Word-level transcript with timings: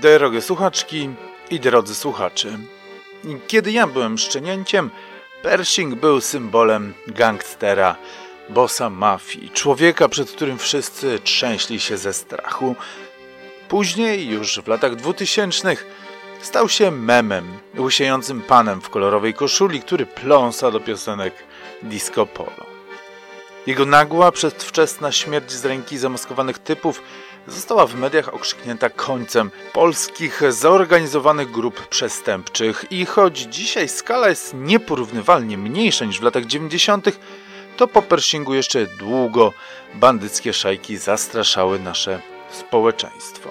Drogie 0.00 0.42
słuchaczki 0.42 1.10
i 1.50 1.60
drodzy 1.60 1.94
słuchacze, 1.94 2.58
kiedy 3.46 3.72
ja 3.72 3.86
byłem 3.86 4.18
szczenięciem, 4.18 4.90
Pershing 5.42 5.94
był 5.94 6.20
symbolem 6.20 6.94
gangstera, 7.06 7.96
bossa 8.48 8.90
mafii, 8.90 9.50
człowieka, 9.50 10.08
przed 10.08 10.30
którym 10.30 10.58
wszyscy 10.58 11.18
trzęśli 11.18 11.80
się 11.80 11.96
ze 11.96 12.12
strachu. 12.12 12.76
Później, 13.68 14.28
już 14.28 14.60
w 14.60 14.68
latach 14.68 14.96
dwutysięcznych, 14.96 15.86
stał 16.40 16.68
się 16.68 16.90
memem, 16.90 17.58
łysiejącym 17.78 18.42
panem 18.42 18.80
w 18.80 18.90
kolorowej 18.90 19.34
koszuli, 19.34 19.80
który 19.80 20.06
pląsa 20.06 20.70
do 20.70 20.80
piosenek 20.80 21.34
disco 21.82 22.26
polo. 22.26 22.66
Jego 23.66 23.86
nagła, 23.86 24.32
przedwczesna 24.32 25.12
śmierć 25.12 25.52
z 25.52 25.64
ręki 25.64 25.98
zamaskowanych 25.98 26.58
typów 26.58 27.02
została 27.46 27.86
w 27.86 27.94
mediach 27.94 28.34
okrzyknięta 28.34 28.90
końcem 28.90 29.50
polskich 29.72 30.42
zorganizowanych 30.52 31.50
grup 31.50 31.86
przestępczych 31.88 32.84
i 32.90 33.06
choć 33.06 33.38
dzisiaj 33.38 33.88
skala 33.88 34.28
jest 34.28 34.54
nieporównywalnie 34.54 35.58
mniejsza 35.58 36.04
niż 36.04 36.20
w 36.20 36.22
latach 36.22 36.44
90., 36.44 37.18
to 37.76 37.88
po 37.88 38.02
Pershingu 38.02 38.54
jeszcze 38.54 38.86
długo 38.86 39.52
bandyckie 39.94 40.52
szajki 40.52 40.96
zastraszały 40.96 41.78
nasze 41.78 42.20
społeczeństwo. 42.50 43.50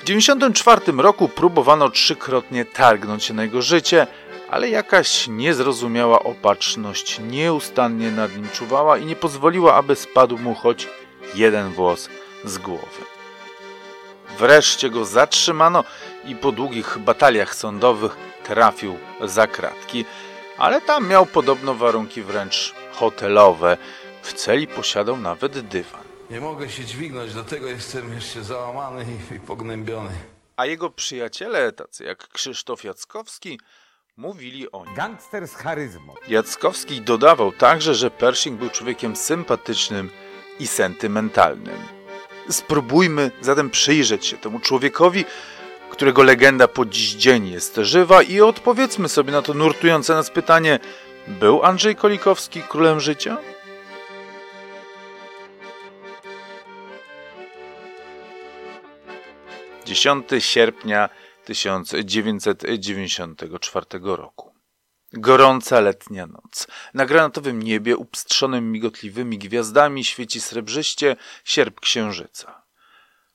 W 0.00 0.06
1994 0.06 1.02
roku 1.02 1.28
próbowano 1.28 1.90
trzykrotnie 1.90 2.64
targnąć 2.64 3.24
się 3.24 3.34
na 3.34 3.42
jego 3.42 3.62
życie, 3.62 4.06
ale 4.50 4.68
jakaś 4.68 5.28
niezrozumiała 5.28 6.22
opatrzność 6.22 7.18
nieustannie 7.18 8.10
nad 8.10 8.36
nim 8.36 8.48
czuwała 8.52 8.98
i 8.98 9.06
nie 9.06 9.16
pozwoliła, 9.16 9.74
aby 9.74 9.96
spadł 9.96 10.38
mu 10.38 10.54
choć 10.54 10.88
jeden 11.34 11.72
włos 11.72 12.08
z 12.44 12.58
głowy. 12.58 13.04
Wreszcie 14.38 14.90
go 14.90 15.04
zatrzymano 15.04 15.84
i 16.24 16.36
po 16.36 16.52
długich 16.52 16.98
bataliach 16.98 17.54
sądowych 17.54 18.16
trafił 18.44 18.98
za 19.24 19.46
kratki, 19.46 20.04
ale 20.58 20.80
tam 20.80 21.08
miał 21.08 21.26
podobno 21.26 21.74
warunki 21.74 22.22
wręcz 22.22 22.74
hotelowe. 22.92 23.76
W 24.22 24.32
celi 24.32 24.66
posiadał 24.66 25.16
nawet 25.16 25.60
dywan. 25.60 26.00
Nie 26.30 26.40
mogę 26.40 26.68
się 26.68 26.84
dźwignąć, 26.84 27.34
do 27.34 27.44
tego 27.44 27.66
jestem 27.66 28.12
jeszcze 28.12 28.44
załamany 28.44 29.06
i, 29.30 29.34
i 29.34 29.40
pognębiony. 29.40 30.10
A 30.56 30.66
jego 30.66 30.90
przyjaciele, 30.90 31.72
tacy 31.72 32.04
jak 32.04 32.28
Krzysztof 32.28 32.84
Jackowski, 32.84 33.60
mówili 34.16 34.72
o 34.72 34.84
nim. 34.84 34.94
Gangster 34.94 35.48
z 35.48 35.54
charyzmą. 35.54 36.14
Jackowski 36.28 37.00
dodawał 37.00 37.52
także, 37.52 37.94
że 37.94 38.10
Pershing 38.10 38.58
był 38.58 38.70
człowiekiem 38.70 39.16
sympatycznym 39.16 40.10
i 40.58 40.66
sentymentalnym. 40.66 42.03
Spróbujmy 42.48 43.30
zatem 43.40 43.70
przyjrzeć 43.70 44.26
się 44.26 44.36
temu 44.36 44.60
człowiekowi, 44.60 45.24
którego 45.90 46.22
legenda 46.22 46.68
po 46.68 46.86
dziś 46.86 47.14
dzień 47.14 47.48
jest 47.48 47.76
żywa 47.76 48.22
i 48.22 48.40
odpowiedzmy 48.40 49.08
sobie 49.08 49.32
na 49.32 49.42
to 49.42 49.54
nurtujące 49.54 50.14
nas 50.14 50.30
pytanie: 50.30 50.78
był 51.26 51.64
Andrzej 51.64 51.96
Kolikowski 51.96 52.62
królem 52.62 53.00
życia? 53.00 53.36
Dziesiąty 59.84 60.40
sierpnia 60.40 61.08
1994 61.44 63.86
roku. 64.02 64.53
Gorąca 65.18 65.80
letnia 65.80 66.26
noc. 66.26 66.66
Na 66.94 67.06
granatowym 67.06 67.62
niebie, 67.62 67.96
upstrzonym 67.96 68.72
migotliwymi 68.72 69.38
gwiazdami, 69.38 70.04
świeci 70.04 70.40
srebrzyście 70.40 71.16
sierp 71.44 71.80
księżyca. 71.80 72.62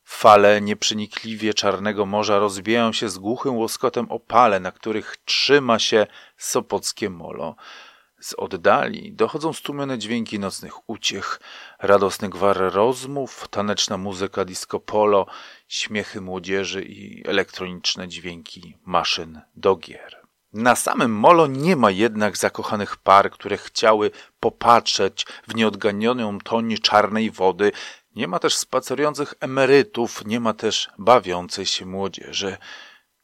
Fale 0.03 0.61
nieprzenikliwie 0.61 1.53
czarnego 1.53 2.05
morza 2.05 2.39
rozbijają 2.39 2.94
się 2.94 3.09
z 3.09 3.17
głuchym 3.17 3.57
łoskotem 3.57 4.11
opale, 4.11 4.59
na 4.59 4.72
których 4.72 5.17
trzyma 5.25 5.80
się 5.80 6.07
sopockie 6.38 7.09
molo. 7.09 7.56
Z 8.19 8.34
oddali 8.34 9.13
dochodzą 9.13 9.53
stłumione 9.53 9.97
dźwięki 9.97 10.39
nocnych 10.39 10.89
uciech, 10.89 11.39
radosny 11.79 12.29
gwar 12.29 12.57
rozmów, 12.57 13.47
taneczna 13.50 13.97
muzyka 13.97 14.45
disco 14.45 14.79
polo, 14.79 15.25
śmiechy 15.68 16.22
młodzieży 16.22 16.84
i 16.84 17.28
elektroniczne 17.28 18.07
dźwięki 18.07 18.78
maszyn 18.85 19.41
do 19.56 19.75
gier. 19.75 20.19
Na 20.54 20.76
samym 20.76 21.12
molo 21.12 21.48
nie 21.48 21.76
ma 21.76 21.92
jednak 21.92 22.38
zakochanych 22.38 22.98
par, 22.98 23.32
które 23.32 23.58
chciały 23.58 24.12
popatrzeć 24.40 25.26
w 25.48 25.56
nieodganioną 25.56 26.40
toń 26.40 26.78
czarnej 26.78 27.32
wody. 27.32 27.72
Nie 28.16 28.28
ma 28.28 28.40
też 28.40 28.58
spacerujących 28.58 29.34
emerytów, 29.40 30.26
nie 30.26 30.40
ma 30.40 30.54
też 30.54 30.90
bawiącej 30.98 31.66
się 31.66 31.86
młodzieży. 31.86 32.58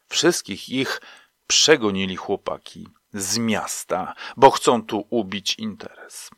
Wszystkich 0.08 0.70
ich 0.70 1.02
przegonili 1.48 2.16
chłopaki 2.16 2.88
z 3.14 3.38
miasta, 3.38 4.14
bo 4.38 4.52
chcą 4.52 4.84
tu 4.84 5.08
ubić 5.10 5.56
interes. 5.60 6.30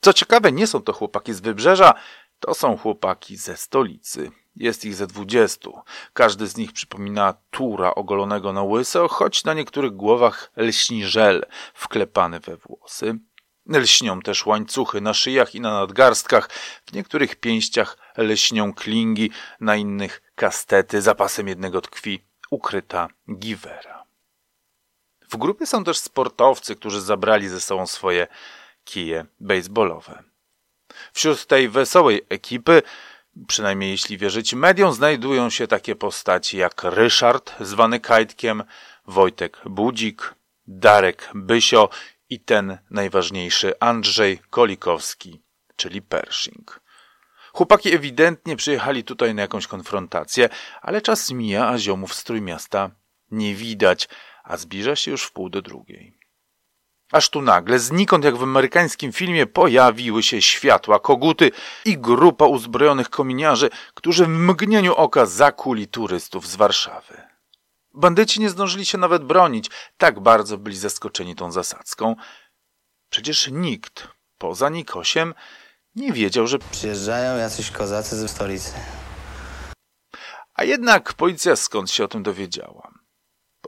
Co 0.00 0.12
ciekawe, 0.12 0.52
nie 0.52 0.66
są 0.66 0.82
to 0.82 0.92
chłopaki 0.92 1.34
z 1.34 1.40
wybrzeża, 1.40 1.94
to 2.40 2.54
są 2.54 2.76
chłopaki 2.76 3.36
ze 3.36 3.56
stolicy. 3.56 4.30
Jest 4.56 4.84
ich 4.84 4.94
ze 4.94 5.06
dwudziestu. 5.06 5.78
Każdy 6.12 6.46
z 6.46 6.56
nich 6.56 6.72
przypomina 6.72 7.34
tura 7.50 7.94
ogolonego 7.94 8.52
na 8.52 8.62
łyso, 8.62 9.08
choć 9.08 9.44
na 9.44 9.54
niektórych 9.54 9.92
głowach 9.92 10.52
lśni 10.56 11.06
żel 11.06 11.46
wklepany 11.74 12.40
we 12.40 12.56
włosy. 12.56 13.18
Lśnią 13.66 14.20
też 14.20 14.46
łańcuchy 14.46 15.00
na 15.00 15.14
szyjach 15.14 15.54
i 15.54 15.60
na 15.60 15.70
nadgarstkach, 15.70 16.50
w 16.86 16.92
niektórych 16.92 17.36
pięściach 17.36 17.96
lśnią 18.18 18.74
klingi, 18.74 19.30
na 19.60 19.76
innych 19.76 20.22
kastety, 20.34 21.02
zapasem 21.02 21.48
jednego 21.48 21.80
tkwi 21.80 22.24
ukryta 22.50 23.08
giwera. 23.38 24.04
W 25.30 25.36
grupie 25.36 25.66
są 25.66 25.84
też 25.84 25.98
sportowcy, 25.98 26.76
którzy 26.76 27.00
zabrali 27.00 27.48
ze 27.48 27.60
sobą 27.60 27.86
swoje 27.86 28.26
kije 28.84 29.26
baseballowe. 29.40 30.22
Wśród 31.12 31.46
tej 31.46 31.68
wesołej 31.68 32.26
ekipy 32.28 32.82
przynajmniej 33.46 33.90
jeśli 33.90 34.18
wierzyć 34.18 34.54
mediom, 34.54 34.92
znajdują 34.92 35.50
się 35.50 35.66
takie 35.66 35.96
postaci 35.96 36.56
jak 36.56 36.84
Ryszard, 36.84 37.54
zwany 37.60 38.00
Kajtkiem, 38.00 38.62
Wojtek 39.06 39.60
Budzik, 39.64 40.34
Darek 40.66 41.30
Bysio 41.34 41.88
i 42.30 42.40
ten 42.40 42.78
najważniejszy 42.90 43.72
Andrzej 43.80 44.38
Kolikowski, 44.50 45.42
czyli 45.76 46.02
Pershing. 46.02 46.80
Chłopaki 47.52 47.94
ewidentnie 47.94 48.56
przyjechali 48.56 49.04
tutaj 49.04 49.34
na 49.34 49.42
jakąś 49.42 49.66
konfrontację, 49.66 50.48
ale 50.82 51.02
czas 51.02 51.30
mija, 51.30 51.68
a 51.68 51.78
ziomów 51.78 52.14
z 52.14 52.24
Trójmiasta 52.24 52.90
nie 53.30 53.54
widać, 53.54 54.08
a 54.44 54.56
zbliża 54.56 54.96
się 54.96 55.10
już 55.10 55.22
w 55.22 55.32
pół 55.32 55.48
do 55.48 55.62
drugiej. 55.62 56.19
Aż 57.12 57.30
tu 57.30 57.42
nagle, 57.42 57.78
znikąd 57.78 58.24
jak 58.24 58.36
w 58.36 58.42
amerykańskim 58.42 59.12
filmie, 59.12 59.46
pojawiły 59.46 60.22
się 60.22 60.42
światła, 60.42 60.98
koguty 60.98 61.50
i 61.84 61.98
grupa 61.98 62.46
uzbrojonych 62.46 63.10
kominiarzy, 63.10 63.70
którzy 63.94 64.24
w 64.24 64.28
mgnieniu 64.28 64.94
oka 64.94 65.26
zakuli 65.26 65.88
turystów 65.88 66.48
z 66.48 66.56
Warszawy. 66.56 67.22
Bandyci 67.94 68.40
nie 68.40 68.50
zdążyli 68.50 68.86
się 68.86 68.98
nawet 68.98 69.24
bronić, 69.24 69.70
tak 69.98 70.20
bardzo 70.20 70.58
byli 70.58 70.76
zaskoczeni 70.76 71.34
tą 71.34 71.52
zasadzką. 71.52 72.16
Przecież 73.10 73.48
nikt, 73.52 74.08
poza 74.38 74.68
Nikosiem, 74.68 75.34
nie 75.94 76.12
wiedział, 76.12 76.46
że 76.46 76.58
Przyjeżdżają 76.58 77.36
jacyś 77.36 77.70
kozacy 77.70 78.16
ze 78.16 78.28
stolicy. 78.28 78.72
A 80.54 80.64
jednak 80.64 81.12
policja 81.12 81.56
skąd 81.56 81.90
się 81.90 82.04
o 82.04 82.08
tym 82.08 82.22
dowiedziała? 82.22 82.99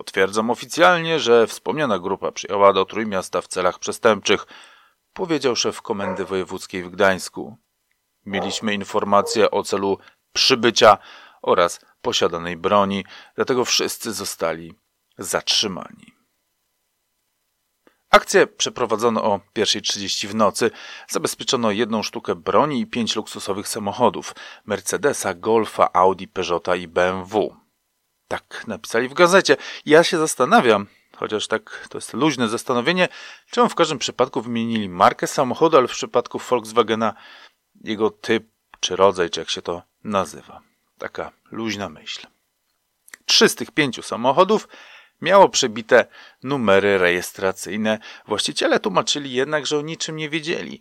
Potwierdzam 0.02 0.50
oficjalnie, 0.50 1.20
że 1.20 1.46
wspomniana 1.46 1.98
grupa 1.98 2.32
przyjęła 2.32 2.72
do 2.72 2.84
Trójmiasta 2.84 3.40
w 3.40 3.48
celach 3.48 3.78
przestępczych, 3.78 4.46
powiedział 5.12 5.56
szef 5.56 5.82
Komendy 5.82 6.24
Wojewódzkiej 6.24 6.84
w 6.84 6.90
Gdańsku. 6.90 7.56
Mieliśmy 8.26 8.74
informacje 8.74 9.50
o 9.50 9.62
celu 9.62 9.98
przybycia 10.32 10.98
oraz 11.42 11.80
posiadanej 12.00 12.56
broni, 12.56 13.04
dlatego 13.34 13.64
wszyscy 13.64 14.12
zostali 14.12 14.74
zatrzymani. 15.18 16.12
Akcję 18.10 18.46
przeprowadzono 18.46 19.24
o 19.24 19.40
1.30 19.54 20.26
w 20.26 20.34
nocy. 20.34 20.70
Zabezpieczono 21.08 21.70
jedną 21.70 22.02
sztukę 22.02 22.34
broni 22.34 22.80
i 22.80 22.86
pięć 22.86 23.16
luksusowych 23.16 23.68
samochodów 23.68 24.34
Mercedesa, 24.66 25.34
Golfa, 25.34 25.92
Audi, 25.92 26.28
Peugeota 26.28 26.76
i 26.76 26.88
BMW. 26.88 27.61
Tak 28.32 28.64
napisali 28.66 29.08
w 29.08 29.14
gazecie. 29.14 29.56
Ja 29.86 30.04
się 30.04 30.18
zastanawiam, 30.18 30.86
chociaż 31.16 31.46
tak 31.46 31.86
to 31.90 31.98
jest 31.98 32.12
luźne 32.12 32.48
zastanowienie, 32.48 33.08
czemu 33.50 33.68
w 33.68 33.74
każdym 33.74 33.98
przypadku 33.98 34.42
wymienili 34.42 34.88
markę 34.88 35.26
samochodu, 35.26 35.76
ale 35.76 35.88
w 35.88 35.90
przypadku 35.90 36.38
Volkswagena 36.38 37.14
jego 37.84 38.10
typ 38.10 38.44
czy 38.80 38.96
rodzaj, 38.96 39.30
czy 39.30 39.40
jak 39.40 39.50
się 39.50 39.62
to 39.62 39.82
nazywa. 40.04 40.60
Taka 40.98 41.32
luźna 41.50 41.88
myśl. 41.88 42.26
Trzy 43.26 43.48
z 43.48 43.54
tych 43.54 43.70
pięciu 43.70 44.02
samochodów 44.02 44.68
miało 45.20 45.48
przebite 45.48 46.06
numery 46.42 46.98
rejestracyjne. 46.98 47.98
Właściciele 48.26 48.80
tłumaczyli 48.80 49.32
jednak, 49.32 49.66
że 49.66 49.78
o 49.78 49.82
niczym 49.82 50.16
nie 50.16 50.30
wiedzieli 50.30 50.80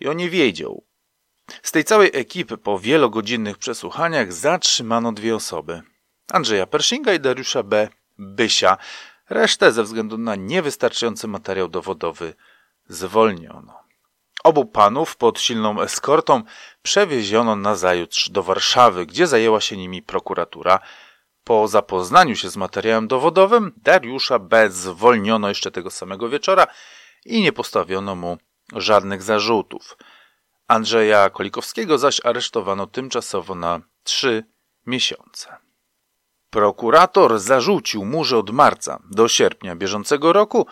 i 0.00 0.08
on 0.08 0.16
nie 0.16 0.30
wiedział. 0.30 0.84
Z 1.62 1.72
tej 1.72 1.84
całej 1.84 2.10
ekipy 2.14 2.58
po 2.58 2.78
wielogodzinnych 2.78 3.58
przesłuchaniach 3.58 4.32
zatrzymano 4.32 5.12
dwie 5.12 5.36
osoby. 5.36 5.82
Andrzeja 6.30 6.66
Pershinga 6.66 7.12
i 7.12 7.20
Dariusza 7.20 7.62
B. 7.62 7.88
Bysia. 8.18 8.76
Resztę 9.30 9.72
ze 9.72 9.82
względu 9.82 10.18
na 10.18 10.36
niewystarczający 10.36 11.28
materiał 11.28 11.68
dowodowy 11.68 12.34
zwolniono. 12.88 13.82
Obu 14.44 14.64
panów 14.66 15.16
pod 15.16 15.40
silną 15.40 15.80
eskortą 15.80 16.42
przewieziono 16.82 17.56
nazajutrz 17.56 18.30
do 18.30 18.42
Warszawy, 18.42 19.06
gdzie 19.06 19.26
zajęła 19.26 19.60
się 19.60 19.76
nimi 19.76 20.02
prokuratura. 20.02 20.78
Po 21.44 21.68
zapoznaniu 21.68 22.36
się 22.36 22.50
z 22.50 22.56
materiałem 22.56 23.08
dowodowym 23.08 23.72
Dariusza 23.76 24.38
B. 24.38 24.70
zwolniono 24.70 25.48
jeszcze 25.48 25.70
tego 25.70 25.90
samego 25.90 26.28
wieczora 26.28 26.66
i 27.24 27.42
nie 27.42 27.52
postawiono 27.52 28.14
mu 28.14 28.38
żadnych 28.76 29.22
zarzutów. 29.22 29.96
Andrzeja 30.68 31.30
Kolikowskiego 31.30 31.98
zaś 31.98 32.20
aresztowano 32.24 32.86
tymczasowo 32.86 33.54
na 33.54 33.80
trzy 34.04 34.44
miesiące. 34.86 35.56
Prokurator 36.52 37.38
zarzucił 37.38 38.04
mu, 38.04 38.24
że 38.24 38.38
od 38.38 38.50
marca 38.50 39.02
do 39.10 39.28
sierpnia 39.28 39.76
bieżącego 39.76 40.32
roku, 40.32 40.66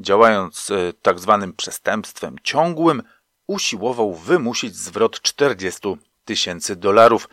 działając 0.00 0.70
e, 0.70 0.92
tak 1.02 1.18
zwanym 1.18 1.52
przestępstwem 1.52 2.36
ciągłym, 2.42 3.02
usiłował 3.46 4.14
wymusić 4.14 4.76
zwrot 4.76 5.20
40 5.20 5.80
tysięcy 6.24 6.76
dolarów 6.76 7.28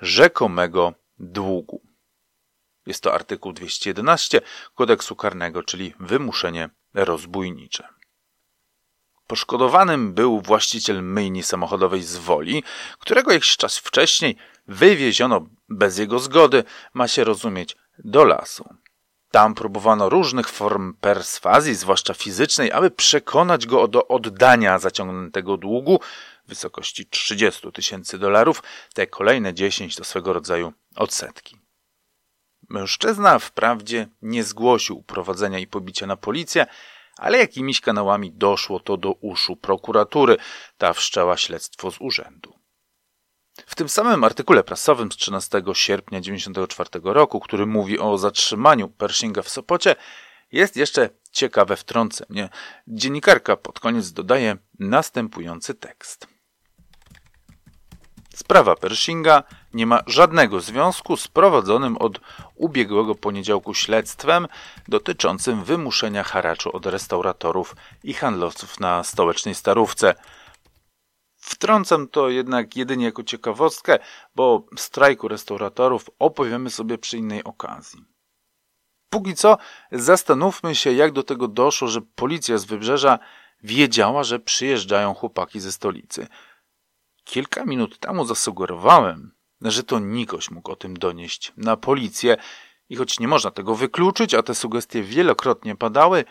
rzekomego 0.00 0.94
długu. 1.18 1.80
Jest 2.86 3.02
to 3.02 3.14
artykuł 3.14 3.52
211 3.52 4.40
kodeksu 4.74 5.16
karnego, 5.16 5.62
czyli 5.62 5.94
wymuszenie 6.00 6.68
rozbójnicze. 6.94 7.88
Poszkodowanym 9.26 10.14
był 10.14 10.40
właściciel 10.40 11.02
myjni 11.02 11.42
samochodowej 11.42 12.02
z 12.02 12.16
Woli, 12.16 12.62
którego 12.98 13.32
jakiś 13.32 13.56
czas 13.56 13.78
wcześniej 13.78 14.36
wywieziono 14.66 15.46
bez 15.68 15.98
jego 15.98 16.18
zgody, 16.18 16.64
ma 16.94 17.08
się 17.08 17.24
rozumieć, 17.24 17.76
do 17.98 18.24
lasu. 18.24 18.68
Tam 19.30 19.54
próbowano 19.54 20.08
różnych 20.08 20.48
form 20.48 20.94
perswazji, 20.94 21.74
zwłaszcza 21.74 22.14
fizycznej, 22.14 22.72
aby 22.72 22.90
przekonać 22.90 23.66
go 23.66 23.88
do 23.88 24.08
oddania 24.08 24.78
zaciągniętego 24.78 25.56
długu 25.56 26.00
w 26.46 26.48
wysokości 26.48 27.06
30 27.06 27.72
tysięcy 27.72 28.18
dolarów, 28.18 28.62
te 28.94 29.06
kolejne 29.06 29.54
10 29.54 29.96
to 29.96 30.04
swego 30.04 30.32
rodzaju 30.32 30.72
odsetki. 30.96 31.58
Mężczyzna 32.68 33.38
wprawdzie 33.38 34.08
nie 34.22 34.44
zgłosił 34.44 35.02
prowadzenia 35.02 35.58
i 35.58 35.66
pobicia 35.66 36.06
na 36.06 36.16
policję, 36.16 36.66
ale 37.16 37.38
jakimiś 37.38 37.80
kanałami 37.80 38.32
doszło 38.32 38.80
to 38.80 38.96
do 38.96 39.12
uszu 39.12 39.56
prokuratury. 39.56 40.36
Ta 40.78 40.92
wszczęła 40.92 41.36
śledztwo 41.36 41.90
z 41.90 41.96
urzędu. 42.00 42.53
W 43.66 43.74
tym 43.74 43.88
samym 43.88 44.24
artykule 44.24 44.64
prasowym 44.64 45.12
z 45.12 45.16
13 45.16 45.62
sierpnia 45.72 46.20
1994 46.20 47.14
roku, 47.14 47.40
który 47.40 47.66
mówi 47.66 47.98
o 47.98 48.18
zatrzymaniu 48.18 48.88
Pershinga 48.88 49.42
w 49.42 49.48
Sopocie, 49.48 49.96
jest 50.52 50.76
jeszcze 50.76 51.10
ciekawe 51.32 51.76
wtrącenie. 51.76 52.48
Dziennikarka 52.88 53.56
pod 53.56 53.80
koniec 53.80 54.12
dodaje 54.12 54.56
następujący 54.78 55.74
tekst. 55.74 56.34
Sprawa 58.34 58.76
Pershinga 58.76 59.42
nie 59.74 59.86
ma 59.86 60.02
żadnego 60.06 60.60
związku 60.60 61.16
z 61.16 61.28
prowadzonym 61.28 61.96
od 61.96 62.20
ubiegłego 62.54 63.14
poniedziałku 63.14 63.74
śledztwem 63.74 64.48
dotyczącym 64.88 65.64
wymuszenia 65.64 66.22
haraczu 66.22 66.76
od 66.76 66.86
restauratorów 66.86 67.76
i 68.04 68.14
handlowców 68.14 68.80
na 68.80 69.04
stołecznej 69.04 69.54
starówce. 69.54 70.14
Wtrącam 71.46 72.08
to 72.08 72.28
jednak 72.28 72.76
jedynie 72.76 73.04
jako 73.04 73.22
ciekawostkę, 73.22 73.98
bo 74.34 74.66
strajku 74.76 75.28
restauratorów 75.28 76.10
opowiemy 76.18 76.70
sobie 76.70 76.98
przy 76.98 77.18
innej 77.18 77.44
okazji. 77.44 78.04
Póki 79.10 79.34
co 79.34 79.58
zastanówmy 79.92 80.74
się, 80.74 80.92
jak 80.92 81.12
do 81.12 81.22
tego 81.22 81.48
doszło, 81.48 81.88
że 81.88 82.00
policja 82.00 82.58
z 82.58 82.64
wybrzeża 82.64 83.18
wiedziała, 83.62 84.24
że 84.24 84.38
przyjeżdżają 84.38 85.14
chłopaki 85.14 85.60
ze 85.60 85.72
stolicy. 85.72 86.26
Kilka 87.24 87.64
minut 87.64 87.98
temu 87.98 88.24
zasugerowałem, 88.24 89.34
że 89.60 89.82
to 89.82 89.98
Nikoś 89.98 90.50
mógł 90.50 90.72
o 90.72 90.76
tym 90.76 90.96
donieść 90.96 91.52
na 91.56 91.76
policję 91.76 92.36
i 92.88 92.96
choć 92.96 93.20
nie 93.20 93.28
można 93.28 93.50
tego 93.50 93.74
wykluczyć, 93.74 94.34
a 94.34 94.42
te 94.42 94.54
sugestie 94.54 95.02
wielokrotnie 95.02 95.76
padały, 95.76 96.24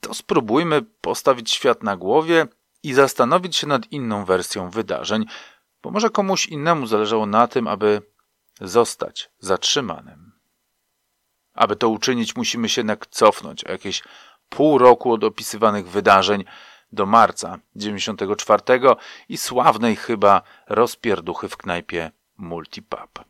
to 0.00 0.14
spróbujmy 0.14 0.82
postawić 0.82 1.50
świat 1.50 1.82
na 1.82 1.96
głowie 1.96 2.46
i 2.86 2.94
zastanowić 2.94 3.56
się 3.56 3.66
nad 3.66 3.92
inną 3.92 4.24
wersją 4.24 4.70
wydarzeń, 4.70 5.24
bo 5.82 5.90
może 5.90 6.10
komuś 6.10 6.46
innemu 6.46 6.86
zależało 6.86 7.26
na 7.26 7.48
tym, 7.48 7.68
aby 7.68 8.02
zostać 8.60 9.30
zatrzymanym. 9.38 10.32
Aby 11.54 11.76
to 11.76 11.88
uczynić, 11.88 12.36
musimy 12.36 12.68
się 12.68 12.80
jednak 12.80 13.06
cofnąć 13.06 13.64
o 13.64 13.72
jakieś 13.72 14.02
pół 14.48 14.78
roku 14.78 15.12
od 15.12 15.24
opisywanych 15.24 15.88
wydarzeń 15.88 16.44
do 16.92 17.06
marca 17.06 17.58
94 17.76 18.62
i 19.28 19.36
sławnej 19.36 19.96
chyba 19.96 20.42
rozpierduchy 20.68 21.48
w 21.48 21.56
knajpie 21.56 22.10
Multipub. 22.36 23.24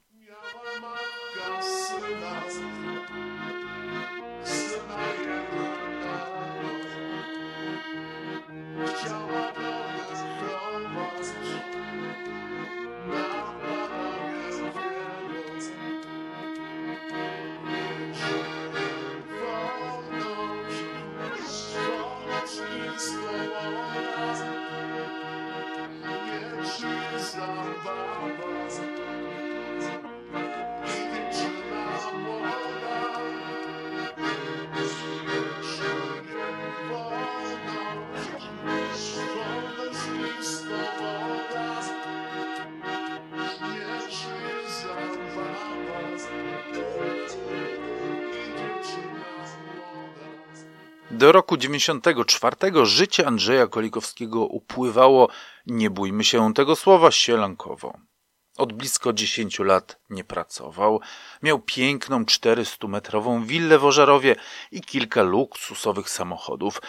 Do 51.16 51.32
roku 51.32 51.56
94 51.56 52.56
życie 52.87 53.26
Andrzeja 53.26 53.66
Kolikowskiego 53.66 54.40
upływało, 54.40 55.28
nie 55.66 55.90
bójmy 55.90 56.25
się 56.25 56.54
tego 56.54 56.76
słowa, 56.76 57.11
sielankowo. 57.11 57.99
Od 58.56 58.73
blisko 58.73 59.12
10 59.12 59.58
lat 59.58 60.00
nie 60.11 60.25
pracował. 60.25 61.00
Miał 61.42 61.58
piękną 61.58 62.23
400-metrową 62.23 63.44
willę 63.44 63.78
w 63.78 63.85
Ożarowie 63.85 64.37
i 64.70 64.80
kilka 64.80 65.23
luksusowych 65.23 66.11
samochodów. 66.11 66.82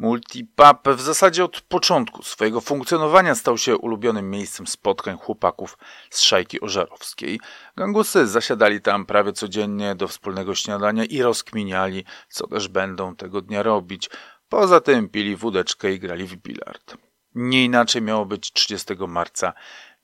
Multipub 0.00 0.88
w 0.96 1.00
zasadzie 1.00 1.44
od 1.44 1.60
początku 1.60 2.22
swojego 2.22 2.60
funkcjonowania 2.60 3.34
stał 3.34 3.58
się 3.58 3.76
ulubionym 3.76 4.30
miejscem 4.30 4.66
spotkań 4.66 5.18
chłopaków 5.18 5.78
z 6.10 6.20
szajki 6.20 6.60
ożarowskiej. 6.60 7.40
Gangusy 7.76 8.26
zasiadali 8.26 8.80
tam 8.80 9.06
prawie 9.06 9.32
codziennie 9.32 9.94
do 9.94 10.08
wspólnego 10.08 10.54
śniadania 10.54 11.04
i 11.04 11.22
rozkminiali, 11.22 12.04
co 12.28 12.46
też 12.46 12.68
będą 12.68 13.16
tego 13.16 13.40
dnia 13.40 13.62
robić. 13.62 14.10
Poza 14.48 14.80
tym 14.80 15.08
pili 15.08 15.36
wódeczkę 15.36 15.92
i 15.92 15.98
grali 15.98 16.26
w 16.26 16.36
bilard. 16.36 16.96
Nie 17.34 17.64
inaczej 17.64 18.02
miało 18.02 18.26
być 18.26 18.52
30 18.52 18.94
marca 19.08 19.52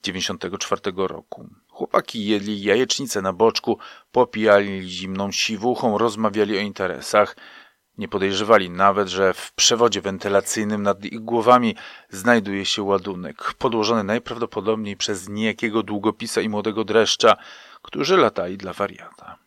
94 0.03 0.81
roku. 0.97 1.49
Chłopaki 1.69 2.27
jedli 2.27 2.63
jajecznicę 2.63 3.23
na 3.23 3.33
boczku, 3.33 3.79
popijali 4.13 4.89
zimną 4.89 5.33
siwuchą, 5.33 5.99
rozmawiali 5.99 6.59
o 6.59 6.61
interesach. 6.61 7.37
Nie 7.99 8.09
podejrzewali 8.09 8.71
nawet, 8.71 9.09
że 9.09 9.35
w 9.35 9.53
przewodzie 9.53 10.01
wentylacyjnym 10.01 10.83
nad 10.83 11.05
ich 11.05 11.21
głowami 11.21 11.77
znajduje 12.11 12.65
się 12.65 12.83
ładunek, 12.83 13.55
podłożony 13.59 14.05
najprawdopodobniej 14.05 14.97
przez 14.97 15.29
niejakiego 15.29 15.83
długopisa 15.83 16.41
i 16.41 16.49
młodego 16.49 16.85
dreszcza, 16.85 17.37
którzy 17.83 18.17
latali 18.17 18.57
dla 18.57 18.73
wariata. 18.73 19.39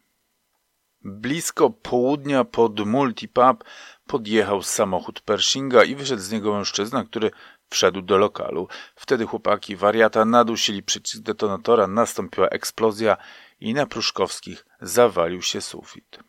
Blisko 1.02 1.70
południa 1.70 2.44
pod 2.44 2.80
multipub 2.80 3.64
podjechał 4.08 4.62
samochód 4.62 5.22
Pershinga 5.22 5.84
i 5.84 5.96
wyszedł 5.96 6.22
z 6.22 6.32
niego 6.32 6.54
mężczyzna, 6.54 7.04
który 7.04 7.32
wszedł 7.70 8.02
do 8.02 8.18
lokalu. 8.18 8.68
Wtedy 8.96 9.26
chłopaki 9.26 9.76
wariata 9.76 10.26
nadusili 10.26 10.84
przycisk 10.84 11.24
detonatora, 11.24 11.88
nastąpiła 11.88 12.48
eksplozja 12.48 13.18
i 13.60 13.74
na 13.74 13.86
Pruszkowskich 13.86 14.66
zawalił 14.82 15.42
się 15.42 15.62
sufit. 15.62 16.20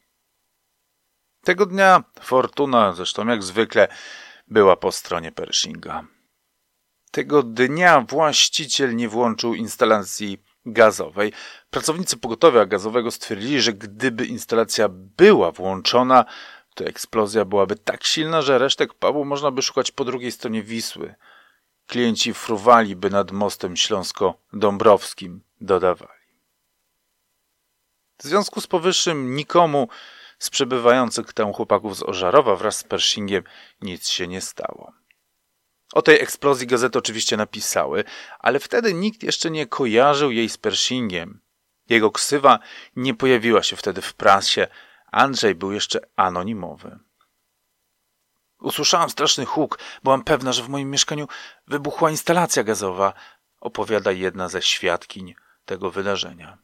Tego 1.45 1.67
dnia 1.67 2.05
fortuna, 2.21 2.93
zresztą 2.93 3.27
jak 3.27 3.43
zwykle, 3.43 3.89
była 4.49 4.77
po 4.77 4.93
stronie 4.93 5.33
Pershinga. 5.33 6.05
Tego 7.11 7.43
dnia 7.43 8.01
właściciel 8.09 8.97
nie 8.97 9.09
włączył 9.09 9.55
instalacji 9.55 10.43
gazowej. 10.67 11.33
Pracownicy 11.71 12.17
pogotowia 12.17 12.67
gazowego 12.67 13.11
stwierdzili, 13.11 13.61
że 13.61 13.73
gdyby 13.73 14.27
instalacja 14.27 14.89
była 14.91 15.53
włączona, 15.53 16.25
to 16.75 16.85
eksplozja 16.85 17.45
byłaby 17.45 17.77
tak 17.77 18.05
silna, 18.05 18.43
że 18.43 18.59
resztek 18.59 18.95
pubu 18.95 19.25
można 19.25 19.51
by 19.51 19.63
szukać 19.63 19.91
po 19.91 20.05
drugiej 20.05 20.33
stronie 20.33 20.63
Wisły. 20.63 21.15
Klienci 21.87 22.35
fruwaliby 22.35 23.11
nad 23.11 23.33
mostem 23.33 23.77
śląsko-dąbrowskim, 23.77 25.41
dodawali. 25.61 26.21
W 28.19 28.23
związku 28.23 28.61
z 28.61 28.67
powyższym 28.67 29.35
nikomu 29.35 29.89
z 30.41 30.51
przebywających 30.51 31.33
tam 31.33 31.53
chłopaków 31.53 31.97
z 31.97 32.03
Ożarowa 32.03 32.57
wraz 32.57 32.77
z 32.77 32.85
Pershingiem 32.85 33.45
nic 33.81 34.09
się 34.09 34.29
nie 34.29 34.41
stało. 34.41 34.93
O 35.93 36.03
tej 36.03 36.21
eksplozji 36.21 36.67
gazety 36.67 36.99
oczywiście 36.99 37.37
napisały, 37.37 38.05
ale 38.39 38.61
wtedy 38.61 38.95
nikt 38.95 39.23
jeszcze 39.23 39.51
nie 39.51 39.67
kojarzył 39.67 40.31
jej 40.31 40.49
z 40.49 40.59
Pershingiem. 40.59 41.41
Jego 41.89 42.11
ksywa 42.11 42.59
nie 42.97 43.15
pojawiła 43.15 43.63
się 43.63 43.77
wtedy 43.77 44.03
w 44.03 44.15
prasie. 44.15 44.67
Andrzej 45.13 45.55
był 45.55 45.73
jeszcze 45.73 46.01
anonimowy. 46.17 46.99
Usłyszałam 48.61 49.11
straszny 49.11 49.45
huk. 49.45 49.79
Byłam 50.03 50.25
pewna, 50.25 50.53
że 50.53 50.63
w 50.63 50.69
moim 50.69 50.91
mieszkaniu 50.91 51.29
wybuchła 51.67 52.11
instalacja 52.11 52.65
gazowa, 52.65 53.13
opowiada 53.61 54.13
jedna 54.13 54.49
ze 54.49 54.63
świadkiń 54.63 55.35
tego 55.65 55.91
wydarzenia. 55.91 56.59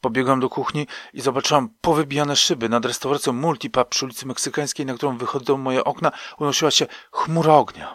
Pobiegłam 0.00 0.40
do 0.40 0.48
kuchni 0.48 0.86
i 1.12 1.20
zobaczyłam 1.20 1.68
powybijane 1.80 2.36
szyby. 2.36 2.68
Nad 2.68 2.84
restauracją 2.84 3.32
Multipub 3.32 3.88
przy 3.88 4.04
ulicy 4.04 4.26
Meksykańskiej, 4.26 4.86
na 4.86 4.94
którą 4.94 5.18
wychodzą 5.18 5.56
moje 5.56 5.84
okna, 5.84 6.12
unosiła 6.38 6.70
się 6.70 6.86
chmura 7.12 7.54
ognia. 7.54 7.94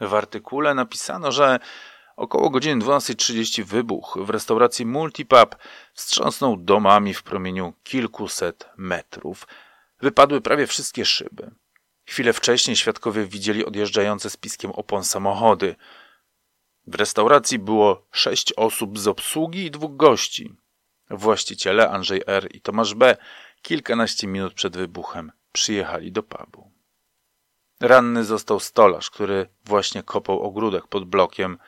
W 0.00 0.14
artykule 0.14 0.74
napisano, 0.74 1.32
że 1.32 1.58
około 2.16 2.50
godziny 2.50 2.84
12.30 2.84 3.64
wybuch 3.64 4.18
w 4.20 4.30
restauracji 4.30 4.86
Multipub 4.86 5.56
wstrząsnął 5.94 6.56
domami 6.56 7.14
w 7.14 7.22
promieniu 7.22 7.72
kilkuset 7.82 8.68
metrów. 8.76 9.46
Wypadły 10.00 10.40
prawie 10.40 10.66
wszystkie 10.66 11.04
szyby. 11.04 11.50
Chwilę 12.04 12.32
wcześniej 12.32 12.76
świadkowie 12.76 13.24
widzieli 13.24 13.64
odjeżdżające 13.64 14.30
z 14.30 14.36
piskiem 14.36 14.70
opon 14.70 15.04
samochody. 15.04 15.76
W 16.88 16.94
restauracji 16.94 17.58
było 17.58 18.06
sześć 18.12 18.52
osób 18.52 18.98
z 18.98 19.08
obsługi 19.08 19.64
i 19.64 19.70
dwóch 19.70 19.96
gości. 19.96 20.56
Właściciele 21.10 21.90
Andrzej 21.90 22.22
R. 22.26 22.48
i 22.54 22.60
Tomasz 22.60 22.94
B. 22.94 23.16
kilkanaście 23.62 24.26
minut 24.26 24.54
przed 24.54 24.76
wybuchem 24.76 25.32
przyjechali 25.52 26.12
do 26.12 26.22
pubu. 26.22 26.70
Ranny 27.80 28.24
został 28.24 28.60
stolarz, 28.60 29.10
który 29.10 29.46
właśnie 29.64 30.02
kopał 30.02 30.40
ogródek 30.40 30.86
pod 30.86 31.04
blokiem. 31.04 31.58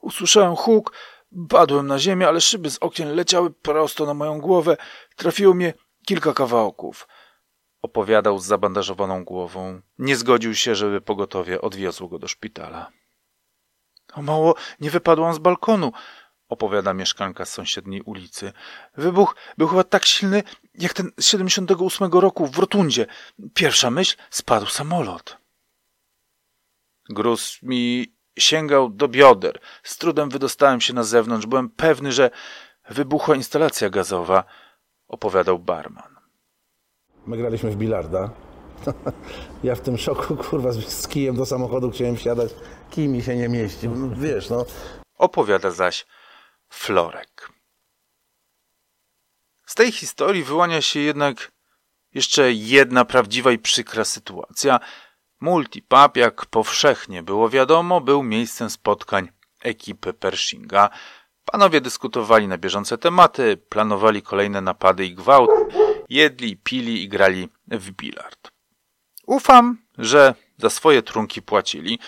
Usłyszałem 0.00 0.56
huk, 0.56 0.92
padłem 1.48 1.86
na 1.86 1.98
ziemię, 1.98 2.28
ale 2.28 2.40
szyby 2.40 2.70
z 2.70 2.78
okien 2.78 3.14
leciały 3.14 3.50
prosto 3.50 4.06
na 4.06 4.14
moją 4.14 4.40
głowę. 4.40 4.76
Trafiło 5.16 5.54
mnie 5.54 5.74
kilka 6.06 6.32
kawałków. 6.32 7.08
Opowiadał 7.82 8.38
z 8.38 8.46
zabandażowaną 8.46 9.24
głową. 9.24 9.80
Nie 9.98 10.16
zgodził 10.16 10.54
się, 10.54 10.74
żeby 10.74 11.00
pogotowie 11.00 11.60
odwiozło 11.60 12.08
go 12.08 12.18
do 12.18 12.28
szpitala. 12.28 12.90
O 14.14 14.22
mało 14.22 14.54
nie 14.80 14.90
wypadłam 14.90 15.34
z 15.34 15.38
balkonu, 15.38 15.92
opowiada 16.48 16.94
mieszkanka 16.94 17.44
z 17.44 17.52
sąsiedniej 17.52 18.02
ulicy. 18.02 18.52
Wybuch 18.96 19.36
był 19.58 19.68
chyba 19.68 19.84
tak 19.84 20.04
silny, 20.04 20.42
jak 20.74 20.92
ten 20.92 21.10
z 21.20 21.26
78 21.26 22.12
roku 22.12 22.46
w 22.46 22.58
Rotundzie. 22.58 23.06
Pierwsza 23.54 23.90
myśl, 23.90 24.16
spadł 24.30 24.66
samolot. 24.66 25.36
Gruz 27.08 27.58
mi 27.62 28.14
sięgał 28.38 28.90
do 28.90 29.08
bioder. 29.08 29.60
Z 29.82 29.98
trudem 29.98 30.30
wydostałem 30.30 30.80
się 30.80 30.92
na 30.92 31.04
zewnątrz. 31.04 31.46
Byłem 31.46 31.70
pewny, 31.70 32.12
że 32.12 32.30
wybuchła 32.90 33.36
instalacja 33.36 33.90
gazowa, 33.90 34.44
opowiadał 35.08 35.58
barman. 35.58 36.14
My 37.26 37.36
graliśmy 37.36 37.70
w 37.70 37.76
bilarda. 37.76 38.30
Ja 39.64 39.74
w 39.74 39.80
tym 39.80 39.98
szoku, 39.98 40.36
kurwa, 40.36 40.72
z 40.72 41.08
kijem 41.08 41.36
do 41.36 41.46
samochodu 41.46 41.90
chciałem 41.90 42.16
wsiadać. 42.16 42.50
Kij 42.90 43.08
mi 43.08 43.22
się 43.22 43.36
nie 43.36 43.48
mieścił. 43.48 43.94
No, 43.94 44.16
wiesz, 44.16 44.50
no. 44.50 44.64
Opowiada 45.18 45.70
zaś 45.70 46.06
Florek. 46.68 47.50
Z 49.66 49.74
tej 49.74 49.92
historii 49.92 50.44
wyłania 50.44 50.82
się 50.82 51.00
jednak 51.00 51.52
jeszcze 52.14 52.52
jedna 52.52 53.04
prawdziwa 53.04 53.52
i 53.52 53.58
przykra 53.58 54.04
sytuacja. 54.04 54.80
Multipub, 55.40 56.16
jak 56.16 56.46
powszechnie 56.46 57.22
było 57.22 57.48
wiadomo, 57.48 58.00
był 58.00 58.22
miejscem 58.22 58.70
spotkań 58.70 59.28
ekipy 59.60 60.12
Pershinga. 60.12 60.90
Panowie 61.44 61.80
dyskutowali 61.80 62.48
na 62.48 62.58
bieżące 62.58 62.98
tematy, 62.98 63.56
planowali 63.56 64.22
kolejne 64.22 64.60
napady 64.60 65.06
i 65.06 65.14
gwałt, 65.14 65.50
jedli, 66.08 66.56
pili 66.56 67.02
i 67.02 67.08
grali 67.08 67.48
w 67.68 67.90
bilard. 67.90 68.53
Ufam, 69.26 69.78
że 69.98 70.34
za 70.58 70.70
swoje 70.70 71.02
trunki 71.02 71.42
płacili. 71.42 71.98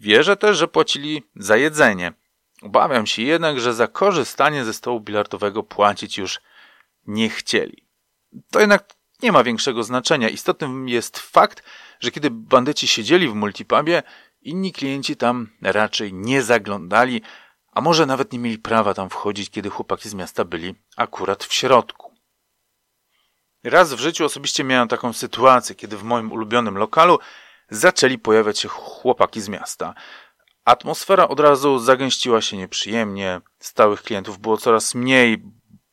Wierzę 0.00 0.36
też, 0.36 0.56
że 0.56 0.68
płacili 0.68 1.22
za 1.36 1.56
jedzenie. 1.56 2.12
Obawiam 2.62 3.06
się 3.06 3.22
jednak, 3.22 3.60
że 3.60 3.74
za 3.74 3.86
korzystanie 3.86 4.64
ze 4.64 4.72
stołu 4.72 5.00
bilardowego 5.00 5.62
płacić 5.62 6.18
już 6.18 6.40
nie 7.06 7.28
chcieli. 7.28 7.84
To 8.50 8.60
jednak 8.60 8.94
nie 9.22 9.32
ma 9.32 9.44
większego 9.44 9.82
znaczenia. 9.82 10.28
Istotnym 10.28 10.88
jest 10.88 11.18
fakt, 11.18 11.62
że 12.00 12.10
kiedy 12.10 12.30
bandyci 12.30 12.88
siedzieli 12.88 13.28
w 13.28 13.34
multipubie, 13.34 14.02
inni 14.42 14.72
klienci 14.72 15.16
tam 15.16 15.48
raczej 15.62 16.12
nie 16.12 16.42
zaglądali, 16.42 17.22
a 17.72 17.80
może 17.80 18.06
nawet 18.06 18.32
nie 18.32 18.38
mieli 18.38 18.58
prawa 18.58 18.94
tam 18.94 19.10
wchodzić, 19.10 19.50
kiedy 19.50 19.70
chłopaki 19.70 20.08
z 20.08 20.14
miasta 20.14 20.44
byli 20.44 20.74
akurat 20.96 21.44
w 21.44 21.54
środku. 21.54 22.07
Raz 23.64 23.94
w 23.94 23.98
życiu 23.98 24.24
osobiście 24.24 24.64
miałem 24.64 24.88
taką 24.88 25.12
sytuację, 25.12 25.74
kiedy 25.74 25.96
w 25.96 26.02
moim 26.02 26.32
ulubionym 26.32 26.78
lokalu 26.78 27.18
zaczęli 27.70 28.18
pojawiać 28.18 28.58
się 28.58 28.68
chłopaki 28.68 29.40
z 29.40 29.48
miasta. 29.48 29.94
Atmosfera 30.64 31.28
od 31.28 31.40
razu 31.40 31.78
zagęściła 31.78 32.40
się 32.40 32.56
nieprzyjemnie, 32.56 33.40
stałych 33.58 34.02
klientów 34.02 34.38
było 34.38 34.56
coraz 34.56 34.94
mniej, 34.94 35.42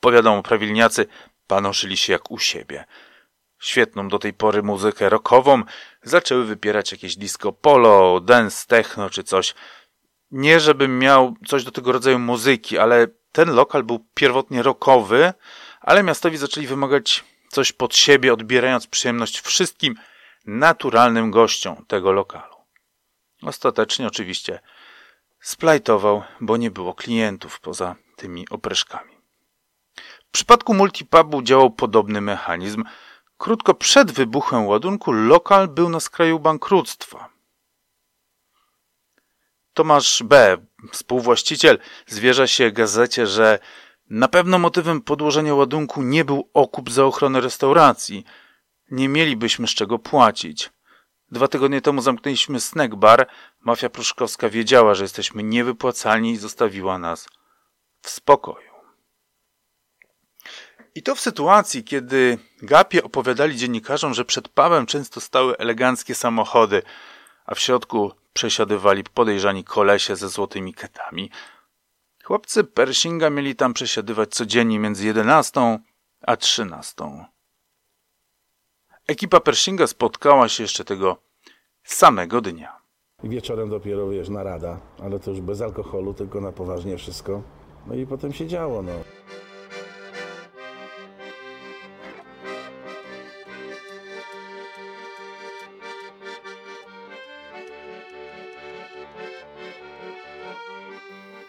bo 0.01 0.11
wiadomo, 0.11 0.43
prawilniacy 0.43 1.05
panoszyli 1.47 1.97
się 1.97 2.13
jak 2.13 2.31
u 2.31 2.39
siebie. 2.39 2.85
Świetną 3.59 4.07
do 4.07 4.19
tej 4.19 4.33
pory 4.33 4.63
muzykę 4.63 5.09
rockową 5.09 5.63
zaczęły 6.03 6.45
wypierać 6.45 6.91
jakieś 6.91 7.15
disco 7.15 7.51
polo, 7.51 8.19
dance, 8.19 8.67
techno 8.67 9.09
czy 9.09 9.23
coś. 9.23 9.55
Nie 10.31 10.59
żebym 10.59 10.99
miał 10.99 11.35
coś 11.47 11.63
do 11.63 11.71
tego 11.71 11.91
rodzaju 11.91 12.19
muzyki, 12.19 12.77
ale 12.77 13.07
ten 13.31 13.49
lokal 13.49 13.83
był 13.83 14.05
pierwotnie 14.13 14.63
rockowy, 14.63 15.33
ale 15.81 16.03
miastowi 16.03 16.37
zaczęli 16.37 16.67
wymagać 16.67 17.23
coś 17.55 17.71
pod 17.71 17.95
siebie, 17.95 18.33
odbierając 18.33 18.87
przyjemność 18.87 19.39
wszystkim 19.39 19.95
naturalnym 20.45 21.31
gościom 21.31 21.85
tego 21.87 22.11
lokalu. 22.11 22.55
Ostatecznie 23.41 24.07
oczywiście 24.07 24.59
splajtował, 25.39 26.23
bo 26.41 26.57
nie 26.57 26.71
było 26.71 26.93
klientów 26.93 27.59
poza 27.59 27.95
tymi 28.15 28.49
opreszkami. 28.49 29.17
W 30.27 30.31
przypadku 30.31 30.73
multipubu 30.73 31.41
działał 31.41 31.71
podobny 31.71 32.21
mechanizm. 32.21 32.83
Krótko 33.37 33.73
przed 33.73 34.11
wybuchem 34.11 34.67
ładunku 34.67 35.11
lokal 35.11 35.67
był 35.67 35.89
na 35.89 35.99
skraju 35.99 36.39
bankructwa. 36.39 37.29
Tomasz 39.73 40.23
B., 40.23 40.57
współwłaściciel, 40.91 41.79
zwierza 42.07 42.47
się 42.47 42.71
gazecie, 42.71 43.27
że 43.27 43.59
na 44.09 44.27
pewno 44.27 44.59
motywem 44.59 45.01
podłożenia 45.01 45.55
ładunku 45.55 46.01
nie 46.01 46.25
był 46.25 46.49
okup 46.53 46.91
za 46.91 47.05
ochronę 47.05 47.41
restauracji. 47.41 48.25
Nie 48.91 49.09
mielibyśmy 49.09 49.67
z 49.67 49.71
czego 49.71 49.99
płacić. 49.99 50.69
Dwa 51.31 51.47
tygodnie 51.47 51.81
temu 51.81 52.01
zamknęliśmy 52.01 52.59
snack 52.59 52.95
bar. 52.95 53.27
Mafia 53.59 53.89
pruszkowska 53.89 54.49
wiedziała, 54.49 54.95
że 54.95 55.03
jesteśmy 55.03 55.43
niewypłacalni 55.43 56.31
i 56.31 56.37
zostawiła 56.37 56.97
nas 56.97 57.27
w 58.01 58.09
spokoju. 58.09 58.75
I 60.95 61.03
to 61.03 61.15
w 61.15 61.19
sytuacji, 61.19 61.83
kiedy 61.83 62.37
Gapie 62.61 63.03
opowiadali 63.03 63.57
dziennikarzom, 63.57 64.13
że 64.13 64.25
przed 64.25 64.49
pubem 64.49 64.85
często 64.85 65.21
stały 65.21 65.57
eleganckie 65.57 66.15
samochody, 66.15 66.81
a 67.45 67.55
w 67.55 67.59
środku 67.59 68.11
przesiadywali 68.33 69.03
podejrzani 69.03 69.63
kolesie 69.63 70.15
ze 70.15 70.29
złotymi 70.29 70.73
ketami. 70.73 71.31
Chłopcy 72.25 72.63
Pershinga 72.63 73.29
mieli 73.29 73.55
tam 73.55 73.73
przesiadywać 73.73 74.29
codziennie 74.29 74.79
między 74.79 75.05
11 75.05 75.79
a 76.21 76.37
13. 76.37 76.93
Ekipa 79.07 79.39
Pershinga 79.39 79.87
spotkała 79.87 80.49
się 80.49 80.63
jeszcze 80.63 80.85
tego 80.85 81.17
samego 81.83 82.41
dnia. 82.41 82.81
Wieczorem 83.23 83.69
dopiero, 83.69 84.09
wiesz, 84.09 84.29
narada, 84.29 84.79
ale 85.03 85.19
to 85.19 85.31
już 85.31 85.41
bez 85.41 85.61
alkoholu, 85.61 86.13
tylko 86.13 86.41
na 86.41 86.51
poważnie 86.51 86.97
wszystko. 86.97 87.41
No 87.87 87.95
i 87.95 88.05
potem 88.05 88.33
się 88.33 88.47
działo, 88.47 88.81
no. 88.81 88.91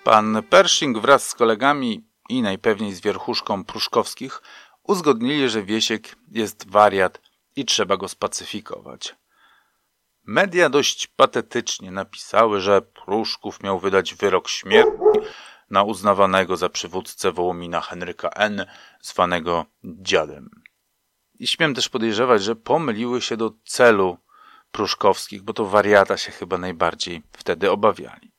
Pan 0.07 0.43
Pershing 0.43 0.99
wraz 0.99 1.29
z 1.29 1.35
kolegami 1.35 2.09
i 2.29 2.43
najpewniej 2.43 2.93
z 2.93 3.01
wierchuszką 3.01 3.65
Pruszkowskich 3.65 4.43
uzgodnili, 4.83 5.49
że 5.49 5.63
Wiesiek 5.63 6.17
jest 6.31 6.71
wariat 6.71 7.21
i 7.57 7.65
trzeba 7.65 7.97
go 7.97 8.09
spacyfikować. 8.09 9.15
Media 10.25 10.71
dość 10.71 11.07
patetycznie 11.07 11.91
napisały, 11.91 12.61
że 12.61 12.83
Pruszków 12.83 13.63
miał 13.63 13.79
wydać 13.79 14.15
wyrok 14.15 14.49
śmierci 14.49 14.91
na 15.71 15.83
uznawanego 15.83 16.57
za 16.57 16.69
przywódcę 16.69 17.33
Wołomina 17.33 17.81
Henryka 17.81 18.29
N., 18.29 18.67
zwanego 19.01 19.67
dziadem. 19.85 20.51
I 21.39 21.47
śmiem 21.47 21.75
też 21.75 21.89
podejrzewać, 21.89 22.43
że 22.43 22.57
pomyliły 22.57 23.23
się 23.23 23.37
do 23.37 23.53
celu 23.65 24.19
Pruszkowskich, 24.71 25.43
bo 25.43 25.53
to 25.53 25.65
wariata 25.65 26.17
się 26.17 26.33
chyba 26.33 26.59
najbardziej 26.59 27.23
wtedy 27.33 27.71
obawiali. 27.71 28.36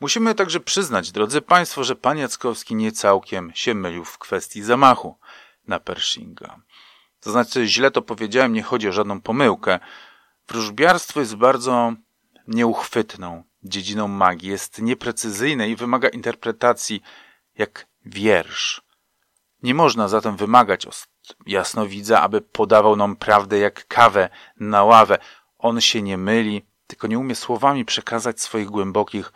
Musimy 0.00 0.34
także 0.34 0.60
przyznać, 0.60 1.12
drodzy 1.12 1.40
Państwo, 1.40 1.84
że 1.84 1.96
pan 1.96 2.18
Jackowski 2.18 2.74
nie 2.74 2.92
całkiem 2.92 3.52
się 3.54 3.74
mylił 3.74 4.04
w 4.04 4.18
kwestii 4.18 4.62
zamachu 4.62 5.18
na 5.66 5.80
Pershinga. 5.80 6.60
To 7.20 7.30
znaczy, 7.30 7.66
źle 7.66 7.90
to 7.90 8.02
powiedziałem, 8.02 8.52
nie 8.52 8.62
chodzi 8.62 8.88
o 8.88 8.92
żadną 8.92 9.20
pomyłkę. 9.20 9.78
Wróżbiarstwo 10.48 11.20
jest 11.20 11.36
bardzo 11.36 11.92
nieuchwytną 12.48 13.44
dziedziną 13.62 14.08
magii, 14.08 14.50
jest 14.50 14.82
nieprecyzyjne 14.82 15.68
i 15.68 15.76
wymaga 15.76 16.08
interpretacji 16.08 17.02
jak 17.58 17.86
wiersz. 18.04 18.82
Nie 19.62 19.74
można 19.74 20.08
zatem 20.08 20.36
wymagać 20.36 20.86
od 20.86 21.08
jasnowidza, 21.46 22.20
aby 22.20 22.40
podawał 22.40 22.96
nam 22.96 23.16
prawdę 23.16 23.58
jak 23.58 23.86
kawę 23.86 24.28
na 24.60 24.84
ławę. 24.84 25.18
On 25.58 25.80
się 25.80 26.02
nie 26.02 26.18
myli, 26.18 26.66
tylko 26.86 27.06
nie 27.06 27.18
umie 27.18 27.34
słowami 27.34 27.84
przekazać 27.84 28.40
swoich 28.40 28.68
głębokich 28.70 29.32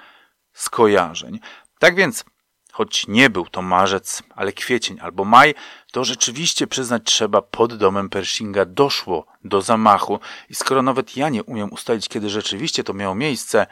skojarzeń. 0.53 1.41
Tak 1.79 1.97
więc, 1.97 2.25
choć 2.73 3.07
nie 3.07 3.31
był 3.31 3.47
to 3.47 3.63
marzec, 3.63 4.23
ale 4.35 4.53
kwiecień 4.53 5.01
albo 5.01 5.25
maj, 5.25 5.55
to 5.93 6.05
rzeczywiście 6.05 6.67
przyznać 6.67 7.03
trzeba, 7.05 7.43
pod 7.43 7.77
domem 7.77 8.09
Pershinga 8.09 8.65
doszło 8.65 9.27
do 9.45 9.63
zamachu 9.63 10.21
i 10.49 10.55
skoro 10.55 10.83
nawet 10.83 11.17
ja 11.17 11.29
nie 11.29 11.45
umiem 11.45 11.73
ustalić, 11.73 12.09
kiedy 12.09 12.31
rzeczywiście 12.31 12.85
to 12.85 12.95
miało 12.95 13.15
miejsce, 13.15 13.67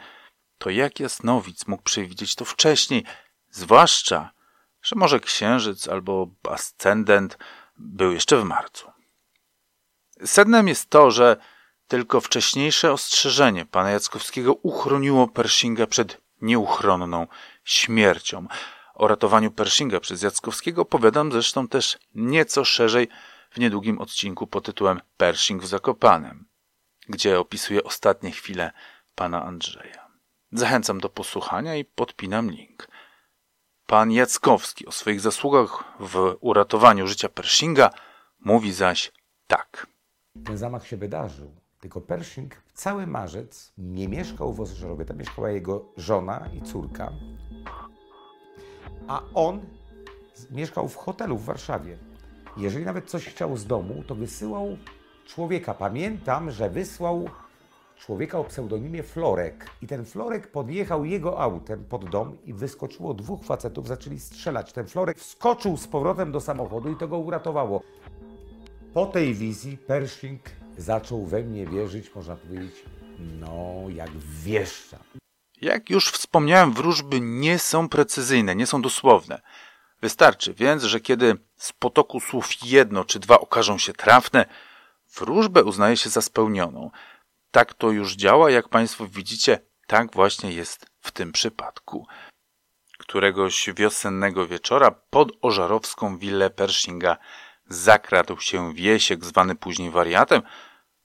to 0.57 0.69
jak 0.69 0.99
jasnowic 0.99 1.67
mógł 1.67 1.83
przewidzieć 1.83 2.35
to 2.35 2.45
wcześniej, 2.45 3.03
zwłaszcza, 3.49 4.31
że 4.81 4.95
może 4.95 5.19
księżyc 5.19 5.87
albo 5.87 6.27
ascendent 6.49 7.37
był 7.77 8.11
jeszcze 8.11 8.37
w 8.37 8.43
marcu. 8.43 8.91
Sednem 10.25 10.67
jest 10.67 10.89
to, 10.89 11.11
że 11.11 11.37
tylko 11.87 12.21
wcześniejsze 12.21 12.91
ostrzeżenie 12.91 13.65
pana 13.65 13.89
Jackowskiego 13.91 14.53
uchroniło 14.53 15.27
Pershinga 15.27 15.87
przed 15.87 16.21
nieuchronną 16.41 17.27
śmiercią. 17.63 18.47
O 18.93 19.07
ratowaniu 19.07 19.51
Pershinga 19.51 19.99
przez 19.99 20.21
Jackowskiego 20.21 20.81
opowiadam 20.81 21.31
zresztą 21.31 21.67
też 21.67 21.99
nieco 22.15 22.65
szerzej 22.65 23.07
w 23.51 23.57
niedługim 23.57 23.99
odcinku 23.99 24.47
pod 24.47 24.65
tytułem 24.65 25.01
Pershing 25.17 25.63
w 25.63 25.67
Zakopanem, 25.67 26.45
gdzie 27.09 27.39
opisuję 27.39 27.83
ostatnie 27.83 28.31
chwile 28.31 28.71
pana 29.15 29.43
Andrzeja. 29.43 30.09
Zachęcam 30.51 30.99
do 30.99 31.09
posłuchania 31.09 31.75
i 31.75 31.85
podpinam 31.85 32.51
link. 32.51 32.87
Pan 33.85 34.11
Jackowski 34.11 34.85
o 34.85 34.91
swoich 34.91 35.21
zasługach 35.21 35.83
w 35.99 36.37
uratowaniu 36.39 37.07
życia 37.07 37.29
Pershinga 37.29 37.89
mówi 38.39 38.73
zaś 38.73 39.11
tak. 39.47 39.87
Ten 40.45 40.57
zamach 40.57 40.87
się 40.87 40.97
wydarzył, 40.97 41.55
tylko 41.79 42.01
Pershing 42.01 42.55
cały 42.79 43.07
marzec 43.07 43.73
nie 43.77 44.07
mieszkał 44.07 44.53
w 44.53 44.61
Ostrowie, 44.61 45.05
tam 45.05 45.17
mieszkała 45.17 45.49
jego 45.49 45.85
żona 45.97 46.49
i 46.53 46.61
córka, 46.61 47.11
a 49.07 49.21
on 49.33 49.61
mieszkał 50.51 50.87
w 50.87 50.95
hotelu 50.95 51.37
w 51.37 51.45
Warszawie. 51.45 51.97
Jeżeli 52.57 52.85
nawet 52.85 53.09
coś 53.09 53.25
chciał 53.25 53.57
z 53.57 53.65
domu, 53.65 54.03
to 54.07 54.15
wysyłał 54.15 54.77
człowieka. 55.25 55.73
Pamiętam, 55.73 56.51
że 56.51 56.69
wysłał 56.69 57.29
człowieka 57.97 58.39
o 58.39 58.43
pseudonimie 58.43 59.03
Florek. 59.03 59.69
I 59.81 59.87
ten 59.87 60.05
Florek 60.05 60.51
podjechał 60.51 61.05
jego 61.05 61.39
autem 61.39 61.85
pod 61.85 62.09
dom 62.09 62.37
i 62.45 62.53
wyskoczyło 62.53 63.13
dwóch 63.13 63.43
facetów, 63.43 63.87
zaczęli 63.87 64.19
strzelać. 64.19 64.73
Ten 64.73 64.87
Florek 64.87 65.19
wskoczył 65.19 65.77
z 65.77 65.87
powrotem 65.87 66.31
do 66.31 66.41
samochodu 66.41 66.91
i 66.91 66.95
to 66.95 67.07
go 67.07 67.17
uratowało. 67.17 67.81
Po 68.93 69.05
tej 69.05 69.33
wizji 69.33 69.77
Pershing 69.77 70.41
zaczął 70.81 71.25
we 71.25 71.43
mnie 71.43 71.65
wierzyć, 71.65 72.15
można 72.15 72.35
powiedzieć, 72.35 72.83
no 73.19 73.83
jak 73.89 74.09
wieszcza. 74.43 74.97
Jak 75.61 75.89
już 75.89 76.09
wspomniałem, 76.09 76.73
wróżby 76.73 77.21
nie 77.21 77.59
są 77.59 77.89
precyzyjne, 77.89 78.55
nie 78.55 78.67
są 78.67 78.81
dosłowne. 78.81 79.41
Wystarczy 80.01 80.53
więc, 80.53 80.83
że 80.83 80.99
kiedy 80.99 81.35
z 81.57 81.73
potoku 81.73 82.19
słów 82.19 82.49
jedno 82.63 83.05
czy 83.05 83.19
dwa 83.19 83.39
okażą 83.39 83.77
się 83.77 83.93
trafne, 83.93 84.45
wróżbę 85.15 85.63
uznaje 85.63 85.97
się 85.97 86.09
za 86.09 86.21
spełnioną. 86.21 86.91
Tak 87.51 87.73
to 87.73 87.91
już 87.91 88.15
działa, 88.15 88.51
jak 88.51 88.69
Państwo 88.69 89.07
widzicie, 89.07 89.59
tak 89.87 90.13
właśnie 90.13 90.51
jest 90.51 90.85
w 90.99 91.11
tym 91.11 91.31
przypadku. 91.31 92.07
Któregoś 92.97 93.69
wiosennego 93.75 94.47
wieczora 94.47 94.91
pod 94.91 95.31
ożarowską 95.41 96.17
willę 96.17 96.49
Pershinga 96.49 97.17
zakradł 97.69 98.39
się 98.39 98.73
Wiesiek, 98.73 99.25
zwany 99.25 99.55
później 99.55 99.91
wariatem, 99.91 100.41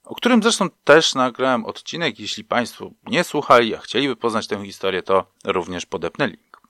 o 0.05 0.15
którym 0.15 0.43
zresztą 0.43 0.69
też 0.83 1.15
nagrałem 1.15 1.65
odcinek. 1.65 2.19
Jeśli 2.19 2.43
Państwo 2.43 2.91
nie 3.07 3.23
słuchali, 3.23 3.75
a 3.75 3.79
chcieliby 3.79 4.15
poznać 4.15 4.47
tę 4.47 4.65
historię, 4.65 5.03
to 5.03 5.25
również 5.45 5.85
podepnę 5.85 6.27
link. 6.27 6.61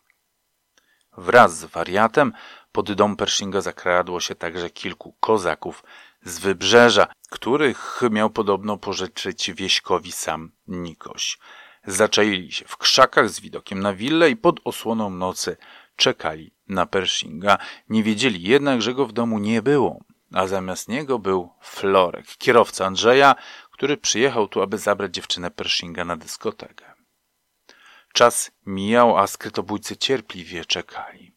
Wraz 1.18 1.58
z 1.58 1.66
wariatem 1.66 2.34
pod 2.72 2.94
dom 2.94 3.16
Pershinga 3.16 3.62
zakradło 3.62 4.20
się 4.20 4.36
także 4.36 4.70
kilku 4.70 5.16
kozaków 5.20 5.84
z 6.24 6.40
wybrzeża, 6.40 7.08
których 7.30 8.02
miał 8.12 8.30
podobno 8.30 8.78
pożyczyć 8.78 9.52
wieśkowi 9.52 10.12
sam 10.12 10.52
Nikoś. 10.68 11.38
Zaczaili 11.88 12.52
się 12.52 12.66
w 12.68 12.78
krzakach 12.78 13.30
z 13.30 13.40
widokiem 13.40 13.80
na 13.80 13.94
willę 13.94 14.30
i 14.30 14.36
pod 14.36 14.60
osłoną 14.64 15.10
nocy 15.10 15.58
czekali 15.96 16.52
na 16.68 16.86
Pershinga. 16.86 17.58
Nie 17.90 18.04
wiedzieli 18.04 18.42
jednak, 18.42 18.82
że 18.82 18.94
go 18.94 19.06
w 19.06 19.14
domu 19.14 19.40
nie 19.40 19.62
było 19.62 20.00
a 20.36 20.48
zamiast 20.48 20.88
niego 20.88 21.20
był 21.20 21.54
Florek, 21.62 22.26
kierowca 22.38 22.86
Andrzeja, 22.86 23.36
który 23.72 23.98
przyjechał 23.98 24.48
tu, 24.48 24.62
aby 24.62 24.78
zabrać 24.78 25.14
dziewczynę 25.14 25.52
Pershinga 25.52 26.06
na 26.06 26.18
dyskotekę. 26.18 26.94
Czas 28.14 28.52
mijał, 28.66 29.18
a 29.18 29.28
skrytobójcy 29.28 29.98
cierpliwie 29.98 30.66
czekali. 30.66 31.36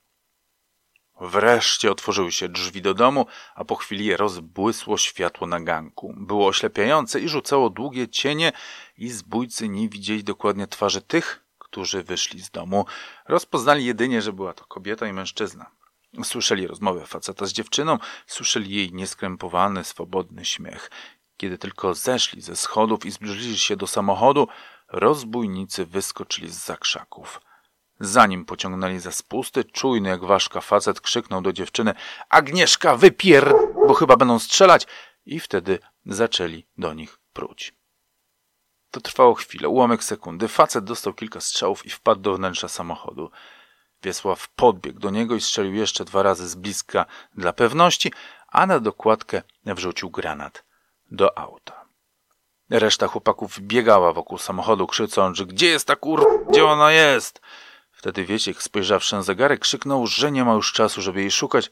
Wreszcie 1.20 1.90
otworzyły 1.90 2.32
się 2.32 2.48
drzwi 2.48 2.82
do 2.82 2.94
domu, 2.94 3.26
a 3.54 3.64
po 3.64 3.74
chwili 3.74 4.16
rozbłysło 4.16 4.98
światło 4.98 5.46
na 5.46 5.60
ganku. 5.60 6.14
Było 6.16 6.46
oślepiające 6.46 7.20
i 7.20 7.28
rzucało 7.28 7.70
długie 7.70 8.08
cienie 8.08 8.52
i 8.96 9.08
zbójcy 9.08 9.68
nie 9.68 9.88
widzieli 9.88 10.24
dokładnie 10.24 10.66
twarzy 10.66 11.02
tych, 11.02 11.44
którzy 11.58 12.02
wyszli 12.02 12.40
z 12.40 12.50
domu. 12.50 12.86
Rozpoznali 13.28 13.84
jedynie, 13.84 14.22
że 14.22 14.32
była 14.32 14.54
to 14.54 14.64
kobieta 14.64 15.06
i 15.06 15.12
mężczyzna. 15.12 15.77
Słyszeli 16.24 16.66
rozmowę 16.66 17.06
faceta 17.06 17.46
z 17.46 17.52
dziewczyną, 17.52 17.98
słyszeli 18.26 18.74
jej 18.74 18.92
nieskrępowany, 18.92 19.84
swobodny 19.84 20.44
śmiech. 20.44 20.90
Kiedy 21.36 21.58
tylko 21.58 21.94
zeszli 21.94 22.40
ze 22.40 22.56
schodów 22.56 23.06
i 23.06 23.10
zbliżyli 23.10 23.58
się 23.58 23.76
do 23.76 23.86
samochodu, 23.86 24.48
rozbójnicy 24.88 25.86
wyskoczyli 25.86 26.48
z 26.48 26.64
zakrzaków. 26.64 27.40
Zanim 28.00 28.44
pociągnęli 28.44 28.98
za 28.98 29.12
spusty, 29.12 29.64
czujny 29.64 30.08
jak 30.08 30.24
ważka 30.24 30.60
facet 30.60 31.00
krzyknął 31.00 31.42
do 31.42 31.52
dziewczyny 31.52 31.94
Agnieszka, 32.28 32.96
wypier... 32.96 33.52
bo 33.86 33.94
chyba 33.94 34.16
będą 34.16 34.38
strzelać 34.38 34.86
i 35.26 35.40
wtedy 35.40 35.78
zaczęli 36.06 36.66
do 36.78 36.94
nich 36.94 37.18
pruć. 37.32 37.74
To 38.90 39.00
trwało 39.00 39.34
chwilę, 39.34 39.68
ułamek 39.68 40.04
sekundy. 40.04 40.48
Facet 40.48 40.84
dostał 40.84 41.14
kilka 41.14 41.40
strzałów 41.40 41.86
i 41.86 41.90
wpadł 41.90 42.20
do 42.20 42.34
wnętrza 42.34 42.68
samochodu. 42.68 43.30
Wiesław 44.02 44.48
podbiegł 44.48 45.00
do 45.00 45.10
niego 45.10 45.34
i 45.34 45.40
strzelił 45.40 45.74
jeszcze 45.74 46.04
dwa 46.04 46.22
razy 46.22 46.48
z 46.48 46.54
bliska 46.54 47.06
dla 47.34 47.52
pewności, 47.52 48.12
a 48.48 48.66
na 48.66 48.80
dokładkę 48.80 49.42
wrzucił 49.66 50.10
granat 50.10 50.64
do 51.10 51.38
auta. 51.38 51.84
Reszta 52.70 53.06
chłopaków 53.06 53.60
biegała 53.60 54.12
wokół 54.12 54.38
samochodu, 54.38 54.86
krzycząc, 54.86 55.42
gdzie 55.42 55.66
jest 55.66 55.86
ta 55.86 55.96
kur... 55.96 56.46
gdzie 56.48 56.64
ona 56.64 56.92
jest? 56.92 57.40
Wtedy 57.92 58.24
Wieciek, 58.24 58.62
spojrzawszy 58.62 59.16
na 59.16 59.22
zegarek, 59.22 59.60
krzyknął, 59.60 60.06
że 60.06 60.32
nie 60.32 60.44
ma 60.44 60.52
już 60.52 60.72
czasu, 60.72 61.02
żeby 61.02 61.20
jej 61.20 61.30
szukać, 61.30 61.70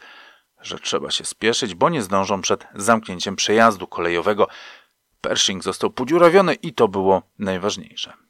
że 0.60 0.78
trzeba 0.78 1.10
się 1.10 1.24
spieszyć, 1.24 1.74
bo 1.74 1.88
nie 1.88 2.02
zdążą 2.02 2.40
przed 2.42 2.66
zamknięciem 2.74 3.36
przejazdu 3.36 3.86
kolejowego. 3.86 4.48
Pershing 5.20 5.62
został 5.62 5.90
podziurawiony 5.90 6.54
i 6.54 6.72
to 6.72 6.88
było 6.88 7.22
najważniejsze. 7.38 8.25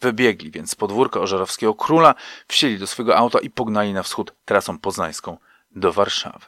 Wybiegli 0.00 0.50
więc 0.50 0.70
z 0.70 0.74
podwórka 0.74 1.20
Ożarowskiego 1.20 1.74
Króla, 1.74 2.14
wsieli 2.48 2.78
do 2.78 2.86
swego 2.86 3.16
auta 3.16 3.38
i 3.38 3.50
pognali 3.50 3.92
na 3.92 4.02
wschód 4.02 4.34
trasą 4.44 4.78
poznańską 4.78 5.38
do 5.70 5.92
Warszawy. 5.92 6.46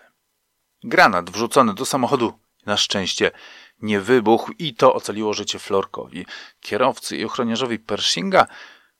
Granat 0.84 1.30
wrzucony 1.30 1.74
do 1.74 1.86
samochodu 1.86 2.38
na 2.66 2.76
szczęście 2.76 3.30
nie 3.82 4.00
wybuchł 4.00 4.52
i 4.58 4.74
to 4.74 4.94
ocaliło 4.94 5.34
życie 5.34 5.58
Florkowi, 5.58 6.26
kierowcy 6.60 7.16
i 7.16 7.24
ochroniarzowi 7.24 7.78
Pershinga, 7.78 8.46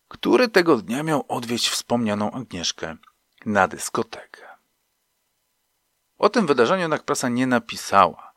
który 0.09 0.49
tego 0.49 0.77
dnia 0.77 1.03
miał 1.03 1.25
odwieźć 1.29 1.69
wspomnianą 1.69 2.31
Agnieszkę 2.31 2.97
na 3.47 3.69
dyskotekę. 3.69 4.43
O 6.19 6.29
tym 6.29 6.47
wydarzeniu 6.47 6.81
jednak 6.81 7.03
prasa 7.03 7.29
nie 7.29 7.47
napisała. 7.47 8.33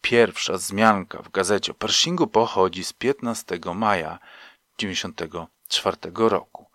Pierwsza 0.00 0.58
zmianka 0.58 1.22
w 1.22 1.30
gazecie 1.30 1.72
o 1.72 1.74
Pershingu 1.74 2.26
pochodzi 2.26 2.84
z 2.84 2.92
15 2.92 3.58
maja 3.74 4.18
1994 4.76 5.96
roku. 6.14 6.66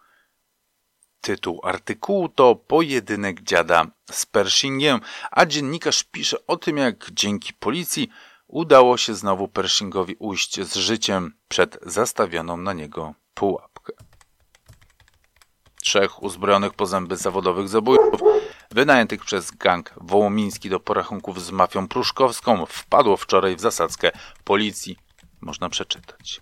Tytuł 1.22 1.62
artykułu 1.64 2.30
to 2.30 2.56
Pojedynek 2.56 3.42
dziada 3.42 3.86
z 4.12 4.26
Pershingiem, 4.26 5.00
a 5.32 5.46
dziennikarz 5.46 6.04
pisze 6.04 6.48
o 6.48 6.58
tym, 6.58 6.78
jak 6.78 7.12
dzięki 7.12 7.54
policji 7.54 8.10
udało 8.48 8.98
się 8.98 9.16
znowu 9.16 9.48
Pershingowi 9.48 10.16
ujść 10.20 10.62
z 10.62 10.76
życiem 10.76 11.34
przed 11.48 11.78
zastawioną 11.82 12.58
na 12.58 12.74
niego 12.74 13.14
pułapkę. 13.34 13.94
Trzech 15.82 16.24
uzbrojonych 16.24 16.74
po 16.74 16.86
zęby 16.86 17.18
zawodowych 17.18 17.70
zabójców, 17.70 18.22
wynajętych 18.72 19.26
przez 19.26 19.52
gang 19.52 19.94
wołomiński 19.98 20.70
do 20.70 20.80
porachunków 20.80 21.44
z 21.44 21.52
mafią 21.52 21.88
pruszkowską, 21.88 22.66
wpadło 22.66 23.18
wczoraj 23.18 23.56
w 23.56 23.60
zasadzkę 23.60 24.12
policji. 24.44 24.98
Można 25.42 25.70
przeczytać. 25.70 26.42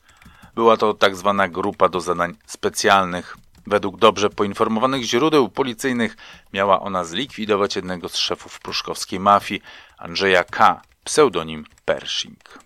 Była 0.56 0.78
to 0.78 0.94
tak 0.94 1.16
zwana 1.16 1.48
grupa 1.48 1.90
do 1.90 2.02
zadań 2.02 2.36
specjalnych. 2.46 3.38
Według 3.68 3.98
dobrze 3.98 4.30
poinformowanych 4.30 5.04
źródeł 5.04 5.50
policyjnych 5.50 6.18
miała 6.54 6.80
ona 6.80 7.04
zlikwidować 7.04 7.76
jednego 7.76 8.10
z 8.10 8.16
szefów 8.16 8.60
pruszkowskiej 8.60 9.20
mafii, 9.20 9.62
Andrzeja 9.98 10.44
K., 10.44 10.82
pseudonim 11.04 11.66
Pershing. 11.86 12.60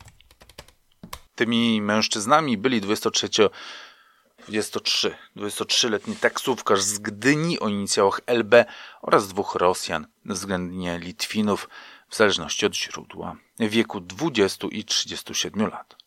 Tymi 1.36 1.82
mężczyznami 1.82 2.58
byli 2.58 2.82
23 2.82 3.30
23, 4.48 5.16
23-letni 5.36 6.16
taksówkarz 6.16 6.82
z 6.82 7.00
Gdyni 7.00 7.60
o 7.60 7.68
inicjałach 7.68 8.22
LB 8.28 8.54
oraz 9.02 9.28
dwóch 9.28 9.56
Rosjan, 9.56 10.08
względnie 10.26 11.00
Litwinów, 11.00 11.70
w 12.10 12.16
zależności 12.16 12.66
od 12.66 12.76
źródła, 12.76 13.36
w 13.60 13.70
wieku 13.70 14.00
20 14.02 14.68
i 14.72 14.86
37 14.86 15.68
lat. 15.68 15.99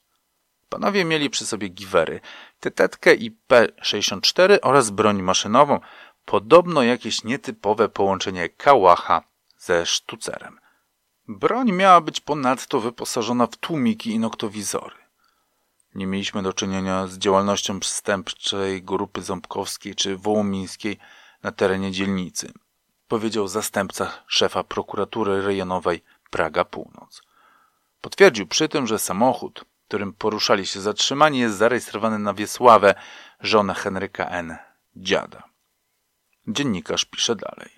Panowie 0.73 1.05
mieli 1.05 1.31
przy 1.31 1.47
sobie 1.47 1.69
giwery, 1.69 2.21
tetetkę 2.61 3.15
i 3.15 3.31
P-64 3.31 4.59
oraz 4.63 4.91
broń 4.91 5.23
maszynową, 5.23 5.81
podobno 6.25 6.83
jakieś 6.83 7.25
nietypowe 7.25 7.89
połączenie 7.89 8.49
kałacha 8.49 9.23
ze 9.59 9.87
sztucerem. 9.87 10.59
Broń 11.29 11.73
miała 11.73 12.01
być 12.01 12.21
ponadto 12.21 12.81
wyposażona 12.81 13.47
w 13.47 13.57
tłumiki 13.57 14.11
i 14.11 14.19
noktowizory. 14.19 14.97
Nie 15.95 16.07
mieliśmy 16.07 16.43
do 16.43 16.53
czynienia 16.53 17.07
z 17.07 17.19
działalnością 17.19 17.81
przestępczej 17.81 18.83
grupy 18.83 19.23
ząbkowskiej 19.23 19.95
czy 19.95 20.17
wołomińskiej 20.17 20.99
na 21.43 21.53
terenie 21.53 21.93
dzielnicy, 21.93 22.53
powiedział 23.09 23.49
zastępca 23.49 24.13
szefa 24.27 24.65
prokuratury 24.65 25.43
rejonowej 25.43 26.03
Praga 26.31 26.65
Północ. 26.65 27.23
Potwierdził 28.01 28.47
przy 28.47 28.69
tym, 28.69 28.87
że 28.87 28.99
samochód, 28.99 29.65
którym 29.93 30.13
poruszali 30.13 30.67
się 30.67 30.81
zatrzymani, 30.81 31.39
jest 31.39 31.57
zarejestrowany 31.57 32.19
na 32.19 32.35
Wiesławę, 32.35 32.95
żonę 33.41 33.75
Henryka 33.75 34.27
N. 34.27 34.57
Dziada. 34.97 35.43
Dziennikarz 36.49 37.05
pisze 37.05 37.37
dalej. 37.37 37.71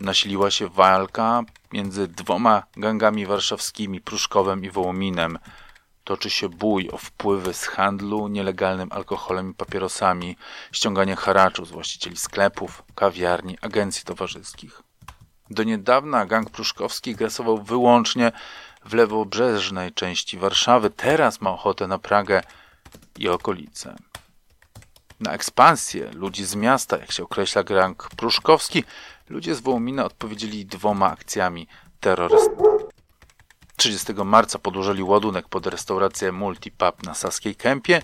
Nasiliła 0.00 0.50
się 0.50 0.68
walka 0.68 1.42
między 1.72 2.08
dwoma 2.08 2.62
gangami 2.76 3.26
warszawskimi, 3.26 4.00
Pruszkowem 4.00 4.64
i 4.64 4.70
Wołominem. 4.70 5.38
Toczy 6.04 6.30
się 6.30 6.48
bój 6.48 6.90
o 6.90 6.98
wpływy 6.98 7.54
z 7.54 7.66
handlu 7.66 8.28
nielegalnym 8.28 8.92
alkoholem 8.92 9.50
i 9.50 9.54
papierosami, 9.54 10.36
ściąganie 10.72 11.16
haraczu 11.16 11.64
z 11.64 11.70
właścicieli 11.70 12.16
sklepów, 12.16 12.82
kawiarni, 12.94 13.58
agencji 13.60 14.04
towarzyskich. 14.04 14.82
Do 15.50 15.62
niedawna 15.62 16.26
gang 16.26 16.50
pruszkowski 16.50 17.14
grasował 17.14 17.62
wyłącznie 17.62 18.32
w 18.84 18.94
lewobrzeżnej 18.94 19.92
części 19.92 20.38
Warszawy, 20.38 20.90
teraz 20.90 21.40
ma 21.40 21.50
ochotę 21.50 21.86
na 21.86 21.98
Pragę 21.98 22.42
i 23.18 23.28
okolice. 23.28 23.96
Na 25.20 25.32
ekspansję 25.32 26.10
ludzi 26.12 26.44
z 26.44 26.54
miasta, 26.54 26.98
jak 26.98 27.12
się 27.12 27.22
określa 27.22 27.62
gang 27.62 28.08
pruszkowski, 28.16 28.84
ludzie 29.28 29.54
z 29.54 29.60
Wołomina 29.60 30.04
odpowiedzieli 30.04 30.66
dwoma 30.66 31.10
akcjami 31.10 31.66
terrorystycznymi. 32.00 32.82
30 33.76 34.12
marca 34.12 34.58
podłożyli 34.58 35.02
ładunek 35.02 35.48
pod 35.48 35.66
restaurację 35.66 36.32
Multipub 36.32 37.02
na 37.02 37.14
Saskiej 37.14 37.56
Kępie, 37.56 38.02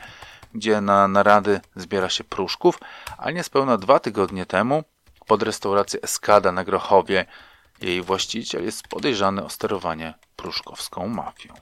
gdzie 0.54 0.80
na 0.80 1.08
narady 1.08 1.60
zbiera 1.76 2.08
się 2.08 2.24
pruszków, 2.24 2.78
a 3.18 3.30
niespełna 3.30 3.76
dwa 3.76 4.00
tygodnie 4.00 4.46
temu 4.46 4.84
pod 5.26 5.42
restaurację 5.42 6.00
Eskada 6.02 6.52
na 6.52 6.64
Grochowie 6.64 7.26
jej 7.80 8.02
właściciel 8.02 8.64
jest 8.64 8.88
podejrzany 8.88 9.44
o 9.44 9.48
sterowanie 9.48 10.14
pruszkowską 10.36 11.08
mafią. 11.08 11.54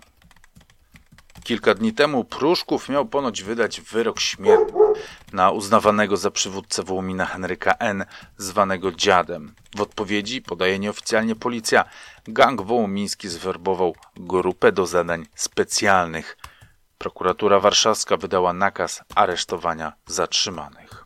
Kilka 1.45 1.75
dni 1.75 1.93
temu 1.93 2.25
Pruszków 2.25 2.89
miał 2.89 3.07
ponoć 3.07 3.43
wydać 3.43 3.81
wyrok 3.81 4.21
śmierci 4.21 4.73
na 5.33 5.51
uznawanego 5.51 6.17
za 6.17 6.31
przywódcę 6.31 6.83
Wołomina 6.83 7.27
Henryka 7.27 7.75
N., 7.79 8.05
zwanego 8.37 8.93
dziadem. 8.93 9.55
W 9.77 9.81
odpowiedzi, 9.81 10.43
podaje 10.43 10.79
nieoficjalnie 10.79 11.37
policja, 11.37 11.85
gang 12.25 12.63
wołomiński 12.63 13.29
zwerbował 13.29 13.97
grupę 14.17 14.73
do 14.73 14.87
zadań 14.87 15.27
specjalnych. 15.35 16.37
Prokuratura 16.99 17.61
warszawska 17.61 18.17
wydała 18.17 18.53
nakaz 18.53 19.03
aresztowania 19.15 19.93
zatrzymanych. 20.07 21.05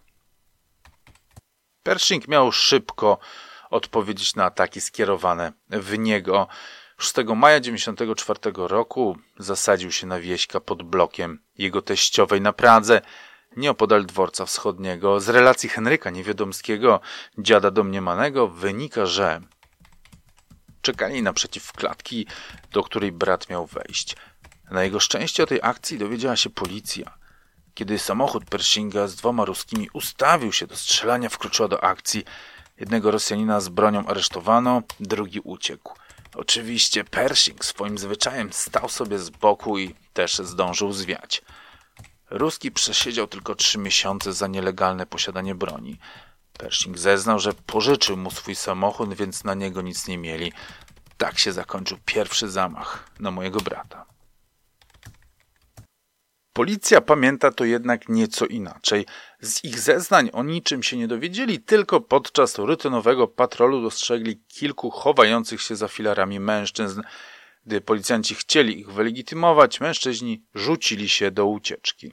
Pershing 1.82 2.28
miał 2.28 2.52
szybko 2.52 3.18
odpowiedzieć 3.70 4.34
na 4.34 4.44
ataki 4.44 4.80
skierowane 4.80 5.52
w 5.68 5.98
niego. 5.98 6.48
6 6.98 7.14
maja 7.36 7.60
1994 7.60 8.68
roku 8.68 9.16
zasadził 9.38 9.92
się 9.92 10.06
na 10.06 10.20
wieśka 10.20 10.60
pod 10.60 10.82
blokiem 10.82 11.42
jego 11.58 11.82
teściowej 11.82 12.40
na 12.40 12.52
Pradze, 12.52 13.00
nieopodal 13.56 14.06
dworca 14.06 14.46
wschodniego. 14.46 15.20
Z 15.20 15.28
relacji 15.28 15.68
Henryka 15.68 16.10
Niewiadomskiego, 16.10 17.00
dziada 17.38 17.70
domniemanego, 17.70 18.48
wynika, 18.48 19.06
że 19.06 19.40
czekali 20.82 21.22
naprzeciw 21.22 21.72
klatki, 21.72 22.26
do 22.72 22.82
której 22.82 23.12
brat 23.12 23.50
miał 23.50 23.66
wejść. 23.66 24.16
Na 24.70 24.84
jego 24.84 25.00
szczęście 25.00 25.42
o 25.42 25.46
tej 25.46 25.60
akcji 25.62 25.98
dowiedziała 25.98 26.36
się 26.36 26.50
policja. 26.50 27.18
Kiedy 27.74 27.98
samochód 27.98 28.44
Pershinga 28.44 29.06
z 29.06 29.14
dwoma 29.14 29.44
ruskimi 29.44 29.88
ustawił 29.92 30.52
się 30.52 30.66
do 30.66 30.76
strzelania, 30.76 31.28
wkroczyła 31.28 31.68
do 31.68 31.84
akcji. 31.84 32.24
Jednego 32.80 33.10
Rosjanina 33.10 33.60
z 33.60 33.68
bronią 33.68 34.06
aresztowano, 34.06 34.82
drugi 35.00 35.40
uciekł. 35.40 35.94
Oczywiście 36.34 37.04
Pershing 37.04 37.64
swoim 37.64 37.98
zwyczajem 37.98 38.52
stał 38.52 38.88
sobie 38.88 39.18
z 39.18 39.30
boku 39.30 39.78
i 39.78 39.94
też 40.12 40.34
zdążył 40.38 40.92
zwiać. 40.92 41.42
Ruski 42.30 42.72
przesiedział 42.72 43.26
tylko 43.26 43.54
trzy 43.54 43.78
miesiące 43.78 44.32
za 44.32 44.46
nielegalne 44.46 45.06
posiadanie 45.06 45.54
broni. 45.54 45.98
Pershing 46.52 46.98
zeznał, 46.98 47.38
że 47.38 47.52
pożyczył 47.52 48.16
mu 48.16 48.30
swój 48.30 48.54
samochód, 48.54 49.14
więc 49.14 49.44
na 49.44 49.54
niego 49.54 49.82
nic 49.82 50.08
nie 50.08 50.18
mieli. 50.18 50.52
Tak 51.16 51.38
się 51.38 51.52
zakończył 51.52 51.98
pierwszy 52.04 52.48
zamach 52.48 53.10
na 53.18 53.30
mojego 53.30 53.60
brata. 53.60 54.06
Policja 56.52 57.00
pamięta 57.00 57.50
to 57.50 57.64
jednak 57.64 58.08
nieco 58.08 58.46
inaczej. 58.46 59.06
Z 59.40 59.64
ich 59.64 59.78
zeznań 59.78 60.30
o 60.32 60.42
niczym 60.42 60.82
się 60.82 60.96
nie 60.96 61.08
dowiedzieli, 61.08 61.60
tylko 61.60 62.00
podczas 62.00 62.58
rutynowego 62.58 63.28
patrolu 63.28 63.82
dostrzegli 63.82 64.40
kilku 64.48 64.90
chowających 64.90 65.62
się 65.62 65.76
za 65.76 65.88
filarami 65.88 66.40
mężczyzn. 66.40 67.02
Gdy 67.66 67.80
policjanci 67.80 68.34
chcieli 68.34 68.80
ich 68.80 68.92
wylegitymować, 68.92 69.80
mężczyźni 69.80 70.44
rzucili 70.54 71.08
się 71.08 71.30
do 71.30 71.46
ucieczki. 71.46 72.12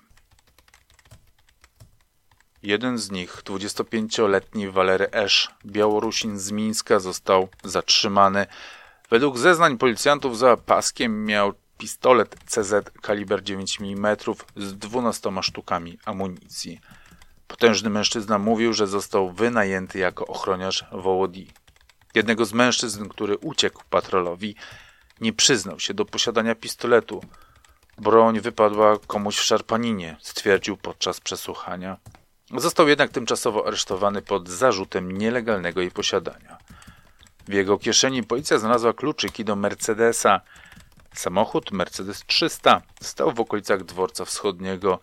Jeden 2.64 2.98
z 2.98 3.12
nich, 3.12 3.42
25-letni 3.44 4.70
Walery 4.70 5.12
Esz, 5.12 5.50
Białorusin 5.66 6.40
z 6.40 6.52
Mińska, 6.52 7.00
został 7.00 7.50
zatrzymany. 7.64 8.46
Według 9.10 9.38
zeznań 9.38 9.78
policjantów 9.78 10.38
za 10.38 10.58
paskiem 10.58 11.26
miał 11.26 11.54
pistolet 11.78 12.36
CZ 12.46 12.74
kaliber 13.02 13.44
9 13.44 13.80
mm 13.82 14.18
z 14.56 14.78
12 14.78 15.32
sztukami 15.42 16.00
amunicji. 16.06 16.80
Potężny 17.48 17.90
mężczyzna 17.90 18.40
mówił, 18.40 18.74
że 18.74 18.88
został 18.88 19.32
wynajęty 19.32 20.00
jako 20.00 20.28
ochroniarz 20.28 20.86
Wołodii. 20.92 21.52
Jednego 22.16 22.46
z 22.46 22.54
mężczyzn, 22.54 23.10
który 23.10 23.38
uciekł 23.38 23.84
patrolowi, 23.90 24.56
nie 25.22 25.34
przyznał 25.34 25.80
się 25.80 25.94
do 25.94 26.06
posiadania 26.06 26.56
pistoletu. 26.56 27.22
Broń 27.98 28.40
wypadła 28.40 28.98
komuś 29.08 29.38
w 29.38 29.44
szarpaninie, 29.44 30.18
stwierdził 30.22 30.78
podczas 30.78 31.20
przesłuchania. 31.20 31.98
Został 32.58 32.88
jednak 32.88 33.12
tymczasowo 33.12 33.68
aresztowany 33.68 34.22
pod 34.22 34.50
zarzutem 34.50 35.12
nielegalnego 35.12 35.82
jej 35.82 35.92
posiadania. 35.92 36.58
W 37.48 37.54
jego 37.54 37.78
kieszeni 37.78 38.24
policja 38.24 38.58
znalazła 38.58 38.94
kluczyki 38.94 39.46
do 39.46 39.56
Mercedesa. 39.56 40.42
Samochód 41.14 41.72
Mercedes 41.72 42.24
300 42.28 42.82
stał 43.02 43.32
w 43.32 43.40
okolicach 43.40 43.84
dworca 43.84 44.26
wschodniego. 44.26 45.00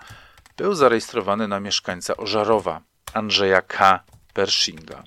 Był 0.56 0.74
zarejestrowany 0.74 1.48
na 1.48 1.60
mieszkańca 1.60 2.16
Ożarowa, 2.16 2.80
Andrzeja 3.14 3.62
K. 3.62 4.04
Pershinga. 4.32 5.02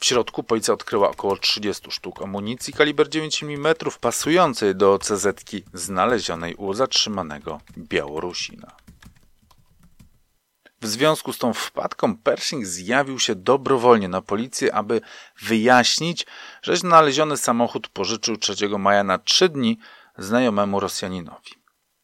W 0.00 0.04
środku 0.04 0.42
policja 0.42 0.74
odkryła 0.74 1.10
około 1.10 1.36
30 1.36 1.90
sztuk 1.90 2.22
amunicji 2.22 2.72
kaliber 2.72 3.08
9 3.08 3.42
mm 3.42 3.74
pasującej 4.00 4.74
do 4.74 4.98
CZ 4.98 5.44
znalezionej 5.72 6.54
u 6.54 6.74
zatrzymanego 6.74 7.60
Białorusina. 7.78 8.76
W 10.84 10.86
związku 10.86 11.32
z 11.32 11.38
tą 11.38 11.52
wpadką 11.52 12.16
Pershing 12.16 12.66
zjawił 12.66 13.18
się 13.18 13.34
dobrowolnie 13.34 14.08
na 14.08 14.22
policję, 14.22 14.74
aby 14.74 15.00
wyjaśnić, 15.42 16.26
że 16.62 16.76
znaleziony 16.76 17.36
samochód 17.36 17.88
pożyczył 17.88 18.36
3 18.36 18.68
maja 18.78 19.04
na 19.04 19.18
3 19.18 19.48
dni 19.48 19.78
znajomemu 20.18 20.80
Rosjaninowi. 20.80 21.50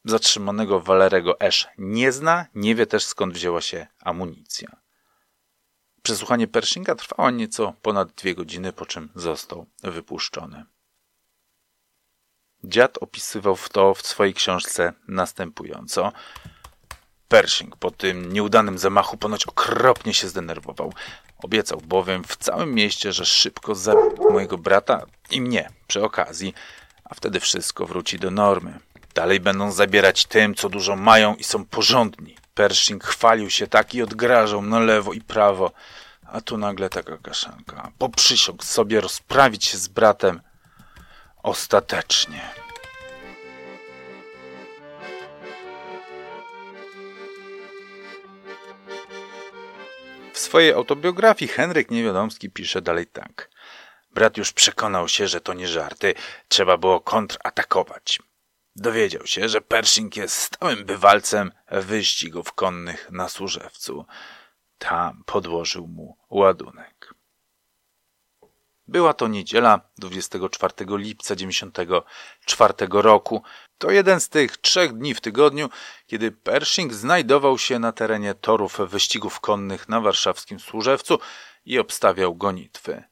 Zatrzymanego 0.04 0.80
Walerego 0.80 1.40
Esz 1.40 1.68
nie 1.78 2.12
zna, 2.12 2.46
nie 2.54 2.74
wie 2.74 2.86
też 2.86 3.04
skąd 3.04 3.34
wzięła 3.34 3.60
się 3.60 3.86
amunicja. 4.00 4.76
Przesłuchanie 6.02 6.48
Pershinga 6.48 6.94
trwało 6.94 7.30
nieco 7.30 7.74
ponad 7.82 8.12
dwie 8.12 8.34
godziny, 8.34 8.72
po 8.72 8.86
czym 8.86 9.08
został 9.14 9.66
wypuszczony. 9.82 10.64
Dziad 12.64 12.98
opisywał 12.98 13.58
to 13.72 13.94
w 13.94 14.06
swojej 14.06 14.34
książce 14.34 14.92
następująco. 15.08 16.12
Pershing 17.28 17.76
po 17.76 17.90
tym 17.90 18.32
nieudanym 18.32 18.78
zamachu 18.78 19.16
ponoć 19.16 19.46
okropnie 19.46 20.14
się 20.14 20.28
zdenerwował. 20.28 20.92
Obiecał 21.38 21.80
bowiem 21.80 22.24
w 22.24 22.36
całym 22.36 22.74
mieście, 22.74 23.12
że 23.12 23.26
szybko 23.26 23.74
zabije 23.74 24.30
mojego 24.30 24.58
brata 24.58 25.06
i 25.30 25.40
mnie 25.40 25.70
przy 25.86 26.04
okazji, 26.04 26.54
a 27.10 27.14
wtedy 27.14 27.40
wszystko 27.40 27.86
wróci 27.86 28.18
do 28.18 28.30
normy. 28.30 28.78
Dalej 29.14 29.40
będą 29.40 29.72
zabierać 29.72 30.24
tym, 30.24 30.54
co 30.54 30.68
dużo 30.68 30.96
mają 30.96 31.34
i 31.34 31.44
są 31.44 31.64
porządni. 31.64 32.36
Pershing 32.54 33.04
chwalił 33.04 33.50
się 33.50 33.66
tak 33.66 33.94
i 33.94 34.02
odgrażał 34.02 34.62
na 34.62 34.80
lewo 34.80 35.12
i 35.12 35.20
prawo, 35.20 35.72
a 36.26 36.40
tu 36.40 36.58
nagle 36.58 36.88
taka 36.88 37.18
kaszanka. 37.18 37.92
Poprzysiągł 37.98 38.64
sobie 38.64 39.00
rozprawić 39.00 39.64
się 39.64 39.78
z 39.78 39.88
bratem 39.88 40.40
ostatecznie. 41.42 42.40
W 50.32 50.38
swojej 50.38 50.72
autobiografii 50.72 51.48
Henryk 51.48 51.90
Niewiadomski 51.90 52.50
pisze 52.50 52.82
dalej 52.82 53.06
tak. 53.06 53.50
Brat 54.10 54.36
już 54.36 54.52
przekonał 54.52 55.08
się, 55.08 55.28
że 55.28 55.40
to 55.40 55.54
nie 55.54 55.68
żarty, 55.68 56.14
trzeba 56.48 56.76
było 56.76 57.00
kontratakować. 57.00 58.18
Dowiedział 58.76 59.26
się, 59.26 59.48
że 59.48 59.60
Pershing 59.60 60.16
jest 60.16 60.36
stałym 60.36 60.84
bywalcem 60.84 61.52
wyścigów 61.70 62.52
konnych 62.52 63.10
na 63.10 63.28
Służewcu. 63.28 64.06
Tam 64.78 65.22
podłożył 65.26 65.86
mu 65.86 66.16
ładunek. 66.30 67.14
Była 68.88 69.14
to 69.14 69.28
niedziela 69.28 69.80
24 69.98 70.74
lipca 70.88 71.36
94 71.36 72.74
roku. 72.90 73.42
To 73.78 73.90
jeden 73.90 74.20
z 74.20 74.28
tych 74.28 74.56
trzech 74.56 74.92
dni 74.92 75.14
w 75.14 75.20
tygodniu, 75.20 75.70
kiedy 76.06 76.32
Pershing 76.32 76.92
znajdował 76.94 77.58
się 77.58 77.78
na 77.78 77.92
terenie 77.92 78.34
torów 78.34 78.78
wyścigów 78.78 79.40
konnych 79.40 79.88
na 79.88 80.00
warszawskim 80.00 80.60
Służewcu 80.60 81.18
i 81.64 81.78
obstawiał 81.78 82.34
gonitwy. 82.34 83.04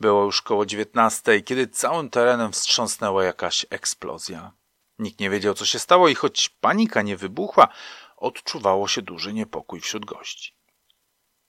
Było 0.00 0.24
już 0.24 0.42
koło 0.42 0.66
dziewiętnastej, 0.66 1.44
kiedy 1.44 1.66
całym 1.66 2.10
terenem 2.10 2.52
wstrząsnęła 2.52 3.24
jakaś 3.24 3.66
eksplozja. 3.70 4.52
Nikt 4.98 5.20
nie 5.20 5.30
wiedział, 5.30 5.54
co 5.54 5.64
się 5.64 5.78
stało 5.78 6.08
i 6.08 6.14
choć 6.14 6.48
panika 6.48 7.02
nie 7.02 7.16
wybuchła, 7.16 7.68
odczuwało 8.16 8.88
się 8.88 9.02
duży 9.02 9.32
niepokój 9.32 9.80
wśród 9.80 10.04
gości. 10.04 10.58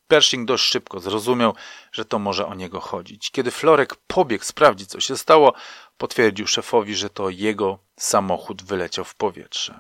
Pershing 0.07 0.47
dość 0.47 0.63
szybko 0.63 0.99
zrozumiał, 0.99 1.55
że 1.91 2.05
to 2.05 2.19
może 2.19 2.47
o 2.47 2.55
niego 2.55 2.79
chodzić. 2.79 3.31
Kiedy 3.31 3.51
Florek 3.51 3.95
pobiegł 3.95 4.43
sprawdzić, 4.43 4.89
co 4.89 4.99
się 4.99 5.17
stało, 5.17 5.53
potwierdził 5.97 6.47
szefowi, 6.47 6.95
że 6.95 7.09
to 7.09 7.29
jego 7.29 7.79
samochód 7.97 8.63
wyleciał 8.63 9.05
w 9.05 9.15
powietrze. 9.15 9.79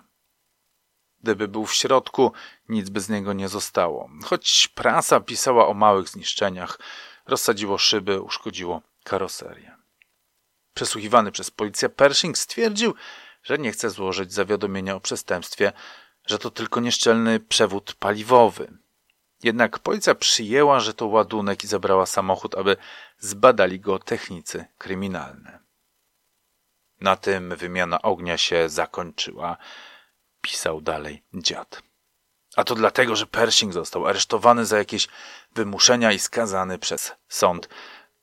Gdyby 1.21 1.47
był 1.47 1.65
w 1.65 1.73
środku, 1.73 2.31
nic 2.69 2.89
by 2.89 3.01
z 3.01 3.09
niego 3.09 3.33
nie 3.33 3.47
zostało. 3.47 4.09
Choć 4.23 4.69
prasa 4.75 5.19
pisała 5.19 5.67
o 5.67 5.73
małych 5.73 6.09
zniszczeniach, 6.09 6.79
rozsadziło 7.29 7.77
szyby, 7.77 8.21
uszkodziło 8.21 8.81
karoserię. 9.03 9.75
Przesłuchiwany 10.73 11.31
przez 11.31 11.51
policję 11.51 11.89
Pershing 11.89 12.37
stwierdził, 12.37 12.95
że 13.43 13.57
nie 13.57 13.71
chce 13.71 13.89
złożyć 13.89 14.33
zawiadomienia 14.33 14.95
o 14.95 14.99
przestępstwie, 14.99 15.71
że 16.25 16.39
to 16.39 16.51
tylko 16.51 16.79
nieszczelny 16.79 17.39
przewód 17.39 17.93
paliwowy. 17.93 18.77
Jednak 19.43 19.79
policja 19.79 20.15
przyjęła, 20.15 20.79
że 20.79 20.93
to 20.93 21.07
ładunek 21.07 21.63
i 21.63 21.67
zabrała 21.67 22.05
samochód, 22.05 22.55
aby 22.55 22.77
zbadali 23.19 23.79
go 23.79 23.99
technicy 23.99 24.65
kryminalne. 24.77 25.59
Na 27.01 27.15
tym 27.15 27.55
wymiana 27.55 28.01
ognia 28.01 28.37
się 28.37 28.69
zakończyła, 28.69 29.57
pisał 30.41 30.81
dalej 30.81 31.23
dziad. 31.33 31.81
A 32.55 32.63
to 32.63 32.75
dlatego, 32.75 33.15
że 33.15 33.25
Pershing 33.27 33.73
został 33.73 34.07
aresztowany 34.07 34.65
za 34.65 34.77
jakieś 34.77 35.07
wymuszenia 35.55 36.11
i 36.11 36.19
skazany 36.19 36.79
przez 36.79 37.11
sąd 37.27 37.69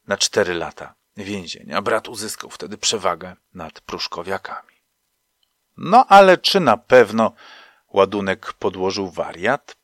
na 0.07 0.17
cztery 0.17 0.55
lata 0.55 0.95
więzienia. 1.17 1.83
Brat 1.83 2.09
uzyskał 2.09 2.51
wtedy 2.51 2.79
przewagę 2.79 3.37
nad 3.55 3.81
pruszkowiakami. 3.81 4.77
No 5.77 6.07
ale 6.09 6.39
czy 6.39 6.61
na 6.61 6.77
pewno 6.77 7.33
ładunek 7.93 8.53
podłożył 8.53 9.11
wariat? 9.11 9.77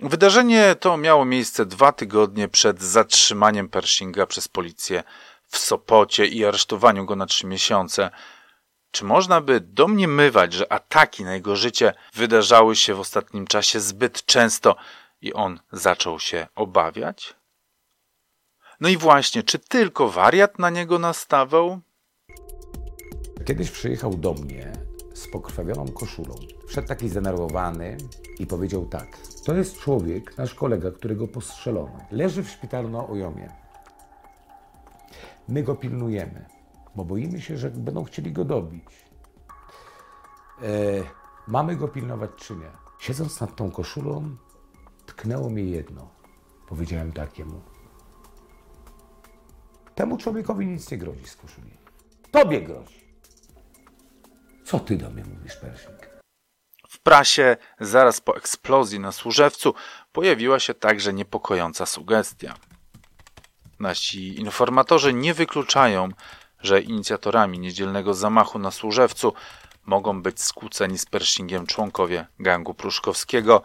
Wydarzenie 0.00 0.76
to 0.80 0.96
miało 0.96 1.24
miejsce 1.24 1.66
dwa 1.66 1.92
tygodnie 1.92 2.48
przed 2.48 2.82
zatrzymaniem 2.82 3.68
Pershinga 3.68 4.26
przez 4.26 4.48
policję 4.48 5.02
w 5.46 5.58
Sopocie 5.58 6.26
i 6.26 6.44
aresztowaniu 6.44 7.04
go 7.04 7.16
na 7.16 7.26
trzy 7.26 7.46
miesiące. 7.46 8.10
Czy 8.90 9.04
można 9.04 9.40
by 9.40 9.60
domniemywać, 9.60 10.52
że 10.52 10.72
ataki 10.72 11.24
na 11.24 11.34
jego 11.34 11.56
życie 11.56 11.94
wydarzały 12.14 12.76
się 12.76 12.94
w 12.94 13.00
ostatnim 13.00 13.46
czasie 13.46 13.80
zbyt 13.80 14.26
często 14.26 14.76
i 15.22 15.32
on 15.32 15.60
zaczął 15.72 16.20
się 16.20 16.46
obawiać? 16.54 17.36
No 18.80 18.88
i 18.88 18.96
właśnie, 18.96 19.42
czy 19.42 19.58
tylko 19.58 20.08
wariat 20.08 20.58
na 20.58 20.70
niego 20.70 20.98
nastawał? 20.98 21.80
Kiedyś 23.44 23.70
przyjechał 23.70 24.14
do 24.14 24.34
mnie 24.34 24.72
z 25.14 25.28
pokrwawioną 25.28 25.88
koszulą. 25.88 26.34
Wszedł 26.66 26.88
taki 26.88 27.08
zdenerwowany 27.08 27.96
i 28.38 28.46
powiedział 28.46 28.86
tak. 28.86 29.18
To 29.44 29.54
jest 29.54 29.78
człowiek, 29.78 30.38
nasz 30.38 30.54
kolega, 30.54 30.90
którego 30.90 31.28
postrzelono. 31.28 31.98
Leży 32.10 32.42
w 32.42 32.50
szpitalu 32.50 32.88
na 32.88 33.06
Ojomie. 33.06 33.48
My 35.48 35.62
go 35.62 35.74
pilnujemy, 35.74 36.46
bo 36.96 37.04
boimy 37.04 37.40
się, 37.40 37.56
że 37.56 37.70
będą 37.70 38.04
chcieli 38.04 38.32
go 38.32 38.44
dobić. 38.44 38.84
E, 40.62 40.66
mamy 41.48 41.76
go 41.76 41.88
pilnować 41.88 42.30
czy 42.36 42.56
nie? 42.56 42.70
Siedząc 42.98 43.40
nad 43.40 43.56
tą 43.56 43.70
koszulą, 43.70 44.36
tknęło 45.06 45.50
mnie 45.50 45.64
jedno. 45.64 46.10
Powiedziałem 46.68 47.12
takiemu. 47.12 47.62
Temu 49.94 50.18
człowiekowi 50.18 50.66
nic 50.66 50.90
nie 50.90 50.98
grozi 50.98 51.26
z 51.26 51.36
koszuli. 51.36 51.70
Tobie 52.30 52.62
grozi. 52.62 53.02
Co 54.64 54.80
ty 54.80 54.96
do 54.96 55.10
mnie 55.10 55.24
mówisz, 55.24 55.56
Pershing? 55.56 56.12
W 56.88 56.98
prasie, 56.98 57.56
zaraz 57.80 58.20
po 58.20 58.36
eksplozji 58.36 59.00
na 59.00 59.12
Służewcu, 59.12 59.74
pojawiła 60.12 60.58
się 60.58 60.74
także 60.74 61.12
niepokojąca 61.12 61.86
sugestia. 61.86 62.54
Nasi 63.80 64.40
informatorzy 64.40 65.12
nie 65.12 65.34
wykluczają, 65.34 66.08
że 66.60 66.80
inicjatorami 66.80 67.58
niedzielnego 67.58 68.14
zamachu 68.14 68.58
na 68.58 68.70
Służewcu 68.70 69.34
mogą 69.86 70.22
być 70.22 70.40
skłóceni 70.40 70.98
z 70.98 71.06
Pershingiem 71.06 71.66
członkowie 71.66 72.26
gangu 72.38 72.74
pruszkowskiego. 72.74 73.62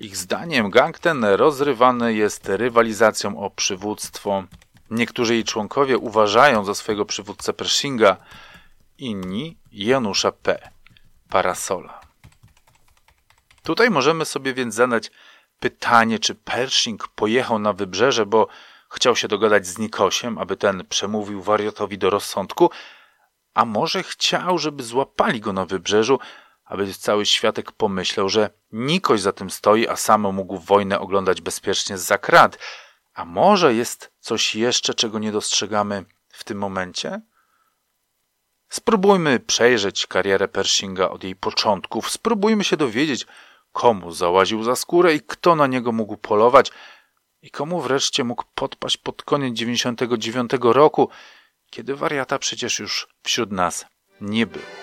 Ich 0.00 0.16
zdaniem 0.16 0.70
gang 0.70 0.98
ten 0.98 1.24
rozrywany 1.24 2.14
jest 2.14 2.48
rywalizacją 2.48 3.40
o 3.40 3.50
przywództwo. 3.50 4.44
Niektórzy 4.90 5.34
jej 5.34 5.44
członkowie 5.44 5.98
uważają 5.98 6.64
za 6.64 6.74
swojego 6.74 7.04
przywódcę 7.04 7.52
Pershinga, 7.52 8.16
inni 8.98 9.58
Janusza 9.72 10.32
P. 10.32 10.70
Parasola. 11.28 12.00
Tutaj 13.62 13.90
możemy 13.90 14.24
sobie 14.24 14.54
więc 14.54 14.74
zadać 14.74 15.10
pytanie, 15.58 16.18
czy 16.18 16.34
Pershing 16.34 17.08
pojechał 17.08 17.58
na 17.58 17.72
wybrzeże, 17.72 18.26
bo 18.26 18.48
chciał 18.90 19.16
się 19.16 19.28
dogadać 19.28 19.66
z 19.66 19.78
Nikosiem, 19.78 20.38
aby 20.38 20.56
ten 20.56 20.86
przemówił 20.88 21.42
wariatowi 21.42 21.98
do 21.98 22.10
rozsądku, 22.10 22.70
a 23.54 23.64
może 23.64 24.02
chciał, 24.02 24.58
żeby 24.58 24.82
złapali 24.82 25.40
go 25.40 25.52
na 25.52 25.66
wybrzeżu, 25.66 26.18
aby 26.70 26.94
cały 26.94 27.26
światek 27.26 27.72
pomyślał, 27.72 28.28
że 28.28 28.50
Nikoś 28.72 29.20
za 29.20 29.32
tym 29.32 29.50
stoi, 29.50 29.88
a 29.88 29.96
sam 29.96 30.34
mógł 30.34 30.58
wojnę 30.58 31.00
oglądać 31.00 31.40
bezpiecznie 31.40 31.98
z 31.98 32.02
zakrat. 32.02 32.58
A 33.14 33.24
może 33.24 33.74
jest 33.74 34.12
coś 34.20 34.54
jeszcze, 34.54 34.94
czego 34.94 35.18
nie 35.18 35.32
dostrzegamy 35.32 36.04
w 36.28 36.44
tym 36.44 36.58
momencie? 36.58 37.20
Spróbujmy 38.68 39.40
przejrzeć 39.40 40.06
karierę 40.06 40.48
Pershinga 40.48 41.08
od 41.08 41.24
jej 41.24 41.36
początków. 41.36 42.10
Spróbujmy 42.10 42.64
się 42.64 42.76
dowiedzieć, 42.76 43.26
komu 43.72 44.12
załaził 44.12 44.62
za 44.62 44.76
skórę 44.76 45.14
i 45.14 45.20
kto 45.20 45.54
na 45.54 45.66
niego 45.66 45.92
mógł 45.92 46.16
polować 46.16 46.70
i 47.42 47.50
komu 47.50 47.80
wreszcie 47.80 48.24
mógł 48.24 48.44
podpaść 48.54 48.96
pod 48.96 49.22
koniec 49.22 49.54
99 49.54 50.50
roku, 50.62 51.08
kiedy 51.70 51.96
wariata 51.96 52.38
przecież 52.38 52.78
już 52.78 53.08
wśród 53.22 53.52
nas 53.52 53.86
nie 54.20 54.46
było. 54.46 54.79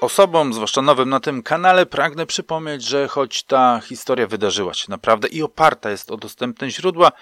Osobom, 0.00 0.54
zwłaszcza 0.54 0.82
nowym 0.82 1.08
na 1.08 1.20
tym 1.20 1.42
kanale, 1.42 1.86
pragnę 1.86 2.26
przypomnieć, 2.26 2.84
że 2.84 3.08
choć 3.08 3.42
ta 3.42 3.80
historia 3.80 4.26
wydarzyła 4.26 4.74
się 4.74 4.90
naprawdę 4.90 5.28
i 5.28 5.42
oparta 5.42 5.90
jest 5.90 6.10
o 6.10 6.16
dostępne 6.16 6.70
źródła, 6.70 7.12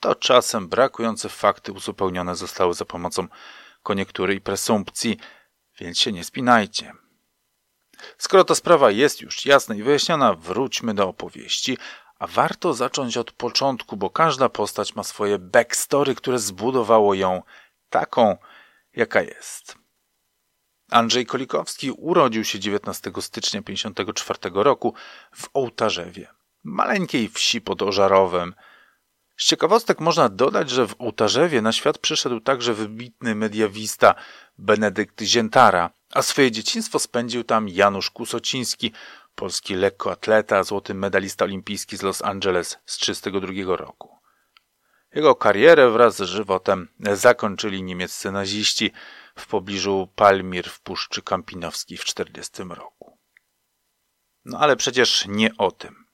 to 0.00 0.14
czasem 0.14 0.68
brakujące 0.68 1.28
fakty 1.28 1.72
uzupełnione 1.72 2.36
zostały 2.36 2.74
za 2.74 2.84
pomocą 2.84 3.26
koniektury 3.82 4.34
i 4.34 4.40
presumpcji, 4.40 5.18
więc 5.80 5.98
się 5.98 6.12
nie 6.12 6.24
spinajcie. 6.24 6.92
Skoro 8.18 8.44
ta 8.44 8.54
sprawa 8.54 8.90
jest 8.90 9.20
już 9.20 9.46
jasna 9.46 9.74
i 9.74 9.82
wyjaśniona, 9.82 10.34
wróćmy 10.34 10.94
do 10.94 11.08
opowieści, 11.08 11.78
a 12.18 12.26
warto 12.26 12.74
zacząć 12.74 13.16
od 13.16 13.32
początku, 13.32 13.96
bo 13.96 14.10
każda 14.10 14.48
postać 14.48 14.94
ma 14.94 15.02
swoje 15.02 15.38
backstory, 15.38 16.14
które 16.14 16.38
zbudowało 16.38 17.14
ją 17.14 17.42
taką, 17.90 18.36
jaka 18.92 19.22
jest. 19.22 19.85
Andrzej 20.90 21.26
Kolikowski 21.26 21.90
urodził 21.90 22.44
się 22.44 22.58
19 22.58 23.10
stycznia 23.20 23.62
1954 23.62 24.38
roku 24.54 24.94
w 25.34 25.48
Ołtarzewie, 25.54 26.28
maleńkiej 26.64 27.28
wsi 27.28 27.60
pod 27.60 27.82
Ożarowem. 27.82 28.54
Z 29.36 29.44
ciekawostek 29.44 30.00
można 30.00 30.28
dodać, 30.28 30.70
że 30.70 30.86
w 30.86 30.94
Ołtarzewie 30.98 31.62
na 31.62 31.72
świat 31.72 31.98
przyszedł 31.98 32.40
także 32.40 32.74
wybitny 32.74 33.34
mediawista 33.34 34.14
Benedykt 34.58 35.22
Ziętara, 35.22 35.90
a 36.12 36.22
swoje 36.22 36.50
dzieciństwo 36.50 36.98
spędził 36.98 37.44
tam 37.44 37.68
Janusz 37.68 38.10
Kusociński, 38.10 38.92
polski 39.34 39.74
lekkoatleta, 39.74 40.64
złoty 40.64 40.94
medalista 40.94 41.44
olimpijski 41.44 41.96
z 41.96 42.02
Los 42.02 42.22
Angeles 42.22 42.68
z 42.86 42.98
1932 42.98 43.76
roku. 43.76 44.16
Jego 45.14 45.34
karierę 45.34 45.90
wraz 45.90 46.16
z 46.16 46.22
żywotem 46.22 46.88
zakończyli 47.00 47.82
niemieccy 47.82 48.32
naziści 48.32 48.92
w 49.38 49.46
pobliżu 49.46 50.08
Palmir 50.14 50.70
w 50.70 50.80
Puszczy 50.80 51.22
Kampinowskiej 51.22 51.98
w 51.98 52.04
1940 52.04 52.80
roku. 52.80 53.18
No 54.44 54.58
ale 54.58 54.76
przecież 54.76 55.26
nie 55.28 55.56
o 55.58 55.70
tym. 55.70 56.06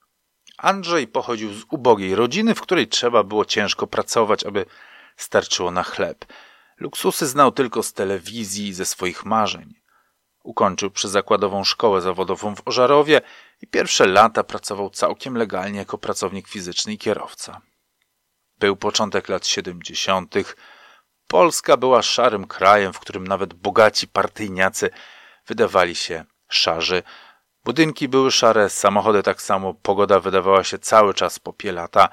Andrzej 0.59 1.09
pochodził 1.09 1.55
z 1.55 1.65
ubogiej 1.71 2.15
rodziny, 2.15 2.55
w 2.55 2.61
której 2.61 2.89
trzeba 2.89 3.23
było 3.25 3.45
ciężko 3.45 3.87
pracować, 3.87 4.45
aby 4.45 4.67
starczyło 5.17 5.71
na 5.71 5.83
chleb. 5.83 6.25
Luksusy 6.79 7.27
znał 7.27 7.53
tylko 7.53 7.83
z 7.83 7.93
telewizji 7.93 8.69
i 8.69 8.75
ze 8.75 8.85
swoich 8.85 9.25
marzeń. 9.25 9.75
Ukończył 10.43 10.91
przyzakładową 10.91 11.65
szkołę 11.65 12.01
zawodową 12.01 12.57
w 12.57 12.69
Ożarowie 12.69 13.21
i 13.61 13.67
pierwsze 13.67 14.07
lata 14.07 14.45
pracował 14.45 14.91
całkiem 14.91 15.37
legalnie 15.37 15.79
jako 15.79 15.99
pracownik 15.99 16.49
fizyczny 16.49 16.93
i 16.93 16.99
kierowca. 16.99 17.61
Był 18.59 18.77
początek 18.77 19.29
lat 19.29 19.47
70. 19.47 20.35
Polska 21.27 21.77
była 21.77 22.03
szarym 22.03 22.47
krajem, 22.47 22.93
w 22.93 23.01
którym 23.01 23.27
nawet 23.27 23.55
bogaci 23.55 24.09
partyjniacy 24.09 24.91
wydawali 25.47 25.95
się 25.95 26.25
szarzy. 26.49 27.03
Budynki 27.65 28.09
były 28.09 28.31
szare, 28.31 28.71
samochody 28.71 29.23
tak 29.23 29.43
samo, 29.43 29.75
pogoda 29.75 30.21
wydawała 30.21 30.65
się 30.65 30.79
cały 30.79 31.15
czas 31.15 31.39
popielata. 31.39 32.09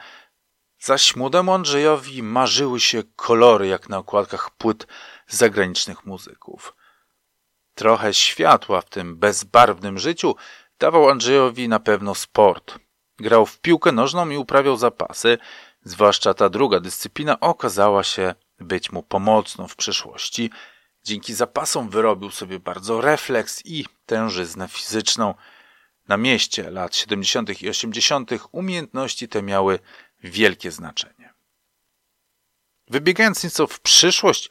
Zaś 0.80 1.15
młodemu 1.15 1.54
Andrzejowi 1.54 2.24
marzyły 2.24 2.80
się 2.80 3.04
kolory 3.15 3.67
jak 3.67 3.89
na 3.89 3.98
okładkach 3.98 4.50
płyt 4.52 4.88
zagranicznych 5.28 6.06
muzyków. 6.06 6.76
Trochę 7.76 8.13
światła 8.13 8.82
w 8.82 8.89
tym 8.89 9.17
bezbarwnym 9.17 10.00
życiu 10.00 10.36
dawał 10.80 11.10
Andrzejowi 11.10 11.67
na 11.69 11.80
pewno 11.80 12.15
sport. 12.15 12.80
Grał 13.19 13.45
w 13.45 13.60
piłkę 13.60 13.91
nożną 13.91 14.30
i 14.30 14.38
uprawiał 14.38 14.78
zapasy, 14.78 15.38
zwłaszcza 15.84 16.34
ta 16.34 16.50
druga 16.50 16.80
dyscyplina 16.80 17.39
okazała 17.39 18.04
się 18.04 18.36
być 18.60 18.91
mu 18.91 19.04
pomocną 19.04 19.67
w 19.67 19.76
przyszłości. 19.76 20.52
Dzięki 21.04 21.34
zapasom 21.34 21.89
wyrobił 21.89 22.32
sobie 22.32 22.60
bardzo 22.60 23.02
refleks 23.02 23.65
i 23.65 23.86
tężyznę 24.06 24.67
fizyczną. 24.67 25.36
Na 26.08 26.17
mieście 26.17 26.72
lat 26.72 26.95
70. 26.95 27.62
i 27.62 27.69
80. 27.69 28.32
umiejętności 28.52 29.28
te 29.28 29.41
miały 29.41 29.80
wielkie 30.24 30.72
znaczenie. 30.72 31.34
Wybiegając 32.88 33.43
nieco 33.43 33.67
w 33.67 33.80
przyszłość, 33.80 34.50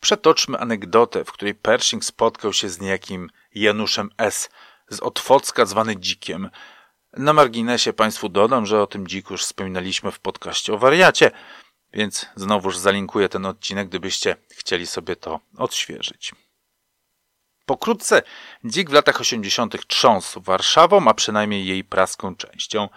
przetoczmy 0.00 0.58
anegdotę, 0.58 1.24
w 1.24 1.32
której 1.32 1.54
Pershing 1.54 2.04
spotkał 2.04 2.52
się 2.52 2.68
z 2.68 2.80
niejakim 2.80 3.30
Januszem 3.54 4.10
S. 4.18 4.50
z 4.88 5.00
Otwocka, 5.00 5.66
zwany 5.66 5.96
Dzikiem. 5.96 6.50
Na 7.12 7.32
marginesie 7.32 7.92
Państwu 7.92 8.28
dodam, 8.28 8.66
że 8.66 8.82
o 8.82 8.86
tym 8.86 9.06
dziku 9.06 9.34
już 9.34 9.42
wspominaliśmy 9.42 10.12
w 10.12 10.20
podcaście 10.20 10.74
o 10.74 10.78
wariacie, 10.78 11.30
więc 11.96 12.26
znowuż 12.36 12.78
zalinkuję 12.78 13.28
ten 13.28 13.46
odcinek, 13.46 13.88
gdybyście 13.88 14.36
chcieli 14.50 14.86
sobie 14.86 15.16
to 15.16 15.40
odświeżyć. 15.58 16.32
Pokrótce, 17.66 18.22
dzik 18.64 18.90
w 18.90 18.92
latach 18.92 19.20
80. 19.20 19.86
trząsł 19.86 20.40
Warszawą, 20.40 21.08
a 21.08 21.14
przynajmniej 21.14 21.66
jej 21.66 21.84
praską 21.84 22.36
częścią– 22.36 22.88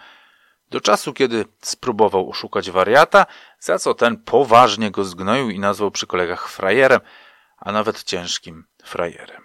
do 0.70 0.80
czasu, 0.80 1.12
kiedy 1.12 1.44
spróbował 1.62 2.30
oszukać 2.30 2.70
wariata, 2.70 3.26
za 3.58 3.78
co 3.78 3.94
ten 3.94 4.16
poważnie 4.16 4.90
go 4.90 5.04
zgnoił 5.04 5.50
i 5.50 5.58
nazwał 5.58 5.90
przy 5.90 6.06
kolegach 6.06 6.48
frajerem, 6.48 7.00
a 7.56 7.72
nawet 7.72 8.04
ciężkim 8.04 8.64
frajerem. 8.84 9.42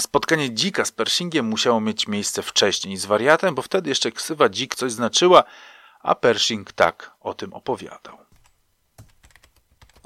Spotkanie 0.00 0.54
dzika 0.54 0.84
z 0.84 0.92
Pershingiem 0.92 1.46
musiało 1.46 1.80
mieć 1.80 2.08
miejsce 2.08 2.42
wcześniej 2.42 2.96
z 2.96 3.06
wariatem, 3.06 3.54
bo 3.54 3.62
wtedy 3.62 3.88
jeszcze 3.88 4.12
ksywa 4.12 4.48
dzik 4.48 4.74
coś 4.74 4.92
znaczyła, 4.92 5.44
a 6.00 6.14
Pershing 6.14 6.72
tak 6.72 7.10
o 7.20 7.34
tym 7.34 7.52
opowiadał. 7.52 8.18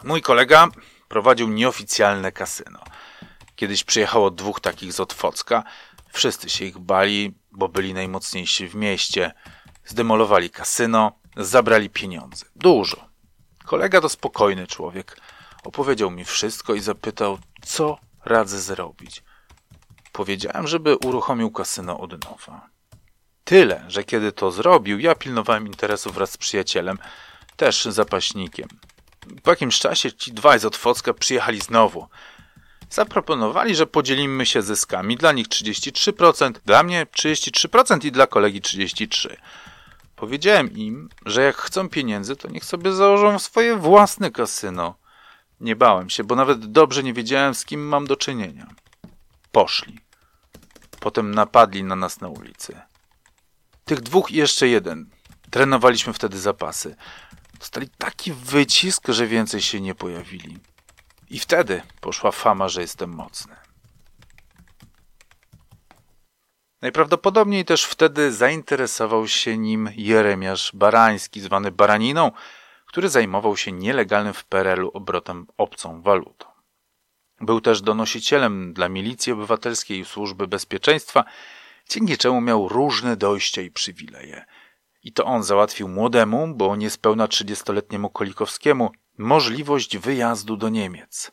Mój 0.05 0.23
kolega 0.23 0.69
prowadził 1.09 1.49
nieoficjalne 1.49 2.33
kasyno. 2.33 2.81
Kiedyś 3.57 3.85
przyjechało 3.85 4.31
dwóch 4.31 4.61
takich 4.61 4.93
z 4.93 5.01
Otwocka. 5.01 5.65
Wszyscy 6.13 6.51
się 6.51 6.65
ich 6.65 6.79
bali, 6.79 7.35
bo 7.53 7.69
byli 7.69 7.95
najmocniejsi 7.95 8.69
w 8.69 8.75
mieście– 8.75 9.33
Zdemolowali 9.89 10.51
kasyno, 10.51 11.13
zabrali 11.37 11.91
pieniądze. 11.91 12.47
Dużo. 12.57 13.09
Kolega 13.65 14.01
to 14.01 14.09
spokojny 14.09 14.67
człowiek. 14.67 15.21
Opowiedział 15.65 16.11
mi 16.11 16.25
wszystko 16.25 16.75
i 16.75 16.81
zapytał, 16.81 17.39
co 17.63 17.99
radzę 18.25 18.61
zrobić. 18.61 19.23
Powiedziałem, 20.13 20.67
żeby 20.67 20.97
uruchomił 20.97 21.51
kasyno 21.51 22.01
od 22.01 22.25
nowa. 22.25 22.67
Tyle, 23.45 23.85
że 23.89 24.05
kiedy 24.05 24.33
to 24.33 24.51
zrobił, 24.51 24.99
ja 24.99 25.15
pilnowałem 25.15 25.67
interesu 25.67 26.13
wraz 26.13 26.31
z 26.31 26.37
przyjacielem, 26.37 26.99
też 27.57 27.85
zapaśnikiem. 27.85 28.69
Po 29.43 29.51
jakimś 29.51 29.79
czasie 29.79 30.13
ci 30.13 30.33
dwaj 30.33 30.61
z 30.61 30.65
Otwocka 30.65 31.15
przyjechali 31.15 31.61
znowu. 31.61 32.09
Zaproponowali, 32.91 33.75
że 33.75 33.87
podzielimy 33.87 34.47
się 34.47 34.63
zyskami. 34.63 35.17
Dla 35.17 35.33
nich 35.33 35.49
33%, 35.49 36.53
dla 36.67 36.83
mnie 36.83 37.07
33% 37.07 38.05
i 38.05 38.13
dla 38.13 38.27
kolegi 38.27 38.61
33%. 38.61 39.37
Powiedziałem 40.17 40.73
im, 40.73 41.09
że 41.27 41.43
jak 41.43 41.57
chcą 41.57 41.89
pieniędzy, 41.89 42.37
to 42.37 42.49
niech 42.49 42.65
sobie 42.65 42.93
założą 42.93 43.39
swoje 43.39 43.77
własne 43.77 44.31
kasyno. 44.31 44.95
Nie 45.61 45.77
bałem 45.77 46.11
się, 46.11 46.25
bo 46.25 46.35
nawet 46.35 46.67
dobrze 46.73 47.03
nie 47.03 47.13
wiedziałem, 47.13 47.55
z 47.55 47.65
kim 47.65 47.89
mam 47.89 48.07
do 48.07 48.17
czynienia. 48.17 48.67
Poszli. 49.53 49.99
Potem 51.01 51.35
napadli 51.35 51.85
na 51.85 51.97
nas 51.97 52.21
na 52.21 52.29
ulicy. 52.29 52.81
Tych 53.85 54.01
dwóch 54.01 54.31
i 54.31 54.37
jeszcze 54.37 54.69
jeden. 54.69 55.11
Trenowaliśmy 55.51 56.13
wtedy 56.13 56.39
zapasy. 56.39 56.97
Dostali 57.59 57.89
taki 57.99 58.33
wycisk, 58.33 59.09
że 59.09 59.27
więcej 59.27 59.63
się 59.63 59.81
nie 59.81 59.95
pojawili. 59.95 60.59
I 61.31 61.39
wtedy 61.39 61.83
poszła 62.01 62.31
fama, 62.31 62.69
że 62.69 62.81
jestem 62.81 63.11
mocny. 63.11 63.57
Najprawdopodobniej 66.83 67.65
też 67.65 67.85
wtedy 67.85 68.33
zainteresował 68.33 69.29
się 69.29 69.59
nim 69.59 69.91
Jeremiasz 69.97 70.71
Barański, 70.75 71.41
zwany 71.41 71.71
Baraniną, 71.71 72.33
który 72.87 73.09
zajmował 73.09 73.57
się 73.57 73.73
nielegalnym 73.73 74.35
w 74.35 74.45
PRL-u 74.45 74.91
obrotem 74.95 75.47
obcą 75.57 76.03
walutą. 76.03 76.47
Był 77.41 77.61
też 77.61 77.83
donosicielem 77.83 78.73
dla 78.73 78.89
milicji 78.89 79.33
obywatelskiej 79.33 79.99
i 79.99 80.05
służby 80.05 80.49
bezpieczeństwa, 80.49 81.25
dzięki 81.89 82.19
czemu 82.19 82.41
miał 82.41 82.69
różne 82.69 83.17
dojścia 83.17 83.63
i 83.63 83.71
przywileje. 83.71 84.45
I 85.03 85.13
to 85.13 85.25
on 85.25 85.43
załatwił 85.43 85.89
młodemu, 85.89 86.55
bo 86.55 86.77
niespełna 86.77 87.27
30-letniemu 87.27 88.11
Kolikowskiemu, 88.11 88.91
możliwość 89.19 89.99
wyjazdu 89.99 90.57
do 90.57 90.69
Niemiec. 90.69 91.33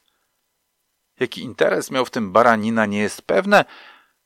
Jaki 1.20 1.41
interes 1.41 1.91
miał 1.91 2.05
w 2.05 2.09
tym 2.09 2.32
Baranina 2.32 2.86
nie 2.86 2.99
jest 2.99 3.22
pewne, 3.22 3.66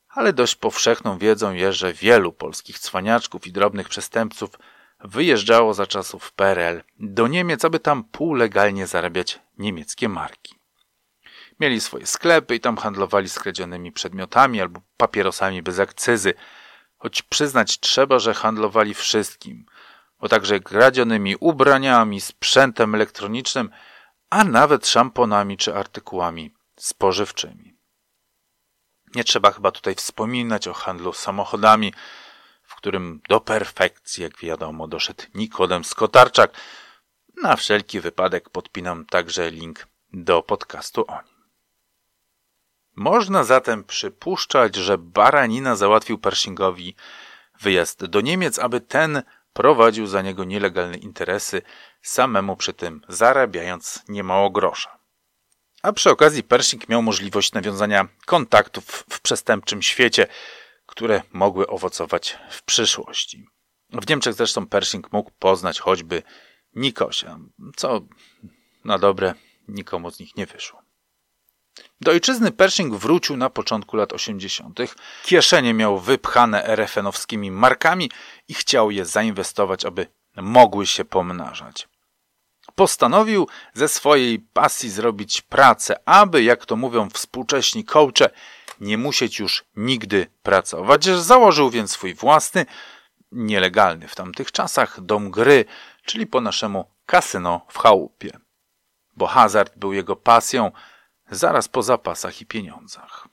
ale 0.10 0.34
dość 0.34 0.56
powszechną 0.56 1.18
wiedzą 1.18 1.54
jest, 1.54 1.78
że 1.78 1.94
wielu 1.94 2.34
polskich 2.34 2.80
cwaniaczków 2.80 3.48
i 3.48 3.52
drobnych 3.52 3.90
przestępców 3.90 4.50
wyjeżdżało 5.00 5.74
za 5.74 5.88
czasów 5.88 6.32
PRL 6.32 6.84
do 7.00 7.28
Niemiec, 7.28 7.66
aby 7.66 7.80
tam 7.80 8.04
półlegalnie 8.04 8.88
zarabiać 8.88 9.40
niemieckie 9.58 10.10
marki. 10.10 10.56
Mieli 11.60 11.82
swoje 11.82 12.06
sklepy 12.06 12.56
i 12.56 12.60
tam 12.60 12.78
handlowali 12.78 13.30
skradzionymi 13.30 13.92
przedmiotami 13.92 14.62
albo 14.62 14.82
papierosami 14.98 15.62
bez 15.62 15.80
akcyzy, 15.80 16.34
choć 17.00 17.22
przyznać 17.22 17.80
trzeba, 17.80 18.20
że 18.20 18.34
handlowali 18.34 18.94
wszystkim, 18.94 19.66
bo 20.20 20.30
także 20.30 20.60
kradzionymi 20.60 21.36
ubraniami, 21.36 22.22
sprzętem 22.22 22.96
elektronicznym, 22.96 23.70
a 24.30 24.44
nawet 24.44 24.88
szamponami 24.88 25.58
czy 25.58 25.76
artykułami 25.76 26.54
spożywczymi. 26.76 27.78
Nie 29.16 29.24
trzeba 29.24 29.52
chyba 29.52 29.72
tutaj 29.72 29.96
wspominać 29.96 30.68
o 30.68 30.74
handlu 30.74 31.14
samochodami, 31.14 31.94
w 32.64 32.76
którym 32.76 33.22
do 33.30 33.42
perfekcji, 33.42 34.24
jak 34.24 34.38
wiadomo, 34.38 34.88
doszedł 34.88 35.24
Nikodem 35.34 35.84
Skotarczak. 35.84 36.52
Na 37.44 37.56
wszelki 37.56 38.00
wypadek 38.00 38.50
podpinam 38.50 39.06
także 39.06 39.52
link 39.52 39.88
do 40.14 40.44
podcastu 40.44 41.06
o 41.08 41.22
nim. 41.22 41.39
Można 43.00 43.44
zatem 43.44 43.84
przypuszczać, 43.84 44.76
że 44.76 44.98
Baranina 44.98 45.76
załatwił 45.76 46.18
Pershingowi 46.18 46.96
wyjazd 47.62 48.06
do 48.06 48.22
Niemiec, 48.22 48.60
aby 48.60 48.82
ten 48.82 49.24
prowadził 49.54 50.08
za 50.08 50.22
niego 50.22 50.44
nielegalne 50.44 50.98
interesy, 50.98 51.62
samemu 52.02 52.56
przy 52.56 52.74
tym 52.74 53.02
zarabiając 53.08 54.04
niemało 54.08 54.50
grosza. 54.50 55.00
A 55.84 55.94
przy 55.94 56.10
okazji 56.10 56.44
Pershing 56.44 56.90
miał 56.90 57.02
możliwość 57.02 57.54
nawiązania 57.54 58.08
kontaktów 58.26 58.86
w 59.10 59.22
przestępczym 59.22 59.82
świecie, 59.82 60.28
które 60.86 61.22
mogły 61.32 61.68
owocować 61.68 62.38
w 62.50 62.64
przyszłości. 62.64 63.46
W 63.90 64.10
Niemczech 64.10 64.34
zresztą 64.34 64.68
Pershing 64.68 65.12
mógł 65.12 65.32
poznać 65.40 65.80
choćby 65.80 66.24
Nikosia, 66.76 67.40
co 67.76 68.02
na 68.86 68.98
dobre 68.98 69.34
nikomu 69.68 70.12
z 70.12 70.20
nich 70.20 70.36
nie 70.36 70.46
wyszło. 70.46 70.89
Do 72.02 72.12
ojczyzny 72.12 72.52
Pershing 72.52 72.96
wrócił 72.96 73.38
na 73.38 73.50
początku 73.50 73.98
lat 73.98 74.14
80. 74.14 74.80
Kieszenie 75.24 75.74
miał 75.74 76.00
wypchane 76.00 76.64
RFN-owskimi 76.64 77.52
markami 77.52 78.12
i 78.48 78.54
chciał 78.54 78.92
je 78.92 79.06
zainwestować, 79.06 79.86
aby 79.86 80.08
mogły 80.36 80.88
się 80.88 81.06
pomnażać. 81.06 81.88
Postanowił 82.76 83.48
ze 83.74 83.88
swojej 83.88 84.40
pasji 84.40 84.90
zrobić 84.90 85.42
pracę, 85.42 86.00
aby, 86.06 86.44
jak 86.44 86.66
to 86.66 86.76
mówią 86.76 87.10
współcześni 87.10 87.86
coache, 87.86 88.30
nie 88.82 88.98
musieć 88.98 89.40
już 89.40 89.64
nigdy 89.76 90.28
pracować. 90.44 91.06
Założył 91.06 91.70
więc 91.70 91.92
swój 91.92 92.14
własny, 92.14 92.66
nielegalny 93.32 94.08
w 94.08 94.16
tamtych 94.16 94.52
czasach 94.52 95.02
dom 95.02 95.32
gry, 95.32 95.66
czyli 96.06 96.28
po 96.28 96.42
naszemu 96.42 96.92
kasyno 97.06 97.66
w 97.70 97.78
chałupie. 97.78 98.40
Bo 99.16 99.28
hazard 99.28 99.78
był 99.78 99.94
jego 99.94 100.16
pasją, 100.16 100.72
zaraz 101.32 101.68
po 101.68 101.84
zapasach 101.84 102.42
i 102.42 102.46
pieniądzach. 102.46 103.28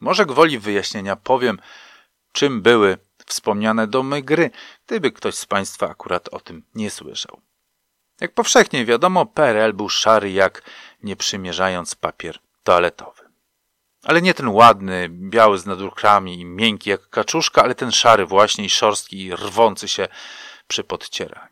Może 0.00 0.26
gwoli 0.26 0.58
wyjaśnienia 0.58 1.16
powiem, 1.16 1.58
czym 2.32 2.62
były 2.62 2.98
wspomniane 3.26 3.86
domy 3.86 4.22
gry, 4.22 4.50
gdyby 4.86 5.12
ktoś 5.12 5.34
z 5.34 5.46
Państwa 5.46 5.88
akurat 5.88 6.28
o 6.28 6.40
tym 6.40 6.64
nie 6.74 6.90
słyszał. 6.90 7.40
Jak 8.20 8.34
powszechnie 8.34 8.84
wiadomo, 8.84 9.26
PRL 9.26 9.72
był 9.72 9.88
szary 9.88 10.30
jak 10.30 10.62
nie 11.02 11.16
przymierzając 11.16 11.94
papier 11.94 12.38
toaletowy. 12.62 13.22
Ale 14.04 14.22
nie 14.22 14.34
ten 14.34 14.48
ładny, 14.48 15.08
biały 15.08 15.58
z 15.58 15.66
nadrukrami 15.66 16.40
i 16.40 16.44
miękki 16.44 16.90
jak 16.90 17.08
kaczuszka, 17.08 17.62
ale 17.62 17.74
ten 17.74 17.92
szary 17.92 18.26
właśnie 18.26 18.64
i 18.64 18.70
szorstki 18.70 19.24
i 19.24 19.36
rwący 19.36 19.88
się 19.88 20.08
przy 20.66 20.84
podcieraniu. 20.84 21.51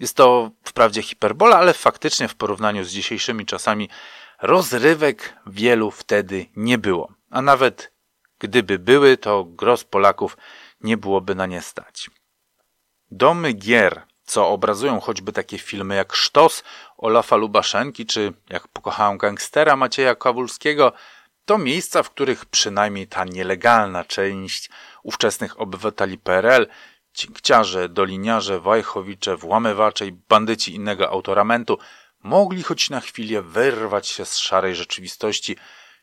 Jest 0.00 0.16
to 0.16 0.50
wprawdzie 0.64 1.02
hiperbola, 1.02 1.56
ale 1.56 1.74
faktycznie 1.74 2.28
w 2.28 2.34
porównaniu 2.34 2.84
z 2.84 2.90
dzisiejszymi 2.90 3.46
czasami 3.46 3.88
rozrywek 4.42 5.34
wielu 5.46 5.90
wtedy 5.90 6.46
nie 6.56 6.78
było. 6.78 7.12
A 7.30 7.42
nawet 7.42 7.92
gdyby 8.38 8.78
były, 8.78 9.16
to 9.16 9.44
gros 9.44 9.84
Polaków 9.84 10.36
nie 10.80 10.96
byłoby 10.96 11.34
na 11.34 11.46
nie 11.46 11.62
stać. 11.62 12.10
Domy 13.10 13.52
gier, 13.52 14.02
co 14.24 14.48
obrazują 14.48 15.00
choćby 15.00 15.32
takie 15.32 15.58
filmy 15.58 15.94
jak 15.94 16.12
Sztos 16.14 16.64
Olafa 16.96 17.36
Lubaszenki, 17.36 18.06
czy 18.06 18.32
jak 18.50 18.68
pokochałem 18.68 19.18
gangstera 19.18 19.76
Macieja 19.76 20.14
Kawulskiego, 20.14 20.92
to 21.44 21.58
miejsca, 21.58 22.02
w 22.02 22.10
których 22.10 22.46
przynajmniej 22.46 23.06
ta 23.06 23.24
nielegalna 23.24 24.04
część 24.04 24.70
ówczesnych 25.02 25.60
obywateli 25.60 26.18
PRL 26.18 26.66
Cinkciarze, 27.16 27.88
doliniarze, 27.88 28.60
wajchowicze, 28.60 29.36
włamywacze 29.36 30.06
i 30.06 30.12
bandyci 30.12 30.74
innego 30.74 31.10
autoramentu 31.10 31.78
mogli 32.22 32.62
choć 32.62 32.90
na 32.90 33.00
chwilę 33.00 33.42
wyrwać 33.42 34.08
się 34.08 34.24
z 34.24 34.38
szarej 34.38 34.74
rzeczywistości 34.74 35.56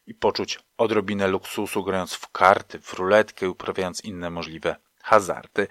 i 0.08 0.14
poczuć 0.14 0.60
odrobinę 0.78 1.28
luksusu 1.28 1.84
grając 1.84 2.14
w 2.14 2.32
karty, 2.32 2.80
w 2.80 2.94
ruletkę 2.94 3.46
i 3.46 3.50
uprawiając 3.50 4.04
inne 4.04 4.30
możliwe 4.30 4.76
hazardy. 5.04 5.68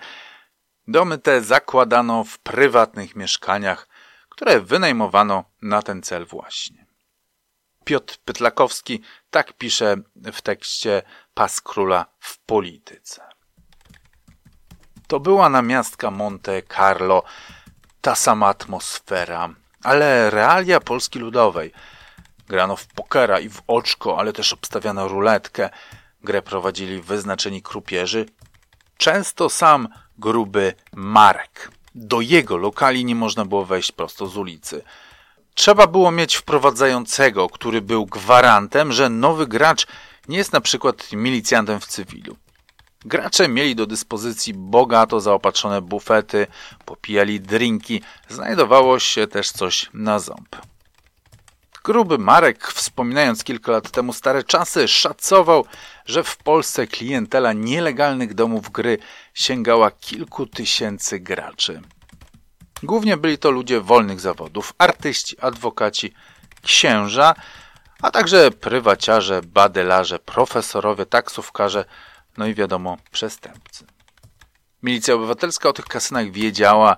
Domy 0.88 1.18
te 1.18 1.43
zakładano 1.43 2.24
w 2.24 2.38
prywatnych 2.38 3.16
mieszkaniach, 3.16 3.88
które 4.28 4.61
wynajmowano 4.61 5.45
na 5.62 5.82
ten 5.82 6.03
cel 6.03 6.26
właśnie. 6.26 6.86
Piotr 7.84 8.18
Pytlakowski 8.24 9.03
tak 9.30 9.53
pisze 9.53 9.97
w 10.16 10.43
tekście 10.43 11.03
Pas 11.34 11.61
Króla 11.61 12.07
w 12.18 12.38
polityce. 12.38 13.32
To 15.13 15.21
była 15.21 15.49
namiastka 15.49 16.11
Monte 16.11 16.63
Carlo, 16.63 17.23
ta 18.01 18.15
sama 18.15 18.47
atmosfera, 18.47 19.49
ale 19.83 20.31
realia 20.31 20.81
Polski 20.81 21.19
Ludowej. 21.19 21.73
Grano 22.49 22.77
w 22.77 22.87
pokera 22.87 23.41
i 23.41 23.49
w 23.49 23.63
oczko, 23.67 24.19
ale 24.19 24.33
też 24.33 24.53
obstawiano 24.53 25.09
ruletkę. 25.09 25.71
Grę 26.25 26.43
prowadzili 26.43 27.03
wyznaczeni 27.03 27.63
krupierzy. 27.63 28.27
Często 28.97 29.51
sam 29.51 29.89
gruby 30.19 30.75
Marek. 30.93 31.71
Do 31.95 32.21
jego 32.21 32.57
lokali 32.57 33.05
nie 33.05 33.15
można 33.15 33.45
było 33.45 33.65
wejść 33.65 33.93
prosto 33.93 34.27
z 34.27 34.37
ulicy. 34.37 34.85
Trzeba 35.55 35.87
było 35.87 36.11
mieć 36.11 36.37
wprowadzającego, 36.37 37.49
który 37.49 37.83
był 37.83 38.07
gwarantem, 38.07 38.93
że 38.93 39.11
nowy 39.11 39.47
gracz 39.47 39.87
nie 40.29 40.39
jest 40.39 40.53
na 40.53 40.61
przykład 40.61 41.13
milicjantem 41.13 41.81
w 41.81 41.87
cywilu. 41.87 42.37
Gracze 43.05 43.49
mieli 43.49 43.77
do 43.77 43.87
dyspozycji 43.87 44.55
bogato 44.55 45.21
zaopatrzone 45.21 45.83
bufety, 45.83 46.47
popijali 46.85 47.41
drinki, 47.41 48.03
znajdowało 48.29 48.99
się 48.99 49.27
też 49.27 49.51
coś 49.51 49.91
na 49.95 50.19
ząb. 50.19 50.57
Gruby 51.85 52.19
Marek, 52.19 52.67
wspominając 52.67 53.45
kilka 53.45 53.73
lat 53.73 53.91
temu 53.91 54.13
stare 54.13 54.45
czasy, 54.45 54.89
szacował, 54.89 55.65
że 56.07 56.25
w 56.25 56.37
Polsce 56.37 56.87
klientela 56.87 57.53
nielegalnych 57.53 58.35
domów 58.35 58.71
gry 58.71 58.99
sięgała 59.35 59.91
kilku 59.91 60.47
tysięcy 60.47 61.21
graczy. 61.21 61.81
Głównie 62.83 63.17
byli 63.17 63.39
to 63.39 63.51
ludzie 63.51 63.81
wolnych 63.81 64.21
zawodów, 64.21 64.75
artyści, 64.79 65.41
adwokaci, 65.41 66.13
księża, 66.63 67.35
a 68.03 68.11
także 68.11 68.51
prywaciarze, 68.51 69.41
badelarze, 69.43 70.19
profesorowie, 70.19 71.07
taksówkarze, 71.07 71.85
no 72.37 72.47
i 72.47 72.55
wiadomo, 72.55 72.97
przestępcy. 73.11 73.87
Milicja 74.83 75.14
obywatelska 75.14 75.68
o 75.68 75.72
tych 75.72 75.85
kasynach 75.85 76.30
wiedziała, 76.30 76.97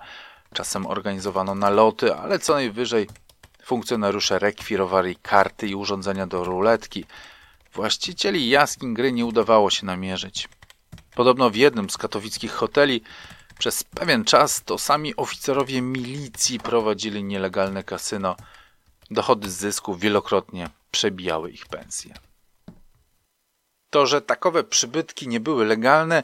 czasem 0.54 0.86
organizowano 0.86 1.54
naloty, 1.54 2.14
ale 2.14 2.38
co 2.38 2.54
najwyżej 2.54 3.08
funkcjonariusze 3.64 4.38
rekwirowali 4.38 5.16
karty 5.16 5.68
i 5.68 5.74
urządzenia 5.74 6.26
do 6.26 6.44
ruletki. 6.44 7.04
Właścicieli 7.72 8.48
jaskiń 8.48 8.94
gry 8.94 9.12
nie 9.12 9.26
udawało 9.26 9.70
się 9.70 9.86
namierzyć. 9.86 10.48
Podobno 11.14 11.50
w 11.50 11.56
jednym 11.56 11.90
z 11.90 11.98
katowickich 11.98 12.52
hoteli 12.52 13.02
przez 13.58 13.84
pewien 13.84 14.24
czas 14.24 14.62
to 14.64 14.78
sami 14.78 15.16
oficerowie 15.16 15.82
milicji 15.82 16.58
prowadzili 16.58 17.24
nielegalne 17.24 17.84
kasyno. 17.84 18.36
Dochody 19.10 19.50
z 19.50 19.54
zysków 19.54 20.00
wielokrotnie 20.00 20.68
przebijały 20.90 21.50
ich 21.50 21.66
pensje. 21.66 22.14
To, 23.94 24.06
że 24.06 24.20
takowe 24.20 24.64
przybytki 24.64 25.28
nie 25.28 25.40
były 25.40 25.64
legalne, 25.64 26.22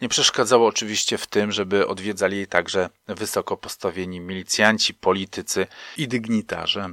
nie 0.00 0.08
przeszkadzało 0.08 0.66
oczywiście 0.66 1.18
w 1.18 1.26
tym, 1.26 1.52
żeby 1.52 1.86
odwiedzali 1.86 2.36
jej 2.36 2.46
także 2.46 2.90
wysoko 3.06 3.56
postawieni 3.56 4.20
milicjanci, 4.20 4.94
politycy 4.94 5.66
i 5.96 6.08
dygnitarze. 6.08 6.88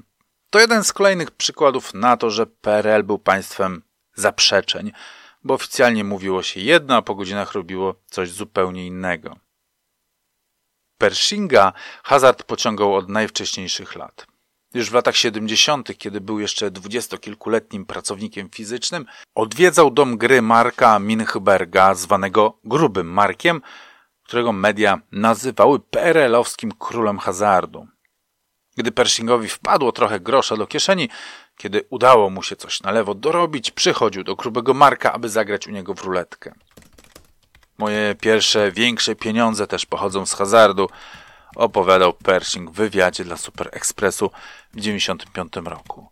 To 0.50 0.60
jeden 0.60 0.84
z 0.84 0.94
kolejnych 0.94 1.32
przykładów 1.32 1.94
na 1.94 2.18
to, 2.18 2.30
że 2.30 2.46
PRL 2.46 3.04
był 3.04 3.20
państwem 3.20 3.82
zaprzeczeń, 4.16 4.92
bo 5.44 5.54
oficjalnie 5.54 6.04
mówiło 6.04 6.44
się 6.44 6.60
jedno, 6.60 6.96
a 6.96 7.02
po 7.02 7.16
godzinach 7.16 7.54
robiło 7.54 7.96
coś 8.06 8.32
zupełnie 8.32 8.88
innego. 8.88 9.36
Pershinga 10.98 11.74
hazard 12.04 12.44
pociągał 12.44 12.96
od 12.96 13.10
najwcześniejszych 13.10 13.96
lat. 13.96 14.33
Już 14.74 14.90
w 14.90 14.94
latach 14.94 15.16
70., 15.16 15.98
kiedy 15.98 16.22
był 16.22 16.40
jeszcze 16.40 16.72
dwudziestokilkuletnim 16.72 17.86
pracownikiem 17.86 18.50
fizycznym, 18.50 19.06
odwiedzał 19.36 19.92
dom 19.92 20.18
gry 20.18 20.42
Marka 20.42 21.00
Minchberga, 21.00 21.96
zwanego 21.96 22.58
Grubym 22.64 23.08
Markiem, 23.08 23.62
którego 24.24 24.52
media 24.54 25.02
nazywały 25.12 25.80
PRL-owskim 25.80 26.72
królem 26.80 27.20
hazardu. 27.20 27.88
Gdy 28.78 28.92
Pershingowi 28.92 29.50
wpadło 29.50 29.92
trochę 29.92 30.20
grosza 30.20 30.58
do 30.58 30.68
kieszeni, 30.68 31.10
kiedy 31.58 31.86
udało 31.90 32.30
mu 32.30 32.44
się 32.44 32.56
coś 32.56 32.82
na 32.82 32.92
lewo 32.92 33.16
dorobić, 33.16 33.72
przychodził 33.72 34.24
do 34.24 34.36
grubego 34.36 34.74
Marka, 34.74 35.14
aby 35.14 35.30
zagrać 35.30 35.68
u 35.68 35.72
niego 35.72 35.94
w 35.94 36.04
ruletkę. 36.04 36.54
Moje 37.78 38.16
pierwsze, 38.22 38.72
większe 38.72 39.16
pieniądze 39.16 39.68
też 39.68 39.86
pochodzą 39.86 40.26
z 40.26 40.34
hazardu, 40.34 40.90
opowiadał 41.56 42.14
Pershing 42.14 42.72
w 42.72 42.74
wywiadzie 42.74 43.24
dla 43.24 43.38
Super 43.38 43.70
Expressu 43.72 44.30
w 44.74 44.76
1995 44.76 45.68
roku. 45.70 46.10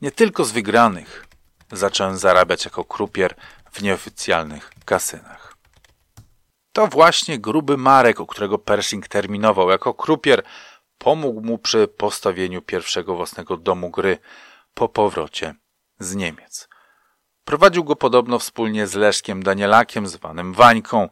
Nie 0.00 0.10
tylko 0.10 0.44
z 0.44 0.52
wygranych 0.52 1.26
zacząłem 1.72 2.16
zarabiać 2.16 2.64
jako 2.64 2.84
krupier 2.84 3.34
w 3.72 3.82
nieoficjalnych 3.82 4.72
kasynach. 4.84 5.56
To 6.72 6.86
właśnie 6.86 7.38
gruby 7.38 7.76
Marek, 7.76 8.20
u 8.20 8.26
którego 8.26 8.58
Pershing 8.58 9.08
terminował 9.08 9.70
jako 9.70 9.94
krupier, 9.94 10.42
pomógł 10.98 11.40
mu 11.40 11.58
przy 11.58 11.88
postawieniu 11.88 12.62
pierwszego 12.62 13.16
własnego 13.16 13.56
domu 13.56 13.90
gry 13.90 14.18
po 14.74 14.88
powrocie 14.88 15.54
z 15.98 16.14
Niemiec. 16.14 16.68
Prowadził 17.44 17.84
go 17.84 17.96
podobno 17.96 18.38
wspólnie 18.38 18.86
z 18.86 18.94
Leszkiem 18.94 19.42
Danielakiem, 19.42 20.06
zwanym 20.06 20.54
Wańką, 20.54 21.08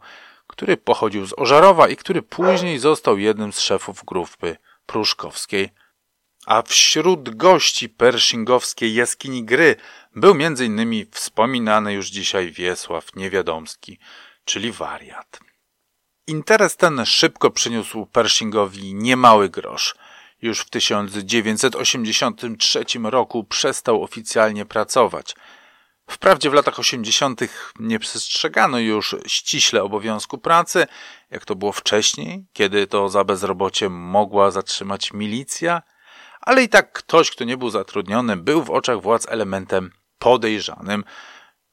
który 0.53 0.77
pochodził 0.77 1.25
z 1.25 1.33
Ożarowa 1.37 1.87
i 1.87 1.95
który 1.95 2.21
później 2.21 2.79
został 2.79 3.17
jednym 3.17 3.53
z 3.53 3.59
szefów 3.59 4.05
grupy 4.05 4.57
pruszkowskiej. 4.85 5.69
A 6.45 6.61
wśród 6.61 7.35
gości 7.35 7.89
pershingowskiej 7.89 8.93
jaskini 8.93 9.43
gry 9.43 9.75
był 10.15 10.35
m.in. 10.39 11.05
wspominany 11.11 11.93
już 11.93 12.09
dzisiaj 12.09 12.51
Wiesław 12.51 13.15
Niewiadomski, 13.15 13.99
czyli 14.45 14.71
wariat. 14.71 15.39
Interes 16.27 16.77
ten 16.77 17.05
szybko 17.05 17.51
przyniósł 17.51 18.05
Pershingowi 18.05 18.95
niemały 18.95 19.49
grosz. 19.49 19.95
Już 20.41 20.59
w 20.59 20.69
1983 20.69 22.85
roku 23.03 23.43
przestał 23.43 24.03
oficjalnie 24.03 24.65
pracować– 24.65 25.35
Wprawdzie 26.07 26.49
w 26.49 26.53
latach 26.53 26.79
80. 26.79 27.41
nie 27.79 27.99
przestrzegano 27.99 28.79
już 28.79 29.15
ściśle 29.27 29.83
obowiązku 29.83 30.37
pracy, 30.37 30.87
jak 31.29 31.45
to 31.45 31.55
było 31.55 31.71
wcześniej, 31.71 32.45
kiedy 32.53 32.87
to 32.87 33.09
za 33.09 33.23
bezrobocie 33.23 33.89
mogła 33.89 34.51
zatrzymać 34.51 35.13
milicja, 35.13 35.81
ale 36.41 36.63
i 36.63 36.69
tak 36.69 36.91
ktoś, 36.91 37.31
kto 37.31 37.43
nie 37.43 37.57
był 37.57 37.69
zatrudniony, 37.69 38.37
był 38.37 38.63
w 38.63 38.69
oczach 38.69 39.01
władz 39.01 39.27
elementem 39.29 39.91
podejrzanym, 40.19 41.03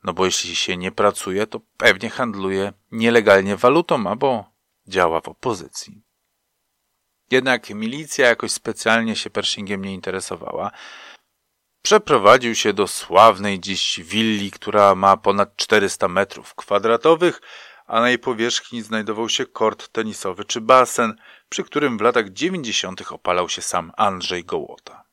no 0.05 0.13
bo 0.13 0.25
jeśli 0.25 0.57
się 0.57 0.77
nie 0.77 0.93
pracuje, 0.93 1.47
to 1.47 1.61
pewnie 1.77 2.11
handluje 2.11 2.73
nielegalnie 2.93 3.57
walutą 3.57 4.07
albo 4.07 4.45
działa 4.89 5.21
w 5.21 5.29
opozycji. 5.29 6.03
Jednak 7.31 7.71
milicja 7.71 8.29
jakoś 8.29 8.51
specjalnie 8.51 9.17
się 9.17 9.31
Pershingiem 9.31 9.85
nie 9.85 9.95
interesowała. 9.95 10.71
Przeprowadził 11.83 12.55
się 12.55 12.73
do 12.73 12.87
sławnej 12.87 13.61
dziś 13.61 14.01
willi, 14.05 14.51
która 14.51 14.95
ma 14.95 15.17
ponad 15.17 15.57
400 15.57 16.09
metrów 16.09 16.55
kwadratowych, 16.55 17.41
a 17.87 18.01
na 18.01 18.09
jej 18.09 18.19
powierzchni 18.19 18.83
znajdował 18.83 19.29
się 19.29 19.47
kort 19.47 19.89
tenisowy 19.89 20.45
czy 20.45 20.61
basen, 20.61 21.15
przy 21.49 21.65
którym 21.65 21.99
w 21.99 22.01
latach 22.01 22.29
90. 22.29 23.13
opalał 23.13 23.49
się 23.49 23.63
sam 23.63 23.93
Andrzej 23.97 24.45
Gołota. 24.45 25.05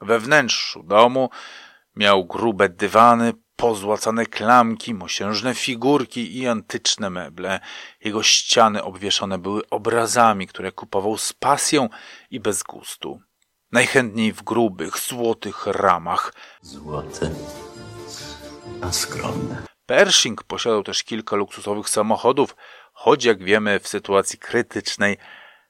We 0.00 0.18
wnętrzu 0.18 0.82
domu 0.82 1.30
miał 1.96 2.24
grube 2.24 2.68
dywany, 2.68 3.32
pozłacane 3.56 4.26
klamki, 4.26 4.94
mosiężne 4.94 5.54
figurki 5.54 6.38
i 6.38 6.46
antyczne 6.46 7.10
meble. 7.10 7.60
Jego 8.04 8.22
ściany 8.22 8.82
obwieszone 8.82 9.38
były 9.38 9.68
obrazami, 9.70 10.46
które 10.46 10.72
kupował 10.72 11.18
z 11.18 11.32
pasją 11.32 11.88
i 12.30 12.40
bez 12.40 12.62
gustu. 12.62 13.20
Najchętniej 13.76 14.32
w 14.32 14.42
grubych, 14.42 14.98
złotych 14.98 15.66
ramach. 15.66 16.34
Złote, 16.60 17.30
a 18.82 18.92
skromne. 18.92 19.62
Pershing 19.86 20.44
posiadał 20.44 20.82
też 20.82 21.04
kilka 21.04 21.36
luksusowych 21.36 21.88
samochodów, 21.88 22.56
choć 22.92 23.24
jak 23.24 23.44
wiemy 23.44 23.80
w 23.80 23.88
sytuacji 23.88 24.38
krytycznej 24.38 25.16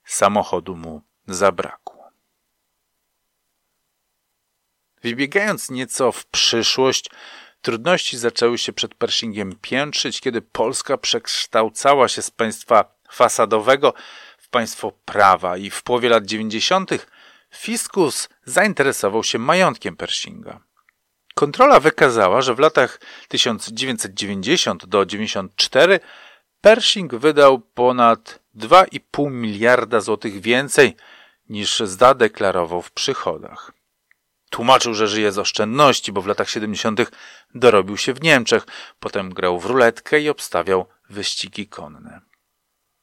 samochodu 0.05 0.77
mu 0.77 1.03
zabrakło. 1.27 2.11
Wybiegając 5.03 5.71
nieco 5.71 6.13
w 6.13 6.27
przyszłość, 6.27 7.11
trudności 7.61 8.19
zaczęły 8.19 8.59
się 8.59 8.73
przed 8.73 8.95
Pershingiem 8.95 9.57
piętrzyć, 9.61 10.21
kiedy 10.21 10.43
Polska 10.43 10.99
przekształcała 10.99 12.09
się 12.09 12.23
z 12.23 12.31
państwa 12.31 12.85
fasadowego 13.11 13.95
w 14.39 14.49
państwo 14.49 14.93
prawa 15.05 15.57
i 15.57 15.71
w 15.71 15.83
połowie 15.83 16.09
lat 16.09 16.25
dziewięćdziesiątych 16.25 17.16
Fiskus 17.57 18.29
zainteresował 18.45 19.25
się 19.25 19.39
majątkiem 19.39 19.97
Pershinga. 19.97 20.61
Kontrola 21.35 21.81
wykazała, 21.81 22.43
że 22.43 22.55
w 22.55 22.59
latach 22.59 23.01
1990 23.29 24.87
do 24.87 25.07
1994 25.07 26.01
Pershing 26.61 27.15
wydał 27.15 27.59
ponad 27.61 28.39
2,5 28.57 29.31
miliarda 29.31 30.01
złotych 30.01 30.41
więcej 30.41 30.97
niż 31.49 31.79
zadeklarował 31.79 32.83
w 32.83 32.91
przychodach. 32.91 33.73
Tłumaczył, 34.51 34.95
że 34.95 35.09
żyje 35.09 35.33
z 35.33 35.39
oszczędności, 35.39 36.13
bo 36.13 36.23
w 36.23 36.27
latach 36.27 36.51
70. 36.51 37.01
dorobił 37.55 37.97
się 37.97 38.15
w 38.15 38.23
Niemczech, 38.23 38.67
potem 39.01 39.35
grał 39.35 39.61
w 39.61 39.67
ruletkę 39.67 40.21
i 40.21 40.29
obstawiał 40.29 40.87
wyścigi 41.11 41.69
konne. 41.69 42.21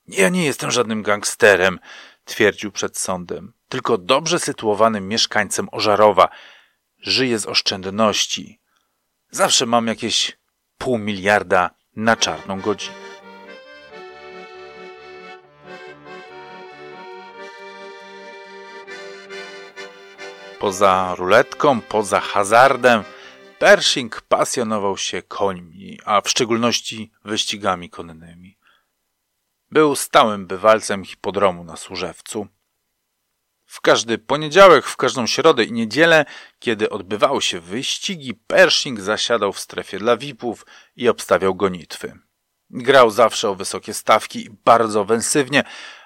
Ja 0.07 0.29
nie 0.29 0.45
jestem 0.45 0.71
żadnym 0.71 1.03
gangsterem, 1.03 1.79
twierdził 2.25 2.71
przed 2.71 2.97
sądem 2.97 3.53
tylko 3.73 3.97
dobrze 3.97 4.39
sytuowanym 4.39 5.07
mieszkańcem 5.07 5.69
Ożarowa. 5.71 6.29
Żyję 6.99 7.39
z 7.39 7.45
oszczędności. 7.45 8.59
Zawsze 9.31 9.65
mam 9.65 9.87
jakieś 9.87 10.37
pół 10.77 10.97
miliarda 10.97 11.69
na 11.95 12.15
czarną 12.15 12.61
godzinę. 12.61 12.95
Poza 20.59 21.15
ruletką, 21.17 21.81
poza 21.81 22.19
hazardem, 22.19 23.03
Pershing 23.59 24.21
pasjonował 24.21 24.97
się 24.97 25.21
końmi, 25.21 25.99
a 26.05 26.21
w 26.21 26.29
szczególności 26.29 27.11
wyścigami 27.25 27.89
konnymi. 27.89 28.57
Był 29.71 29.95
stałym 29.95 30.47
bywalcem 30.47 31.05
hipodromu 31.05 31.63
na 31.63 31.75
Służewcu, 31.75 32.47
w 33.73 33.81
każdy 33.81 34.17
poniedziałek, 34.17 34.85
w 34.85 34.97
każdą 34.97 35.27
środę 35.27 35.63
i 35.63 35.71
niedzielę, 35.71 36.25
kiedy 36.59 36.89
odbywały 36.89 37.41
się 37.41 37.59
wyścigi, 37.59 38.33
Pershing 38.33 38.99
zasiadał 38.99 39.53
w 39.53 39.59
strefie 39.59 39.99
dla 39.99 40.17
VIP-ów 40.17 40.65
i 40.95 41.09
obstawiał 41.09 41.55
gonitwy. 41.55 42.19
Grał 42.69 43.09
zawsze 43.09 43.49
o 43.49 43.55
wysokie 43.55 43.93
stawki 43.93 44.45
i 44.45 44.49
bardzo 44.49 45.05
wensywnie, 45.05 45.63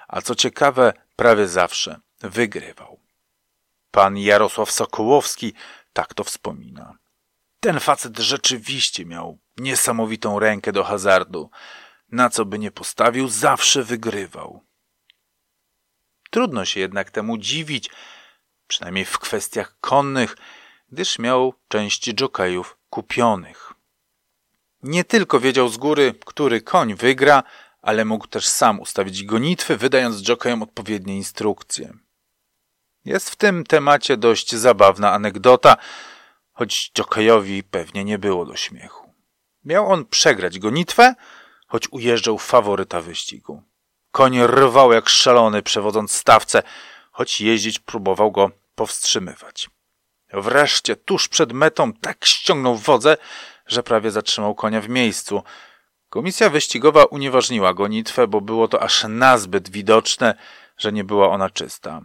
a 0.08 0.22
co 0.22 0.36
ciekawe, 0.36 0.94
prawie 1.16 1.48
zawsze 1.48 2.00
wygrywał. 2.20 3.00
Pan 3.92 4.18
Jarosław 4.18 4.72
Sokołowski 4.72 5.54
tak 5.94 6.14
to 6.14 6.24
wspomina. 6.24 6.98
Ten 7.60 7.80
facet 7.80 8.18
rzeczywiście 8.18 9.06
miał 9.06 9.38
niesamowitą 9.58 10.40
rękę 10.40 10.72
do 10.72 10.84
hazardu. 10.84 11.50
na 12.12 12.30
co 12.30 12.46
by 12.46 12.60
nie 12.60 12.72
postawił, 12.72 13.28
zawsze 13.28 13.84
wygrywał. 13.84 14.67
Trudno 16.30 16.66
się 16.66 16.80
jednak 16.80 17.12
temu 17.12 17.38
dziwić, 17.38 17.90
przynajmniej 18.68 19.06
w 19.06 19.20
kwestiach 19.20 19.80
konnych, 19.80 20.38
gdyż 20.92 21.20
miał 21.20 21.54
część 21.68 22.22
jokejów 22.22 22.78
kupionych. 22.90 23.74
Nie 24.84 25.04
tylko 25.04 25.40
wiedział 25.40 25.70
z 25.70 25.78
góry, 25.78 26.16
który 26.26 26.62
koń 26.62 26.96
wygra, 26.96 27.44
ale 27.82 28.06
mógł 28.06 28.28
też 28.28 28.48
sam 28.48 28.80
ustawić 28.80 29.24
gonitwy, 29.24 29.78
wydając 29.78 30.28
jokejom 30.28 30.64
odpowiednie 30.64 31.16
instrukcje. 31.16 31.94
Jest 33.06 33.30
w 33.30 33.36
tym 33.36 33.64
temacie 33.64 34.18
dość 34.18 34.56
zabawna 34.56 35.14
anegdota, 35.14 35.78
choć 36.54 36.92
jokejowi 36.98 37.64
pewnie 37.64 38.04
nie 38.04 38.20
było 38.20 38.46
do 38.46 38.56
śmiechu. 38.56 39.14
Miał 39.66 39.92
on 39.92 40.06
przegrać 40.06 40.60
gonitwę, 40.60 41.16
choć 41.68 41.88
ujeżdżał 41.92 42.38
faworyta 42.38 43.02
wyścigu. 43.02 43.64
Koń 44.18 44.48
rwał 44.48 44.94
jak 44.94 45.10
szalony, 45.10 45.62
przewodząc 45.62 46.12
stawce, 46.12 46.64
choć 47.12 47.42
jeździć 47.42 47.80
próbował 47.80 48.32
go 48.32 48.52
powstrzymywać. 48.76 49.70
Wreszcie, 50.34 50.96
tuż 50.96 51.28
przed 51.28 51.54
metą, 51.54 51.94
tak 51.94 52.26
ściągnął 52.26 52.76
wodze, 52.76 53.18
że 53.68 53.84
prawie 53.84 54.12
zatrzymał 54.12 54.56
konia 54.56 54.82
w 54.82 54.90
miejscu. 54.90 55.44
Komisja 56.10 56.50
wyścigowa 56.50 57.06
unieważniła 57.06 57.74
gonitwę, 57.74 58.28
bo 58.28 58.42
było 58.42 58.68
to 58.68 58.82
aż 58.82 59.06
nazbyt 59.10 59.70
widoczne, 59.70 60.36
że 60.78 60.92
nie 60.92 61.04
była 61.04 61.30
ona 61.30 61.50
czysta. 61.50 62.02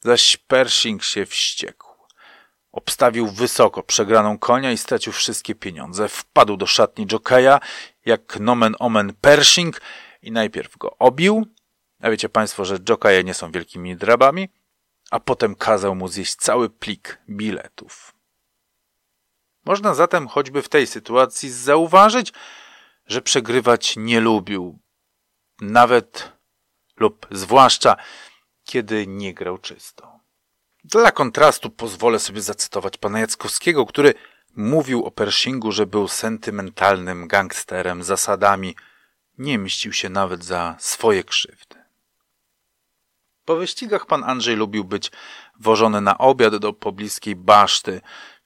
Zaś 0.00 0.36
Pershing 0.36 1.04
się 1.04 1.26
wściekł. 1.26 1.88
Obstawił 2.72 3.26
wysoko 3.26 3.82
przegraną 3.82 4.38
konia 4.38 4.72
i 4.72 4.78
stracił 4.78 5.12
wszystkie 5.12 5.54
pieniądze. 5.54 6.08
Wpadł 6.08 6.56
do 6.56 6.66
szatni 6.66 7.06
jokeja, 7.06 7.60
jak 8.06 8.40
nomen 8.40 8.76
omen 8.78 9.12
Pershing 9.20 9.80
i 10.22 10.32
najpierw 10.32 10.78
go 10.78 10.98
obił, 10.98 11.46
a 12.02 12.10
wiecie 12.10 12.28
państwo, 12.28 12.64
że 12.64 12.78
jokeje 12.78 13.24
nie 13.24 13.34
są 13.34 13.52
wielkimi 13.52 13.96
drabami, 13.96 14.48
a 15.10 15.20
potem 15.20 15.54
kazał 15.54 15.94
mu 15.94 16.08
zjeść 16.08 16.34
cały 16.34 16.70
plik 16.70 17.18
biletów. 17.28 18.14
Można 19.64 19.94
zatem 19.94 20.28
choćby 20.28 20.62
w 20.62 20.68
tej 20.68 20.86
sytuacji 20.86 21.50
zauważyć, 21.50 22.32
że 23.06 23.22
przegrywać 23.22 23.94
nie 23.96 24.20
lubił, 24.20 24.78
nawet 25.60 26.32
lub 26.96 27.26
zwłaszcza 27.30 27.96
kiedy 28.64 29.06
nie 29.06 29.34
grał 29.34 29.58
czysto. 29.58 30.20
Dla 30.84 31.12
kontrastu 31.12 31.70
pozwolę 31.70 32.18
sobie 32.18 32.42
zacytować 32.42 32.96
pana 32.96 33.20
Jackowskiego, 33.20 33.86
który 33.86 34.14
mówił 34.56 35.04
o 35.04 35.10
Pershingu, 35.10 35.72
że 35.72 35.86
był 35.86 36.08
sentymentalnym 36.08 37.28
gangsterem, 37.28 38.02
zasadami, 38.02 38.76
nie 39.38 39.58
mścił 39.58 39.92
się 39.92 40.08
nawet 40.08 40.44
za 40.44 40.76
swoje 40.78 41.24
krzywdy. 41.24 41.76
Po 43.44 43.56
wyścigach 43.56 44.06
pan 44.06 44.24
Andrzej 44.24 44.56
lubił 44.56 44.84
być 44.84 45.10
wożony 45.60 46.00
na 46.00 46.18
obiad 46.18 46.56
do 46.56 46.72
pobliskiej 46.72 47.36
baszty, 47.36 48.00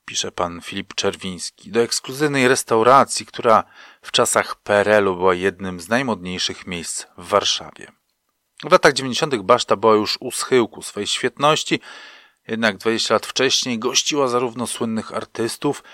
pisze 0.05 0.33
pan 0.33 0.61
Filip 0.61 0.95
Czerwiński, 0.95 1.71
do 1.71 1.81
ekskluzywnej 1.81 2.49
restauracji, 2.49 3.27
która 3.27 3.65
w 4.03 4.13
czasach 4.13 4.57
PRL-u 4.57 5.17
była 5.17 5.35
jednym 5.35 5.81
z 5.81 5.89
najmodniejszych 5.89 6.67
miejsc 6.67 7.07
w 7.19 7.29
Warszawie. 7.29 7.93
W 8.65 8.73
latach 8.73 8.93
90. 8.93 9.37
baszta 9.37 9.77
była 9.77 9.95
już 9.95 10.19
u 10.21 10.31
schyłku 10.31 10.83
swojej 10.83 11.07
świetności, 11.07 11.81
jednak 12.49 12.77
20 12.77 13.15
lat 13.15 13.27
wcześniej 13.27 13.79
gościła 13.79 14.29
zarówno 14.29 14.67
słynnych 14.67 15.13
artystów, 15.13 15.85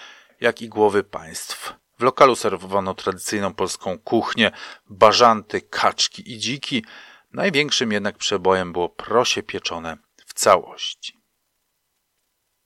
jak 0.41 0.63
i 0.63 0.69
głowy 0.69 1.05
państw. 1.05 1.75
W 1.99 2.03
lokalu 2.03 2.37
serwowano 2.37 2.95
tradycyjną 2.95 3.55
polską 3.55 3.99
kuchnię, 3.99 4.51
bażanty, 4.87 5.61
kaczki 5.61 6.33
i 6.33 6.39
dziki. 6.39 6.85
Największym 7.33 7.93
jednak 7.93 8.19
przebojem 8.19 8.73
było 8.73 8.89
prosie 8.89 9.43
pieczone 9.43 9.97
w 10.27 10.35
całości. 10.35 11.19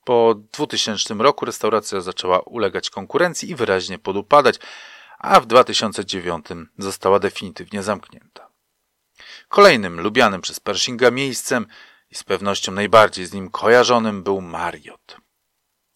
Po 0.04 0.34
2000 0.52 1.14
roku 1.14 1.44
restauracja 1.44 2.00
zaczęła 2.00 2.40
ulegać 2.40 2.90
konkurencji 2.90 3.50
i 3.50 3.54
wyraźnie 3.54 3.98
podupadać, 3.98 4.56
a 5.18 5.40
w 5.40 5.46
2009 5.46 6.46
została 6.78 7.18
definitywnie 7.18 7.82
zamknięta. 7.82 8.48
Kolejnym 9.48 10.00
lubianym 10.00 10.40
przez 10.40 10.60
Pershinga 10.60 11.10
miejscem 11.10 11.66
i 12.10 12.14
z 12.14 12.24
pewnością 12.24 12.72
najbardziej 12.72 13.26
z 13.26 13.32
nim 13.32 13.50
kojarzonym 13.50 14.22
był 14.22 14.40
Mariot. 14.40 15.16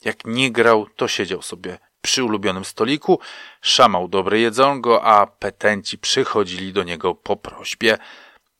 Jak 0.05 0.25
nie 0.25 0.53
grał, 0.53 0.87
to 0.97 1.09
siedział 1.09 1.43
sobie 1.43 1.79
przy 2.07 2.25
ulubionym 2.25 2.65
stoliku, 2.65 3.21
szamał 3.63 4.09
dobre 4.09 4.41
jedzonko, 4.41 5.05
a 5.05 5.27
petenci 5.27 5.99
przychodzili 5.99 6.73
do 6.73 6.83
niego 6.83 7.15
po 7.15 7.37
prośbie. 7.37 7.99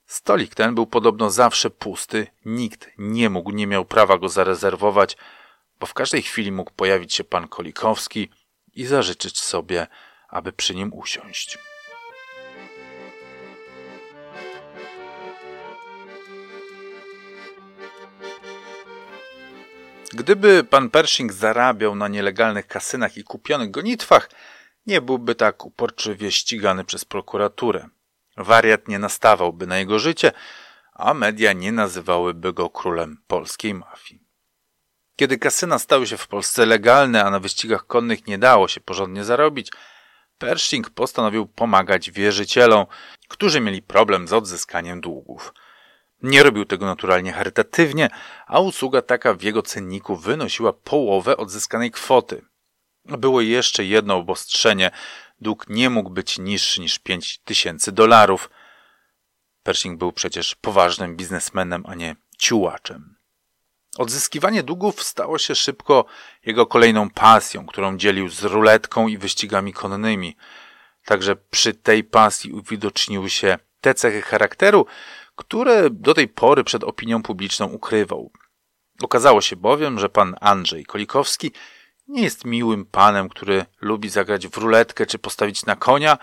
Stolik 0.07 0.55
ten 0.55 0.75
był 0.75 0.87
podobno 0.87 1.31
zawsze 1.31 1.71
pusty, 1.71 2.27
nikt 2.45 2.91
nie 2.99 3.31
mógł, 3.31 3.51
nie 3.51 3.67
miał 3.67 3.85
prawa 3.85 4.19
go 4.19 4.29
zarezerwować, 4.29 5.17
bo 5.81 5.87
w 5.87 5.95
każdej 5.95 6.23
chwili 6.23 6.53
mógł 6.53 6.71
pojawić 6.71 7.15
się 7.15 7.25
pan 7.25 7.49
Kolikowski 7.49 8.31
i 8.75 8.87
zażyczyć 8.87 9.41
sobie, 9.41 9.87
aby 10.29 10.53
przy 10.53 10.75
nim 10.75 10.93
usiąść. 10.93 11.59
Gdyby 20.17 20.65
pan 20.65 20.91
Pershing 20.91 21.33
zarabiał 21.33 21.95
na 21.95 22.09
nielegalnych 22.09 22.67
kasynach 22.67 23.17
i 23.17 23.25
kupionych 23.25 23.71
gonitwach, 23.71 24.31
nie 24.87 25.01
byłby 25.01 25.35
tak 25.35 25.65
uporczywie 25.65 26.33
ścigany 26.33 26.85
przez 26.85 27.05
prokuraturę. 27.05 27.89
Wariat 28.37 28.89
nie 28.89 28.99
nastawałby 28.99 29.67
na 29.67 29.79
jego 29.79 29.99
życie, 29.99 30.33
a 30.95 31.15
media 31.15 31.53
nie 31.53 31.73
nazywałyby 31.73 32.53
go 32.53 32.71
królem 32.71 33.23
polskiej 33.27 33.75
mafii. 33.75 34.23
Kiedy 35.17 35.39
kasyna 35.39 35.79
stały 35.79 36.07
się 36.07 36.17
w 36.17 36.29
Polsce 36.29 36.67
legalne, 36.67 37.25
a 37.25 37.31
na 37.31 37.41
wyścigach 37.41 37.87
konnych 37.87 38.27
nie 38.27 38.39
dało 38.39 38.69
się 38.69 38.81
porządnie 38.81 39.25
zarobić, 39.25 39.71
Pershing 40.39 40.91
postanowił 40.91 41.47
pomagać 41.47 42.11
wierzycielom, 42.11 42.87
którzy 43.29 43.61
mieli 43.61 43.83
problem 43.83 44.29
z 44.29 44.33
odzyskaniem 44.33 45.01
długów. 45.01 45.53
Nie 46.23 46.43
robił 46.43 46.65
tego 46.65 46.87
naturalnie 46.87 47.33
charytatywnie, 47.33 48.11
a 48.47 48.61
usługa 48.61 49.03
taka 49.03 49.35
w 49.35 49.43
jego 49.43 49.63
cenniku 49.63 50.17
wynosiła 50.17 50.73
połowę 50.73 51.37
odzyskanej 51.37 51.91
kwoty. 51.91 52.43
Było 53.05 53.41
jeszcze 53.41 53.85
jedno 53.85 54.17
obostrzenie. 54.17 54.91
Dług 55.41 55.69
nie 55.69 55.91
mógł 55.91 56.11
być 56.11 56.39
niższy 56.39 56.81
niż 56.81 56.99
5 56.99 57.39
tysięcy 57.39 57.93
dolarów. 57.93 58.51
Pershing 59.63 59.99
był 59.99 60.13
przecież 60.13 60.55
poważnym 60.55 61.17
biznesmenem, 61.17 61.85
a 61.87 61.95
nie 61.95 62.17
ciułaczem. 62.39 63.17
Odzyskiwanie 63.99 64.63
długów 64.63 65.03
stało 65.03 65.39
się 65.39 65.55
szybko 65.55 66.05
jego 66.47 66.67
kolejną 66.67 67.11
pasją, 67.11 67.67
którą 67.67 67.97
dzielił 67.97 68.29
z 68.29 68.43
ruletką 68.43 69.09
i 69.09 69.19
wyścigami 69.19 69.73
konnymi. 69.73 70.37
Także 71.05 71.37
przy 71.37 71.75
tej 71.75 72.05
pasji 72.05 72.53
uwidoczniły 72.53 73.31
się 73.31 73.59
te 73.81 73.95
cechy 73.95 74.23
charakteru, 74.23 74.87
które 75.37 75.91
do 75.91 76.15
tej 76.15 76.29
pory 76.29 76.65
przed 76.65 76.85
opinią 76.85 77.23
publiczną 77.23 77.67
ukrywał. 77.67 78.31
Okazało 79.03 79.41
się 79.41 79.57
bowiem, 79.57 79.99
że 79.99 80.09
pan 80.09 80.37
Andrzej 80.41 80.85
Kolikowski 80.85 81.53
nie 82.09 82.23
jest 82.23 82.45
miłym 82.45 82.85
panem, 82.85 83.29
który 83.29 83.67
lubi 83.81 84.09
zagrać 84.09 84.49
w 84.49 84.57
ruletkę 84.57 85.07
czy 85.07 85.19
postawić 85.19 85.67
na 85.67 85.77
konia, 85.77 86.19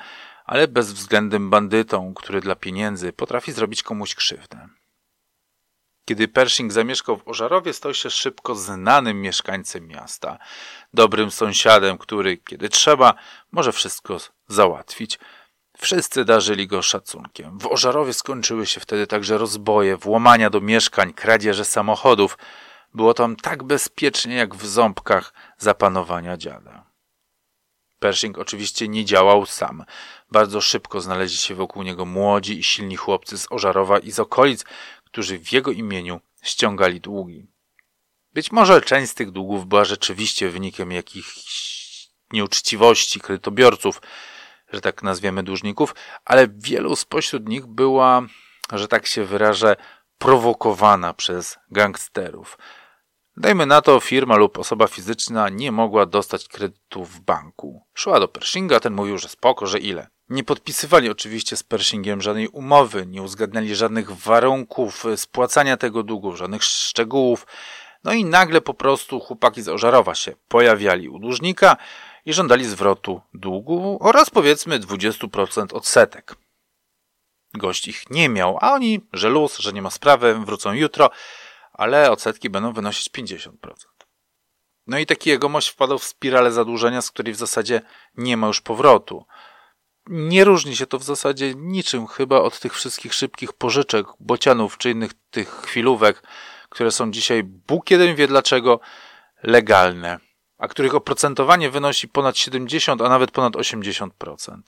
ale 0.45 0.67
bezwzględnym 0.67 1.49
bandytą, 1.49 2.13
który 2.13 2.41
dla 2.41 2.55
pieniędzy 2.55 3.13
potrafi 3.13 3.51
zrobić 3.51 3.83
komuś 3.83 4.15
krzywdę. 4.15 4.67
Kiedy 6.05 6.27
Pershing 6.27 6.71
zamieszkał 6.71 7.17
w 7.17 7.27
Ożarowie, 7.27 7.73
stał 7.73 7.93
się 7.93 8.09
szybko 8.09 8.55
znanym 8.55 9.21
mieszkańcem 9.21 9.87
miasta, 9.87 10.37
dobrym 10.93 11.31
sąsiadem, 11.31 11.97
który, 11.97 12.37
kiedy 12.37 12.69
trzeba, 12.69 13.13
może 13.51 13.71
wszystko 13.71 14.17
załatwić. 14.47 15.19
Wszyscy 15.77 16.25
darzyli 16.25 16.67
go 16.67 16.81
szacunkiem. 16.81 17.59
W 17.59 17.67
Ożarowie 17.67 18.13
skończyły 18.13 18.65
się 18.65 18.79
wtedy 18.79 19.07
także 19.07 19.37
rozboje, 19.37 19.97
włamania 19.97 20.49
do 20.49 20.61
mieszkań, 20.61 21.13
kradzieże 21.13 21.65
samochodów. 21.65 22.37
Było 22.93 23.13
tam 23.13 23.35
tak 23.35 23.63
bezpiecznie 23.63 24.35
jak 24.35 24.55
w 24.55 24.65
ząbkach 24.65 25.33
zapanowania 25.57 26.37
dziada. 26.37 26.85
Pershing 27.99 28.37
oczywiście 28.37 28.87
nie 28.87 29.05
działał 29.05 29.45
sam. 29.45 29.85
Bardzo 30.31 30.61
szybko 30.61 31.01
znaleźli 31.01 31.37
się 31.37 31.55
wokół 31.55 31.83
niego 31.83 32.05
młodzi 32.05 32.59
i 32.59 32.63
silni 32.63 32.95
chłopcy 32.95 33.37
z 33.37 33.47
Ożarowa 33.49 33.99
i 33.99 34.11
z 34.11 34.19
okolic, 34.19 34.65
którzy 35.03 35.39
w 35.39 35.53
jego 35.53 35.71
imieniu 35.71 36.19
ściągali 36.43 37.01
długi. 37.01 37.47
Być 38.33 38.51
może 38.51 38.81
część 38.81 39.11
z 39.11 39.15
tych 39.15 39.31
długów 39.31 39.65
była 39.65 39.85
rzeczywiście 39.85 40.49
wynikiem 40.49 40.91
jakichś 40.91 42.09
nieuczciwości 42.33 43.19
kredytobiorców, 43.19 44.01
że 44.73 44.81
tak 44.81 45.03
nazwiemy 45.03 45.43
dłużników, 45.43 45.95
ale 46.25 46.47
wielu 46.47 46.95
spośród 46.95 47.49
nich 47.49 47.65
była, 47.65 48.21
że 48.73 48.87
tak 48.87 49.07
się 49.07 49.25
wyrażę, 49.25 49.75
prowokowana 50.17 51.13
przez 51.13 51.59
gangsterów. 51.71 52.57
Dajmy 53.37 53.65
na 53.65 53.81
to, 53.81 53.99
firma 53.99 54.35
lub 54.35 54.59
osoba 54.59 54.87
fizyczna 54.87 55.49
nie 55.49 55.71
mogła 55.71 56.05
dostać 56.05 56.47
kredytu 56.47 57.05
w 57.05 57.19
banku. 57.19 57.83
Szła 57.93 58.19
do 58.19 58.27
Pershinga, 58.27 58.79
ten 58.79 58.93
mówił, 58.93 59.17
że 59.17 59.29
spoko, 59.29 59.67
że 59.67 59.79
ile. 59.79 60.07
Nie 60.29 60.43
podpisywali 60.43 61.09
oczywiście 61.09 61.57
z 61.57 61.63
Pershingiem 61.63 62.21
żadnej 62.21 62.47
umowy, 62.47 63.05
nie 63.05 63.21
uzgadniali 63.21 63.75
żadnych 63.75 64.11
warunków 64.11 65.05
spłacania 65.15 65.77
tego 65.77 66.03
długu, 66.03 66.35
żadnych 66.35 66.63
szczegółów. 66.63 67.47
No 68.03 68.13
i 68.13 68.25
nagle 68.25 68.61
po 68.61 68.73
prostu 68.73 69.19
chłopaki 69.19 69.61
z 69.61 69.69
Ożarowa 69.69 70.15
się 70.15 70.35
pojawiali 70.47 71.09
u 71.09 71.19
dłużnika 71.19 71.77
i 72.25 72.33
żądali 72.33 72.65
zwrotu 72.65 73.21
długu 73.33 73.97
oraz 74.01 74.29
powiedzmy 74.29 74.79
20% 74.79 75.73
odsetek. 75.73 76.35
Gość 77.53 77.87
ich 77.87 78.09
nie 78.09 78.29
miał, 78.29 78.57
a 78.61 78.71
oni, 78.71 79.07
że 79.13 79.29
luz, 79.29 79.57
że 79.57 79.73
nie 79.73 79.81
ma 79.81 79.89
sprawy, 79.89 80.33
wrócą 80.45 80.73
jutro, 80.73 81.09
ale 81.73 82.11
odsetki 82.11 82.49
będą 82.49 82.73
wynosić 82.73 83.09
50%. 83.09 83.51
No 84.87 84.99
i 84.99 85.05
taki 85.05 85.29
jegomość 85.29 85.69
wpadał 85.69 85.99
w 85.99 86.03
spiralę 86.03 86.51
zadłużenia, 86.51 87.01
z 87.01 87.11
której 87.11 87.33
w 87.33 87.37
zasadzie 87.37 87.81
nie 88.15 88.37
ma 88.37 88.47
już 88.47 88.61
powrotu. 88.61 89.25
Nie 90.07 90.43
różni 90.43 90.75
się 90.75 90.87
to 90.87 90.99
w 90.99 91.03
zasadzie 91.03 91.53
niczym 91.55 92.07
chyba 92.07 92.39
od 92.39 92.59
tych 92.59 92.73
wszystkich 92.73 93.13
szybkich 93.13 93.53
pożyczek, 93.53 94.07
bocianów 94.19 94.77
czy 94.77 94.91
innych 94.91 95.11
tych 95.31 95.49
chwilówek, 95.49 96.23
które 96.69 96.91
są 96.91 97.11
dzisiaj, 97.11 97.43
Bóg 97.43 97.91
jeden 97.91 98.15
wie 98.15 98.27
dlaczego, 98.27 98.79
legalne, 99.43 100.19
a 100.63 100.67
których 100.67 100.95
oprocentowanie 100.95 101.69
wynosi 101.69 102.07
ponad 102.07 102.37
70, 102.37 103.01
a 103.01 103.09
nawet 103.09 103.31
ponad 103.31 103.53
80%. 103.53 104.61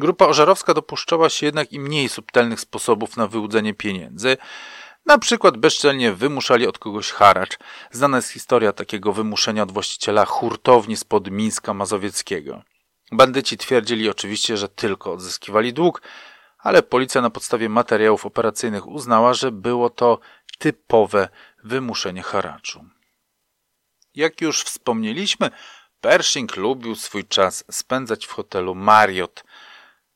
Grupa 0.00 0.26
ożarowska 0.26 0.74
dopuszczała 0.74 1.30
się 1.30 1.46
jednak 1.46 1.72
i 1.72 1.80
mniej 1.80 2.08
subtelnych 2.08 2.60
sposobów 2.60 3.16
na 3.16 3.26
wyłudzenie 3.26 3.74
pieniędzy, 3.74 4.36
na 5.06 5.18
przykład 5.18 5.56
bezczelnie 5.56 6.12
wymuszali 6.12 6.66
od 6.66 6.78
kogoś 6.78 7.10
haracz. 7.10 7.58
Znana 7.90 8.16
jest 8.16 8.30
historia 8.30 8.72
takiego 8.72 9.12
wymuszenia 9.12 9.62
od 9.62 9.72
właściciela 9.72 10.24
hurtowni 10.24 10.96
spod 10.96 11.30
Mińska 11.30 11.74
Mazowieckiego. 11.74 12.62
Bandyci 13.12 13.56
twierdzili 13.56 14.08
oczywiście, 14.10 14.56
że 14.56 14.68
tylko 14.68 15.12
odzyskiwali 15.12 15.72
dług, 15.72 16.02
ale 16.58 16.82
policja 16.82 17.20
na 17.20 17.30
podstawie 17.30 17.68
materiałów 17.68 18.26
operacyjnych 18.26 18.86
uznała, 18.86 19.34
że 19.34 19.52
było 19.52 19.90
to 19.90 20.18
typowe 20.58 21.28
wymuszenie 21.64 22.22
haraczu. 22.22 22.84
Jak 24.14 24.40
już 24.40 24.62
wspomnieliśmy, 24.62 25.50
Pershing 26.00 26.56
lubił 26.56 26.94
swój 26.94 27.24
czas 27.24 27.64
spędzać 27.70 28.26
w 28.26 28.32
hotelu 28.32 28.74
Marriott, 28.74 29.44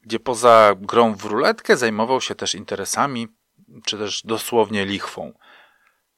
gdzie 0.01 0.21
poza 0.21 0.75
grą 0.81 1.15
w 1.15 1.25
ruletkę 1.25 1.77
zajmował 1.77 2.21
się 2.21 2.35
też 2.35 2.55
interesami 2.55 3.29
czy 3.85 3.99
też 3.99 4.23
dosłownie 4.23 4.87
lichwą. 4.87 5.33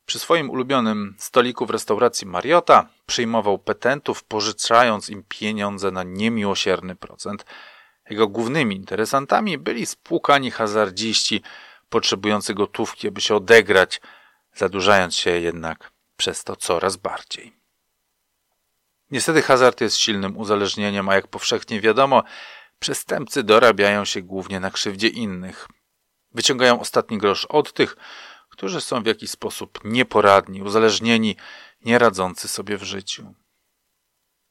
Przy 0.06 0.18
swoim 0.18 0.50
ulubionym 0.50 1.14
stoliku 1.18 1.66
w 1.66 1.70
restauracji 1.70 2.26
Mariota 2.26 2.88
przyjmował 3.06 3.58
petentów, 3.58 4.24
pożyczając 4.24 5.10
im 5.10 5.24
pieniądze 5.28 5.90
na 5.90 6.02
niemiłosierny 6.02 6.96
procent. 6.96 7.44
Jego 8.10 8.28
głównymi 8.28 8.76
interesantami 8.76 9.58
byli 9.58 9.86
spłukani 9.86 10.50
hazardziści 10.50 11.42
potrzebujący 11.88 12.54
gotówki, 12.54 13.08
aby 13.08 13.20
się 13.20 13.34
odegrać, 13.34 14.00
zadłużając 14.54 15.14
się 15.14 15.30
jednak 15.30 15.92
przez 16.16 16.44
to 16.44 16.56
coraz 16.56 16.96
bardziej. 16.96 17.57
Niestety 19.10 19.42
hazard 19.42 19.80
jest 19.80 19.96
silnym 19.96 20.36
uzależnieniem, 20.36 21.08
a 21.08 21.14
jak 21.14 21.28
powszechnie 21.28 21.80
wiadomo, 21.80 22.22
przestępcy 22.78 23.42
dorabiają 23.42 24.04
się 24.04 24.22
głównie 24.22 24.60
na 24.60 24.70
krzywdzie 24.70 25.08
innych. 25.08 25.68
Wyciągają 26.34 26.80
ostatni 26.80 27.18
grosz 27.18 27.44
od 27.44 27.72
tych, 27.72 27.96
którzy 28.48 28.80
są 28.80 29.02
w 29.02 29.06
jakiś 29.06 29.30
sposób 29.30 29.80
nieporadni, 29.84 30.62
uzależnieni, 30.62 31.36
nieradzący 31.84 32.48
sobie 32.48 32.76
w 32.78 32.82
życiu. 32.82 33.34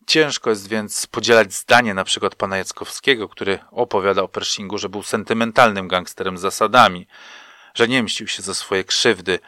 Ciężko 0.08 0.50
jest 0.50 0.68
więc 0.68 1.08
podzielać 1.08 1.54
zdanie 1.54 1.94
na 1.94 2.04
przykład 2.04 2.36
pana 2.36 2.58
Jackowskiego, 2.58 3.30
który 3.30 3.60
opowiada 3.72 4.22
o 4.24 4.28
Pershingu, 4.28 4.78
że 4.78 4.90
był 4.90 5.04
sentymentalnym 5.04 5.88
gangsterem 5.88 6.38
z 6.38 6.42
zasadami, 6.42 7.08
że 7.74 7.88
nie 7.88 8.04
mścił 8.04 8.28
się 8.28 8.44
za 8.44 8.54
swoje 8.54 8.84
krzywdy. 8.84 9.40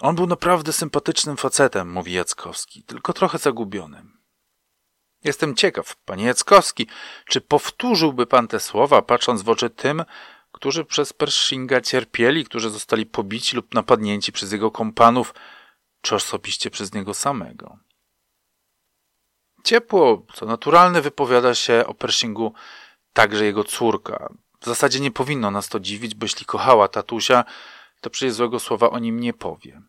On 0.00 0.14
był 0.14 0.26
naprawdę 0.26 0.72
sympatycznym 0.72 1.36
facetem, 1.36 1.90
mówi 1.92 2.12
Jackowski, 2.12 2.82
tylko 2.82 3.12
trochę 3.12 3.38
zagubionym. 3.38 4.20
Jestem 5.24 5.54
ciekaw, 5.54 5.96
panie 5.96 6.24
Jackowski, 6.24 6.86
czy 7.26 7.40
powtórzyłby 7.40 8.26
pan 8.26 8.48
te 8.48 8.60
słowa, 8.60 9.02
patrząc 9.02 9.42
w 9.42 9.48
oczy 9.48 9.70
tym, 9.70 10.04
którzy 10.52 10.84
przez 10.84 11.12
Pershinga 11.12 11.80
cierpieli, 11.80 12.44
którzy 12.44 12.70
zostali 12.70 13.06
pobici 13.06 13.56
lub 13.56 13.74
napadnięci 13.74 14.32
przez 14.32 14.52
jego 14.52 14.70
kompanów, 14.70 15.34
czy 16.00 16.14
osobiście 16.14 16.70
przez 16.70 16.94
niego 16.94 17.14
samego. 17.14 17.78
Ciepło, 19.64 20.26
co 20.34 20.46
naturalne, 20.46 21.02
wypowiada 21.02 21.54
się 21.54 21.84
o 21.86 21.94
Pershingu 21.94 22.54
także 23.12 23.44
jego 23.44 23.64
córka. 23.64 24.28
W 24.60 24.66
zasadzie 24.66 25.00
nie 25.00 25.10
powinno 25.10 25.50
nas 25.50 25.68
to 25.68 25.80
dziwić, 25.80 26.14
bo 26.14 26.24
jeśli 26.24 26.46
kochała 26.46 26.88
tatusia, 26.88 27.44
to 28.00 28.10
przecież 28.10 28.34
złego 28.34 28.60
słowa 28.60 28.90
o 28.90 28.98
nim 28.98 29.20
nie 29.20 29.32
powie. 29.32 29.82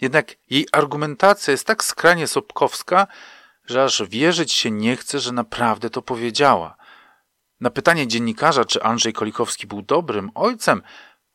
Jednak 0.00 0.34
jej 0.50 0.66
argumentacja 0.72 1.50
jest 1.50 1.66
tak 1.66 1.84
skrajnie 1.84 2.26
sobkowska, 2.26 3.06
że 3.66 3.84
aż 3.84 4.02
wierzyć 4.02 4.52
się 4.52 4.70
nie 4.70 4.96
chce, 4.96 5.20
że 5.20 5.32
naprawdę 5.32 5.90
to 5.90 6.02
powiedziała. 6.02 6.76
Na 7.60 7.70
pytanie 7.70 8.06
dziennikarza, 8.06 8.64
czy 8.64 8.82
Andrzej 8.82 9.12
Kolikowski 9.12 9.66
był 9.66 9.82
dobrym 9.82 10.30
ojcem, 10.34 10.82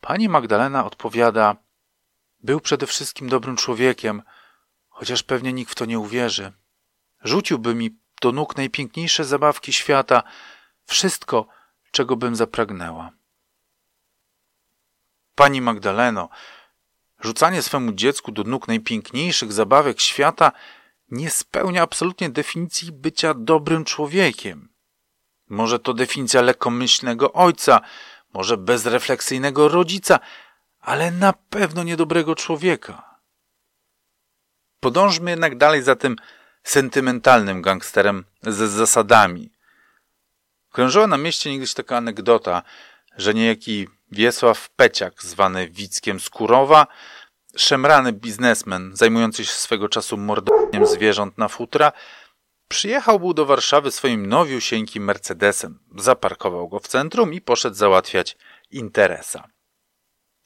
pani 0.00 0.28
Magdalena 0.28 0.86
odpowiada: 0.86 1.56
Był 2.40 2.60
przede 2.60 2.86
wszystkim 2.86 3.28
dobrym 3.28 3.56
człowiekiem, 3.56 4.22
chociaż 4.88 5.22
pewnie 5.22 5.52
nikt 5.52 5.72
w 5.72 5.74
to 5.74 5.84
nie 5.84 5.98
uwierzy. 5.98 6.52
Rzuciłby 7.24 7.74
mi 7.74 7.98
do 8.22 8.32
nóg 8.32 8.56
najpiękniejsze 8.56 9.24
zabawki 9.24 9.72
świata, 9.72 10.22
wszystko, 10.84 11.46
czego 11.90 12.16
bym 12.16 12.36
zapragnęła. 12.36 13.10
Pani 15.36 15.60
Magdaleno, 15.60 16.28
rzucanie 17.20 17.62
swemu 17.62 17.92
dziecku 17.92 18.32
do 18.32 18.42
nóg 18.44 18.68
najpiękniejszych 18.68 19.52
zabawek 19.52 20.00
świata 20.00 20.52
nie 21.10 21.30
spełnia 21.30 21.82
absolutnie 21.82 22.30
definicji 22.30 22.92
bycia 22.92 23.34
dobrym 23.34 23.84
człowiekiem. 23.84 24.68
Może 25.48 25.78
to 25.78 25.94
definicja 25.94 26.42
lekkomyślnego 26.42 27.32
ojca, 27.32 27.80
może 28.34 28.56
bezrefleksyjnego 28.56 29.68
rodzica, 29.68 30.20
ale 30.80 31.10
na 31.10 31.32
pewno 31.32 31.82
niedobrego 31.82 32.34
człowieka. 32.34 33.20
Podążmy 34.80 35.30
jednak 35.30 35.56
dalej 35.56 35.82
za 35.82 35.96
tym 35.96 36.16
sentymentalnym 36.62 37.62
gangsterem 37.62 38.24
ze 38.42 38.68
zasadami. 38.68 39.52
Krążyła 40.70 41.06
na 41.06 41.16
mieście 41.16 41.50
niegdyś 41.50 41.74
taka 41.74 41.96
anegdota, 41.96 42.62
że 43.16 43.34
niejaki 43.34 43.88
Wiesław 44.16 44.68
Peciak, 44.70 45.22
zwany 45.22 45.68
Wickiem 45.68 46.20
Skórowa, 46.20 46.86
szemrany 47.56 48.12
biznesmen 48.12 48.90
zajmujący 48.94 49.44
się 49.44 49.52
swego 49.52 49.88
czasu 49.88 50.16
mordowaniem 50.16 50.86
zwierząt 50.86 51.38
na 51.38 51.48
futra, 51.48 51.92
Przyjechał 52.68 53.20
był 53.20 53.34
do 53.34 53.46
Warszawy 53.46 53.90
swoim 53.90 54.26
nowiusieńkim 54.26 55.04
Mercedesem, 55.04 55.78
zaparkował 55.96 56.68
go 56.68 56.80
w 56.80 56.88
centrum 56.88 57.34
i 57.34 57.40
poszedł 57.40 57.76
załatwiać 57.76 58.36
interesa. 58.70 59.48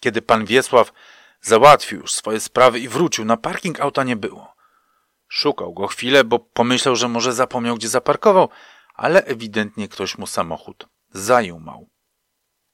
Kiedy 0.00 0.22
pan 0.22 0.44
Wiesław 0.44 0.92
załatwił 1.40 2.00
już 2.00 2.12
swoje 2.12 2.40
sprawy 2.40 2.80
i 2.80 2.88
wrócił, 2.88 3.24
na 3.24 3.36
parking 3.36 3.80
auta 3.80 4.04
nie 4.04 4.16
było. 4.16 4.54
Szukał 5.28 5.74
go 5.74 5.86
chwilę, 5.86 6.24
bo 6.24 6.38
pomyślał, 6.38 6.96
że 6.96 7.08
może 7.08 7.32
zapomniał, 7.32 7.76
gdzie 7.76 7.88
zaparkował, 7.88 8.48
ale 8.94 9.24
ewidentnie 9.24 9.88
ktoś 9.88 10.18
mu 10.18 10.26
samochód 10.26 10.86
zajumał. 11.12 11.89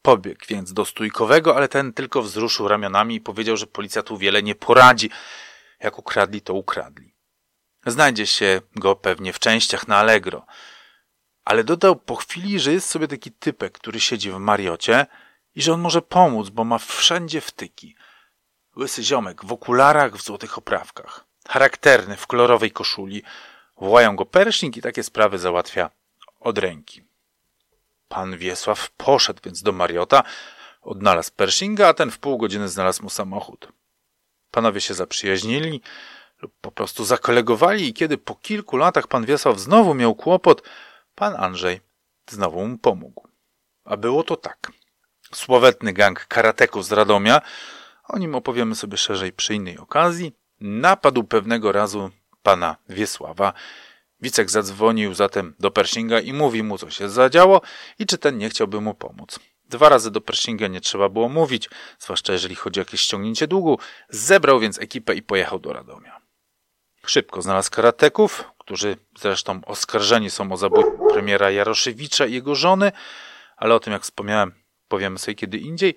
Pobiegł 0.06 0.40
więc 0.48 0.72
do 0.72 0.84
stójkowego, 0.84 1.56
ale 1.56 1.68
ten 1.68 1.92
tylko 1.92 2.22
wzruszył 2.22 2.68
ramionami 2.68 3.14
i 3.14 3.20
powiedział, 3.20 3.56
że 3.56 3.66
policja 3.66 4.02
tu 4.02 4.18
wiele 4.18 4.42
nie 4.42 4.54
poradzi. 4.54 5.10
Jak 5.80 5.98
ukradli, 5.98 6.40
to 6.40 6.54
ukradli. 6.54 7.14
Znajdzie 7.86 8.26
się 8.26 8.60
go 8.76 8.96
pewnie 8.96 9.32
w 9.32 9.38
częściach 9.38 9.88
na 9.88 9.96
Allegro. 9.96 10.46
Ale 11.44 11.64
dodał 11.64 11.96
po 11.96 12.14
chwili, 12.14 12.60
że 12.60 12.72
jest 12.72 12.88
sobie 12.88 13.08
taki 13.08 13.32
typek, 13.32 13.72
który 13.72 14.00
siedzi 14.00 14.30
w 14.30 14.38
Mariocie 14.38 15.06
i 15.54 15.62
że 15.62 15.72
on 15.72 15.80
może 15.80 16.02
pomóc, 16.02 16.48
bo 16.48 16.64
ma 16.64 16.78
wszędzie 16.78 17.40
wtyki. 17.40 17.96
Łysy 18.76 19.02
ziomek 19.02 19.44
w 19.44 19.52
okularach, 19.52 20.16
w 20.16 20.22
złotych 20.22 20.58
oprawkach. 20.58 21.24
Charakterny, 21.48 22.16
w 22.16 22.26
kolorowej 22.26 22.70
koszuli. 22.70 23.22
Wołają 23.76 24.16
go 24.16 24.26
Pershing 24.26 24.76
i 24.76 24.82
takie 24.82 25.02
sprawy 25.02 25.38
załatwia 25.38 25.90
od 26.40 26.58
ręki. 26.58 27.05
Pan 28.08 28.38
Wiesław 28.38 28.90
poszedł 28.90 29.40
więc 29.44 29.62
do 29.62 29.72
Mariota, 29.72 30.22
odnalazł 30.82 31.32
Pershinga, 31.36 31.88
a 31.88 31.94
ten 31.94 32.10
w 32.10 32.18
pół 32.18 32.38
godziny 32.38 32.68
znalazł 32.68 33.02
mu 33.02 33.10
samochód. 33.10 33.72
Panowie 34.50 34.80
się 34.80 34.94
zaprzyjaźnili, 34.94 35.80
lub 36.42 36.52
po 36.60 36.70
prostu 36.72 37.04
zakolegowali 37.04 37.88
i 37.88 37.94
kiedy 37.94 38.18
po 38.18 38.34
kilku 38.34 38.76
latach 38.76 39.06
pan 39.06 39.24
Wiesław 39.24 39.58
znowu 39.60 39.94
miał 39.94 40.14
kłopot, 40.14 40.62
pan 41.14 41.34
Andrzej 41.36 41.80
znowu 42.30 42.66
mu 42.66 42.78
pomógł. 42.78 43.28
A 43.84 43.96
było 43.96 44.22
to 44.22 44.36
tak. 44.36 44.72
Słowetny 45.32 45.92
gang 45.92 46.26
karateków 46.26 46.84
z 46.84 46.92
Radomia, 46.92 47.40
o 48.08 48.18
nim 48.18 48.34
opowiemy 48.34 48.74
sobie 48.74 48.96
szerzej 48.96 49.32
przy 49.32 49.54
innej 49.54 49.78
okazji, 49.78 50.32
napadł 50.60 51.24
pewnego 51.24 51.72
razu 51.72 52.10
pana 52.42 52.76
Wiesława 52.88 53.52
Wicek 54.20 54.50
zadzwonił 54.50 55.14
zatem 55.14 55.54
do 55.58 55.70
Pershinga 55.70 56.20
i 56.20 56.32
mówi 56.32 56.62
mu, 56.62 56.78
co 56.78 56.90
się 56.90 57.08
zadziało 57.08 57.60
i 57.98 58.06
czy 58.06 58.18
ten 58.18 58.38
nie 58.38 58.48
chciałby 58.48 58.80
mu 58.80 58.94
pomóc. 58.94 59.38
Dwa 59.64 59.88
razy 59.88 60.10
do 60.10 60.20
Pershinga 60.20 60.66
nie 60.66 60.80
trzeba 60.80 61.08
było 61.08 61.28
mówić, 61.28 61.70
zwłaszcza 61.98 62.32
jeżeli 62.32 62.54
chodzi 62.54 62.80
o 62.80 62.82
jakieś 62.82 63.00
ściągnięcie 63.00 63.46
długu. 63.46 63.78
Zebrał 64.08 64.60
więc 64.60 64.78
ekipę 64.78 65.14
i 65.14 65.22
pojechał 65.22 65.58
do 65.58 65.72
Radomia. 65.72 66.20
Szybko 67.06 67.42
znalazł 67.42 67.70
karateków, 67.70 68.44
którzy 68.58 68.96
zresztą 69.18 69.60
oskarżeni 69.64 70.30
są 70.30 70.52
o 70.52 70.56
zabójstwo 70.56 71.06
premiera 71.12 71.50
Jaroszewicza 71.50 72.26
i 72.26 72.32
jego 72.32 72.54
żony, 72.54 72.92
ale 73.56 73.74
o 73.74 73.80
tym, 73.80 73.92
jak 73.92 74.02
wspomniałem, 74.02 74.52
powiemy 74.88 75.18
sobie 75.18 75.34
kiedy 75.34 75.58
indziej, 75.58 75.94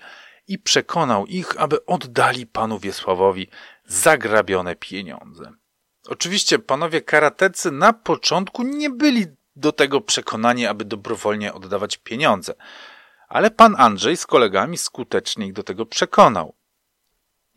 i 0.48 0.60
przekonał 0.60 1.26
ich, 1.26 1.62
aby 1.62 1.86
oddali 1.86 2.48
panu 2.48 2.80
Wiesławowi 2.80 3.50
zagrabione 3.86 4.76
pieniądze. 4.76 5.52
Oczywiście 6.10 6.60
panowie 6.60 7.01
karatecy 7.01 7.72
na 7.72 7.93
początku 7.93 8.64
nie 8.64 8.89
byli 8.89 9.26
do 9.55 9.72
tego 9.72 10.01
przekonani, 10.01 10.66
aby 10.66 10.86
dobrowolnie 10.86 11.53
oddawać 11.53 11.97
pieniądze, 11.97 12.53
ale 13.28 13.51
pan 13.51 13.76
Andrzej 13.78 14.18
z 14.18 14.26
kolegami 14.26 14.78
skutecznie 14.78 15.47
ich 15.47 15.53
do 15.53 15.64
tego 15.64 15.86
przekonał. 15.86 16.53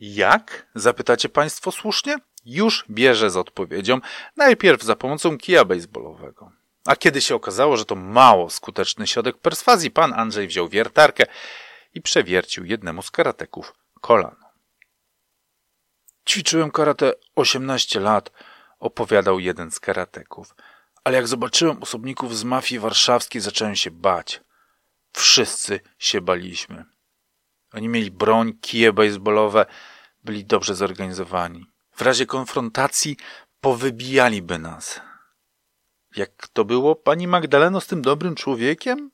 Jak? 0.00 0.66
Zapytacie 0.74 1.28
państwo 1.28 1.72
słusznie? 1.72 2.16
Już 2.44 2.84
bierze 2.90 3.30
z 3.30 3.36
odpowiedzią, 3.36 4.00
najpierw 4.36 4.82
za 4.82 4.96
pomocą 4.96 5.38
kija 5.38 5.64
baseballowego. 5.64 6.52
A 6.86 6.96
kiedy 6.96 7.20
się 7.20 7.34
okazało, 7.34 7.76
że 7.76 7.84
to 7.84 7.94
mało 7.94 8.50
skuteczny 8.50 9.06
środek 9.06 9.38
perswazji, 9.38 9.90
pan 9.90 10.12
Andrzej 10.14 10.48
wziął 10.48 10.68
wiertarkę 10.68 11.24
i 11.94 12.02
przewiercił 12.02 12.64
jednemu 12.64 13.02
z 13.02 13.10
karateków 13.10 13.74
kolano. 14.00 14.41
Ćwiczyłem 16.28 16.70
karate 16.70 17.12
18 17.36 18.00
lat, 18.00 18.30
opowiadał 18.78 19.40
jeden 19.40 19.70
z 19.70 19.80
karateków. 19.80 20.54
Ale 21.04 21.16
jak 21.16 21.28
zobaczyłem 21.28 21.82
osobników 21.82 22.36
z 22.36 22.44
mafii 22.44 22.78
warszawskiej, 22.78 23.40
zacząłem 23.40 23.76
się 23.76 23.90
bać. 23.90 24.40
Wszyscy 25.12 25.80
się 25.98 26.20
baliśmy. 26.20 26.84
Oni 27.72 27.88
mieli 27.88 28.10
broń, 28.10 28.52
kije 28.60 28.92
baseballowe, 28.92 29.66
byli 30.24 30.44
dobrze 30.44 30.74
zorganizowani. 30.74 31.66
W 31.92 32.02
razie 32.02 32.26
konfrontacji 32.26 33.16
powybijaliby 33.60 34.58
nas. 34.58 35.00
Jak 36.16 36.48
to 36.48 36.64
było, 36.64 36.96
pani 36.96 37.26
Magdaleno, 37.26 37.80
z 37.80 37.86
tym 37.86 38.02
dobrym 38.02 38.34
człowiekiem? 38.34 39.10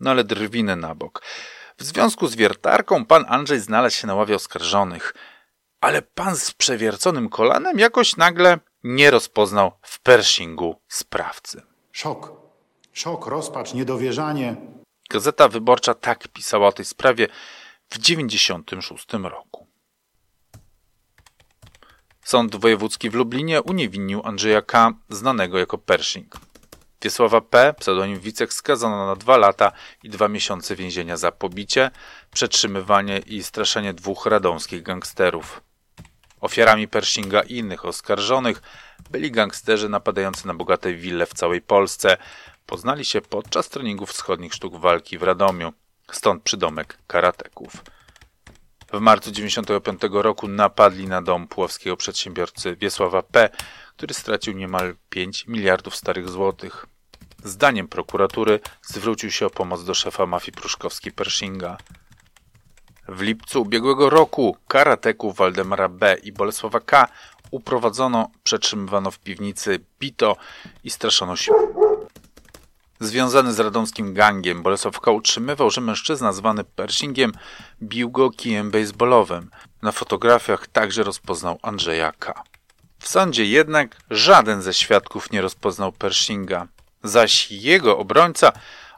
No 0.00 0.10
ale 0.10 0.24
drwinę 0.24 0.76
na 0.76 0.94
bok. 0.94 1.22
W 1.78 1.84
związku 1.84 2.26
z 2.26 2.36
wiertarką 2.36 3.06
pan 3.06 3.24
Andrzej 3.28 3.60
znalazł 3.60 3.96
się 3.96 4.06
na 4.06 4.14
ławie 4.14 4.34
oskarżonych, 4.34 5.14
ale 5.84 6.02
pan 6.02 6.36
z 6.36 6.52
przewierconym 6.52 7.28
kolanem 7.28 7.78
jakoś 7.78 8.16
nagle 8.16 8.58
nie 8.82 9.10
rozpoznał 9.10 9.72
w 9.82 10.00
Pershingu 10.00 10.80
sprawcy. 10.88 11.62
Szok. 11.92 12.32
Szok, 12.92 13.26
rozpacz, 13.26 13.74
niedowierzanie. 13.74 14.56
Gazeta 15.10 15.48
Wyborcza 15.48 15.94
tak 15.94 16.28
pisała 16.28 16.68
o 16.68 16.72
tej 16.72 16.84
sprawie 16.84 17.28
w 17.90 17.98
96 17.98 19.06
roku. 19.12 19.66
Sąd 22.24 22.56
wojewódzki 22.56 23.10
w 23.10 23.14
Lublinie 23.14 23.62
uniewinnił 23.62 24.22
Andrzeja 24.24 24.62
K., 24.62 24.92
znanego 25.08 25.58
jako 25.58 25.78
Pershing. 25.78 26.36
Wiesława 27.02 27.40
P., 27.40 27.74
pseudonim 27.78 28.20
Wicek, 28.20 28.52
skazano 28.52 29.06
na 29.06 29.16
dwa 29.16 29.36
lata 29.36 29.72
i 30.02 30.10
dwa 30.10 30.28
miesiące 30.28 30.76
więzienia 30.76 31.16
za 31.16 31.32
pobicie, 31.32 31.90
przetrzymywanie 32.34 33.18
i 33.18 33.42
straszenie 33.42 33.94
dwóch 33.94 34.26
radomskich 34.26 34.82
gangsterów. 34.82 35.60
Ofiarami 36.44 36.88
Pershinga 36.88 37.42
i 37.42 37.56
innych 37.56 37.84
oskarżonych 37.84 38.62
byli 39.10 39.30
gangsterzy 39.30 39.88
napadający 39.88 40.46
na 40.46 40.54
bogate 40.54 40.94
wille 40.94 41.26
w 41.26 41.34
całej 41.34 41.60
Polsce. 41.60 42.16
Poznali 42.66 43.04
się 43.04 43.20
podczas 43.20 43.68
treningów 43.68 44.10
wschodnich 44.10 44.54
sztuk 44.54 44.76
walki 44.76 45.18
w 45.18 45.22
Radomiu, 45.22 45.72
stąd 46.12 46.42
przydomek 46.42 46.98
karateków. 47.06 47.72
W 48.92 49.00
marcu 49.00 49.30
1995 49.30 50.22
roku 50.22 50.48
napadli 50.48 51.06
na 51.06 51.22
dom 51.22 51.48
puławskiego 51.48 51.96
przedsiębiorcy 51.96 52.76
Wiesława 52.76 53.22
P., 53.22 53.48
który 53.96 54.14
stracił 54.14 54.54
niemal 54.54 54.94
5 55.08 55.46
miliardów 55.46 55.96
starych 55.96 56.28
złotych. 56.28 56.86
Zdaniem 57.44 57.88
prokuratury 57.88 58.60
zwrócił 58.82 59.30
się 59.30 59.46
o 59.46 59.50
pomoc 59.50 59.84
do 59.84 59.94
szefa 59.94 60.26
mafii 60.26 60.52
pruszkowskiej 60.52 61.12
Pershinga. 61.12 61.76
W 63.08 63.20
lipcu 63.20 63.62
ubiegłego 63.62 64.10
roku 64.10 64.56
karateków 64.68 65.36
Waldemara 65.36 65.88
B. 65.88 66.16
i 66.22 66.32
Bolesława 66.32 66.80
K. 66.80 67.08
uprowadzono, 67.50 68.30
przetrzymywano 68.42 69.10
w 69.10 69.18
piwnicy, 69.18 69.80
bito 70.00 70.36
i 70.84 70.90
straszono 70.90 71.36
się. 71.36 71.52
Związany 73.00 73.52
z 73.52 73.60
radomskim 73.60 74.14
gangiem, 74.14 74.62
Bolesław 74.62 75.00
K. 75.00 75.10
utrzymywał, 75.10 75.70
że 75.70 75.80
mężczyzna 75.80 76.32
zwany 76.32 76.64
Pershingiem 76.64 77.32
bił 77.82 78.10
go 78.10 78.30
kijem 78.30 78.70
baseballowym. 78.70 79.50
Na 79.82 79.92
fotografiach 79.92 80.66
także 80.66 81.02
rozpoznał 81.02 81.58
Andrzeja 81.62 82.12
K. 82.12 82.42
W 82.98 83.08
sądzie 83.08 83.44
jednak 83.44 83.96
żaden 84.10 84.62
ze 84.62 84.74
świadków 84.74 85.30
nie 85.30 85.42
rozpoznał 85.42 85.92
Pershinga, 85.92 86.66
zaś 87.02 87.50
jego 87.50 87.98
obrońca 87.98 88.52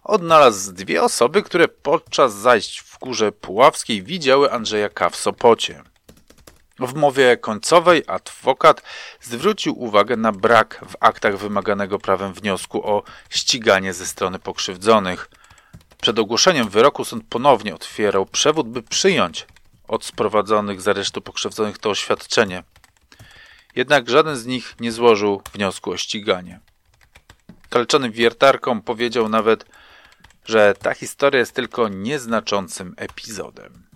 odnalazł 0.06 0.72
dwie 0.72 1.02
osoby, 1.02 1.42
które 1.42 1.68
podczas 1.68 2.34
zajść 2.34 2.80
w 2.80 2.98
Górze 2.98 3.32
Puławskiej 3.32 4.02
widziały 4.02 4.52
Andrzeja 4.52 4.88
K. 4.88 5.10
w 5.10 5.16
Sopocie. 5.16 5.82
W 6.78 6.94
mowie 6.94 7.36
końcowej 7.36 8.02
adwokat 8.06 8.82
zwrócił 9.20 9.82
uwagę 9.82 10.16
na 10.16 10.32
brak 10.32 10.84
w 10.88 10.96
aktach 11.00 11.38
wymaganego 11.38 11.98
prawem 11.98 12.32
wniosku 12.32 12.86
o 12.86 13.02
ściganie 13.30 13.92
ze 13.92 14.06
strony 14.06 14.38
pokrzywdzonych. 14.38 15.30
Przed 16.00 16.18
ogłoszeniem 16.18 16.68
wyroku 16.68 17.04
sąd 17.04 17.24
ponownie 17.28 17.74
otwierał 17.74 18.26
przewód, 18.26 18.68
by 18.68 18.82
przyjąć 18.82 19.46
od 19.88 20.04
sprowadzonych 20.04 20.80
z 20.80 20.88
aresztu 20.88 21.20
pokrzywdzonych 21.20 21.78
to 21.78 21.90
oświadczenie. 21.90 22.62
Jednak 23.76 24.10
żaden 24.10 24.36
z 24.36 24.46
nich 24.46 24.74
nie 24.80 24.92
złożył 24.92 25.42
wniosku 25.52 25.90
o 25.90 25.96
ściganie. 25.96 26.60
Kalczony 27.70 28.10
wiertarką 28.10 28.82
powiedział 28.82 29.28
nawet, 29.28 29.64
że 30.46 30.74
ta 30.74 30.94
historia 30.94 31.38
jest 31.38 31.52
tylko 31.52 31.88
nieznaczącym 31.88 32.94
epizodem. 32.96 33.86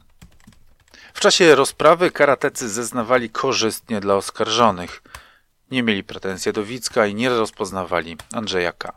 W 1.14 1.20
czasie 1.20 1.54
rozprawy 1.54 2.10
karatecy 2.10 2.68
zeznawali 2.68 3.30
korzystnie 3.30 4.00
dla 4.00 4.14
oskarżonych. 4.14 5.02
Nie 5.70 5.82
mieli 5.82 6.04
pretensji 6.04 6.52
do 6.52 6.64
Wicka 6.64 7.06
i 7.06 7.14
nie 7.14 7.28
rozpoznawali 7.28 8.16
Andrzeja 8.32 8.72
K. 8.72 8.92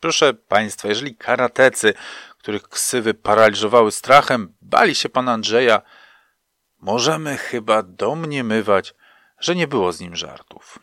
Proszę 0.00 0.34
Państwa, 0.34 0.88
jeżeli 0.88 1.16
karatecy, 1.16 1.94
których 2.38 2.62
ksywy 2.62 3.14
paraliżowały 3.14 3.92
strachem, 3.92 4.54
bali 4.62 4.94
się 4.94 5.08
pana 5.08 5.32
Andrzeja, 5.32 5.82
możemy 6.80 7.36
chyba 7.36 7.82
domniemywać, 7.82 8.94
że 9.40 9.54
nie 9.54 9.68
było 9.68 9.92
z 9.92 10.00
nim 10.00 10.16
żartów. 10.16 10.78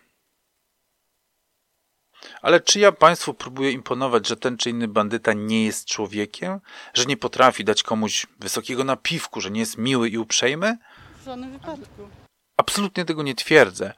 Ale 2.42 2.60
czy 2.60 2.80
ja 2.80 2.92
Państwu 2.92 3.34
próbuję 3.34 3.72
imponować, 3.72 4.28
że 4.28 4.38
ten 4.38 4.58
czy 4.58 4.70
inny 4.70 4.88
bandyta 4.88 5.34
nie 5.34 5.66
jest 5.66 5.88
człowiekiem? 5.88 6.60
Że 6.94 7.06
nie 7.06 7.18
potrafi 7.18 7.64
dać 7.64 7.84
komuś 7.84 8.28
wysokiego 8.40 8.84
napiwku, 8.84 9.42
że 9.42 9.52
nie 9.52 9.60
jest 9.60 9.78
miły 9.78 10.10
i 10.10 10.18
uprzejmy? 10.18 10.78
W 11.22 11.26
żadnym 11.26 11.52
wypadku. 11.52 12.10
Absolutnie 12.58 13.06
tego 13.06 13.24
nie 13.24 13.36
twierdzę. 13.36 13.94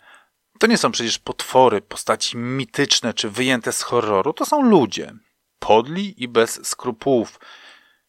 To 0.59 0.67
nie 0.67 0.77
są 0.77 0.91
przecież 0.91 1.19
potwory, 1.19 1.81
postaci 1.81 2.38
mityczne 2.38 3.13
czy 3.13 3.29
wyjęte 3.29 3.71
z 3.71 3.81
horroru. 3.81 4.33
To 4.33 4.45
są 4.45 4.61
ludzie. 4.61 5.13
Podli 5.59 6.23
i 6.23 6.27
bez 6.27 6.67
skrupułów, 6.67 7.39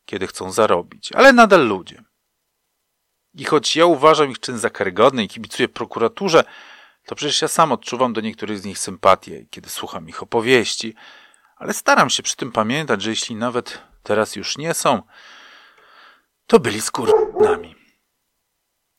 kiedy 0.04 0.26
chcą 0.26 0.52
zarobić, 0.52 1.12
ale 1.12 1.32
nadal 1.32 1.66
ludzie. 1.66 2.02
I 3.34 3.44
choć 3.44 3.76
ja 3.76 3.86
uważam 3.86 4.30
ich 4.30 4.40
czyn 4.40 4.58
za 4.58 4.70
karygodny 4.70 5.24
i 5.24 5.28
kibicuję 5.28 5.68
prokuraturze, 5.68 6.44
to 7.08 7.14
przecież 7.14 7.42
ja 7.42 7.48
sam 7.48 7.72
odczuwam 7.72 8.12
do 8.12 8.20
niektórych 8.20 8.58
z 8.58 8.64
nich 8.64 8.78
sympatię, 8.78 9.46
kiedy 9.50 9.68
słucham 9.68 10.08
ich 10.08 10.22
opowieści, 10.22 10.94
ale 11.56 11.74
staram 11.74 12.10
się 12.10 12.22
przy 12.22 12.36
tym 12.36 12.52
pamiętać, 12.52 13.02
że 13.02 13.10
jeśli 13.10 13.36
nawet 13.36 13.82
teraz 14.02 14.36
już 14.36 14.58
nie 14.58 14.74
są, 14.74 15.02
to 16.46 16.60
byli 16.60 16.80
skórnami. 16.80 17.74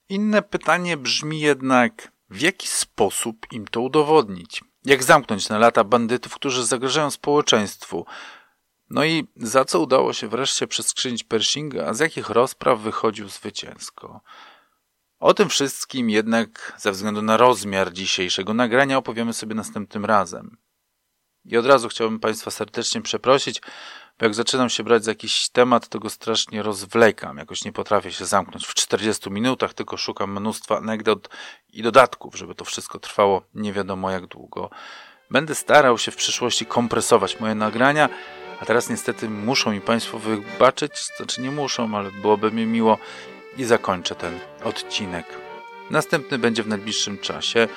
Inne 0.09 0.41
pytanie 0.41 0.97
brzmi 0.97 1.39
jednak, 1.39 2.11
w 2.29 2.41
jaki 2.41 2.67
sposób 2.67 3.45
im 3.51 3.67
to 3.67 3.81
udowodnić? 3.81 4.63
Jak 4.85 5.03
zamknąć 5.03 5.49
na 5.49 5.57
lata 5.57 5.83
bandytów, 5.83 6.35
którzy 6.35 6.65
zagrażają 6.65 7.11
społeczeństwu? 7.11 8.05
No 8.89 9.05
i 9.05 9.27
za 9.35 9.65
co 9.65 9.79
udało 9.79 10.13
się 10.13 10.27
wreszcie 10.27 10.67
przeskrzynić 10.67 11.23
Pershinga, 11.23 11.85
a 11.85 11.93
z 11.93 11.99
jakich 11.99 12.29
rozpraw 12.29 12.79
wychodził 12.79 13.29
zwycięsko? 13.29 14.21
O 15.19 15.33
tym 15.33 15.49
wszystkim 15.49 16.09
jednak 16.09 16.73
ze 16.77 16.91
względu 16.91 17.21
na 17.21 17.37
rozmiar 17.37 17.93
dzisiejszego 17.93 18.53
nagrania 18.53 18.97
opowiemy 18.97 19.33
sobie 19.33 19.55
następnym 19.55 20.05
razem. 20.05 20.57
I 21.45 21.57
od 21.57 21.65
razu 21.65 21.89
chciałbym 21.89 22.19
Państwa 22.19 22.51
serdecznie 22.51 23.01
przeprosić, 23.01 23.61
bo 24.19 24.25
jak 24.25 24.33
zaczynam 24.33 24.69
się 24.69 24.83
brać 24.83 25.03
za 25.03 25.11
jakiś 25.11 25.49
temat, 25.49 25.87
to 25.87 25.99
go 25.99 26.09
strasznie 26.09 26.63
rozwlekam. 26.63 27.37
Jakoś 27.37 27.65
nie 27.65 27.71
potrafię 27.71 28.11
się 28.11 28.25
zamknąć 28.25 28.67
w 28.67 28.73
40 28.73 29.31
minutach, 29.31 29.73
tylko 29.73 29.97
szukam 29.97 30.39
mnóstwa 30.39 30.77
anegdot 30.77 31.29
i 31.73 31.81
dodatków, 31.81 32.35
żeby 32.35 32.55
to 32.55 32.65
wszystko 32.65 32.99
trwało 32.99 33.41
nie 33.53 33.73
wiadomo 33.73 34.11
jak 34.11 34.27
długo. 34.27 34.69
Będę 35.31 35.55
starał 35.55 35.97
się 35.97 36.11
w 36.11 36.15
przyszłości 36.15 36.65
kompresować 36.65 37.39
moje 37.39 37.55
nagrania, 37.55 38.09
a 38.59 38.65
teraz 38.65 38.89
niestety 38.89 39.29
muszą 39.29 39.71
mi 39.71 39.81
Państwo 39.81 40.19
wybaczyć, 40.19 40.91
znaczy 41.17 41.41
nie 41.41 41.51
muszą, 41.51 41.97
ale 41.97 42.11
byłoby 42.11 42.51
mi 42.51 42.65
miło 42.65 42.97
i 43.59 43.65
zakończę 43.65 44.15
ten 44.15 44.39
odcinek. 44.63 45.25
Następny 45.89 46.37
będzie 46.37 46.63
w 46.63 46.67
najbliższym 46.67 47.17
czasie. 47.17 47.67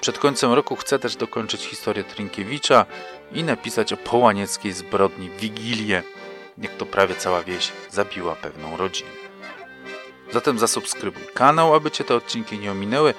Przed 0.00 0.18
końcem 0.18 0.52
roku 0.52 0.76
chcę 0.76 0.98
też 0.98 1.16
dokończyć 1.16 1.64
historię 1.64 2.04
Trinkiewicza 2.04 2.86
i 3.32 3.44
napisać 3.44 3.92
o 3.92 3.96
połanieckiej 3.96 4.72
zbrodni 4.72 5.30
Wigilię, 5.30 6.02
jak 6.58 6.76
to 6.76 6.86
prawie 6.86 7.14
cała 7.14 7.42
wieś 7.42 7.72
zabiła 7.90 8.36
pewną 8.36 8.76
rodzinę. 8.76 9.10
Zatem 10.32 10.58
zasubskrybuj 10.58 11.22
kanał, 11.34 11.74
aby 11.74 11.90
Cię 11.90 12.04
te 12.04 12.14
odcinki 12.14 12.58
nie 12.58 12.72
ominęły, 12.72 13.14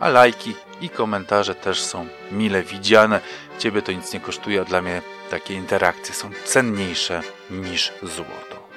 a 0.00 0.08
lajki 0.08 0.54
i 0.80 0.88
komentarze 0.88 1.54
też 1.54 1.82
są 1.82 2.08
mile 2.32 2.62
widziane. 2.62 3.20
Ciebie 3.58 3.82
to 3.82 3.92
nic 3.92 4.12
nie 4.12 4.20
kosztuje, 4.20 4.60
a 4.60 4.64
dla 4.64 4.82
mnie 4.82 5.02
takie 5.30 5.54
interakcje 5.54 6.14
są 6.14 6.30
cenniejsze 6.44 7.20
niż 7.50 7.92
złoto. 8.02 8.68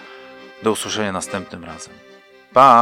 Do 0.64 0.72
usłyszenia 0.72 1.12
następnym 1.12 1.64
razem. 1.64 2.07
Bye. 2.58 2.78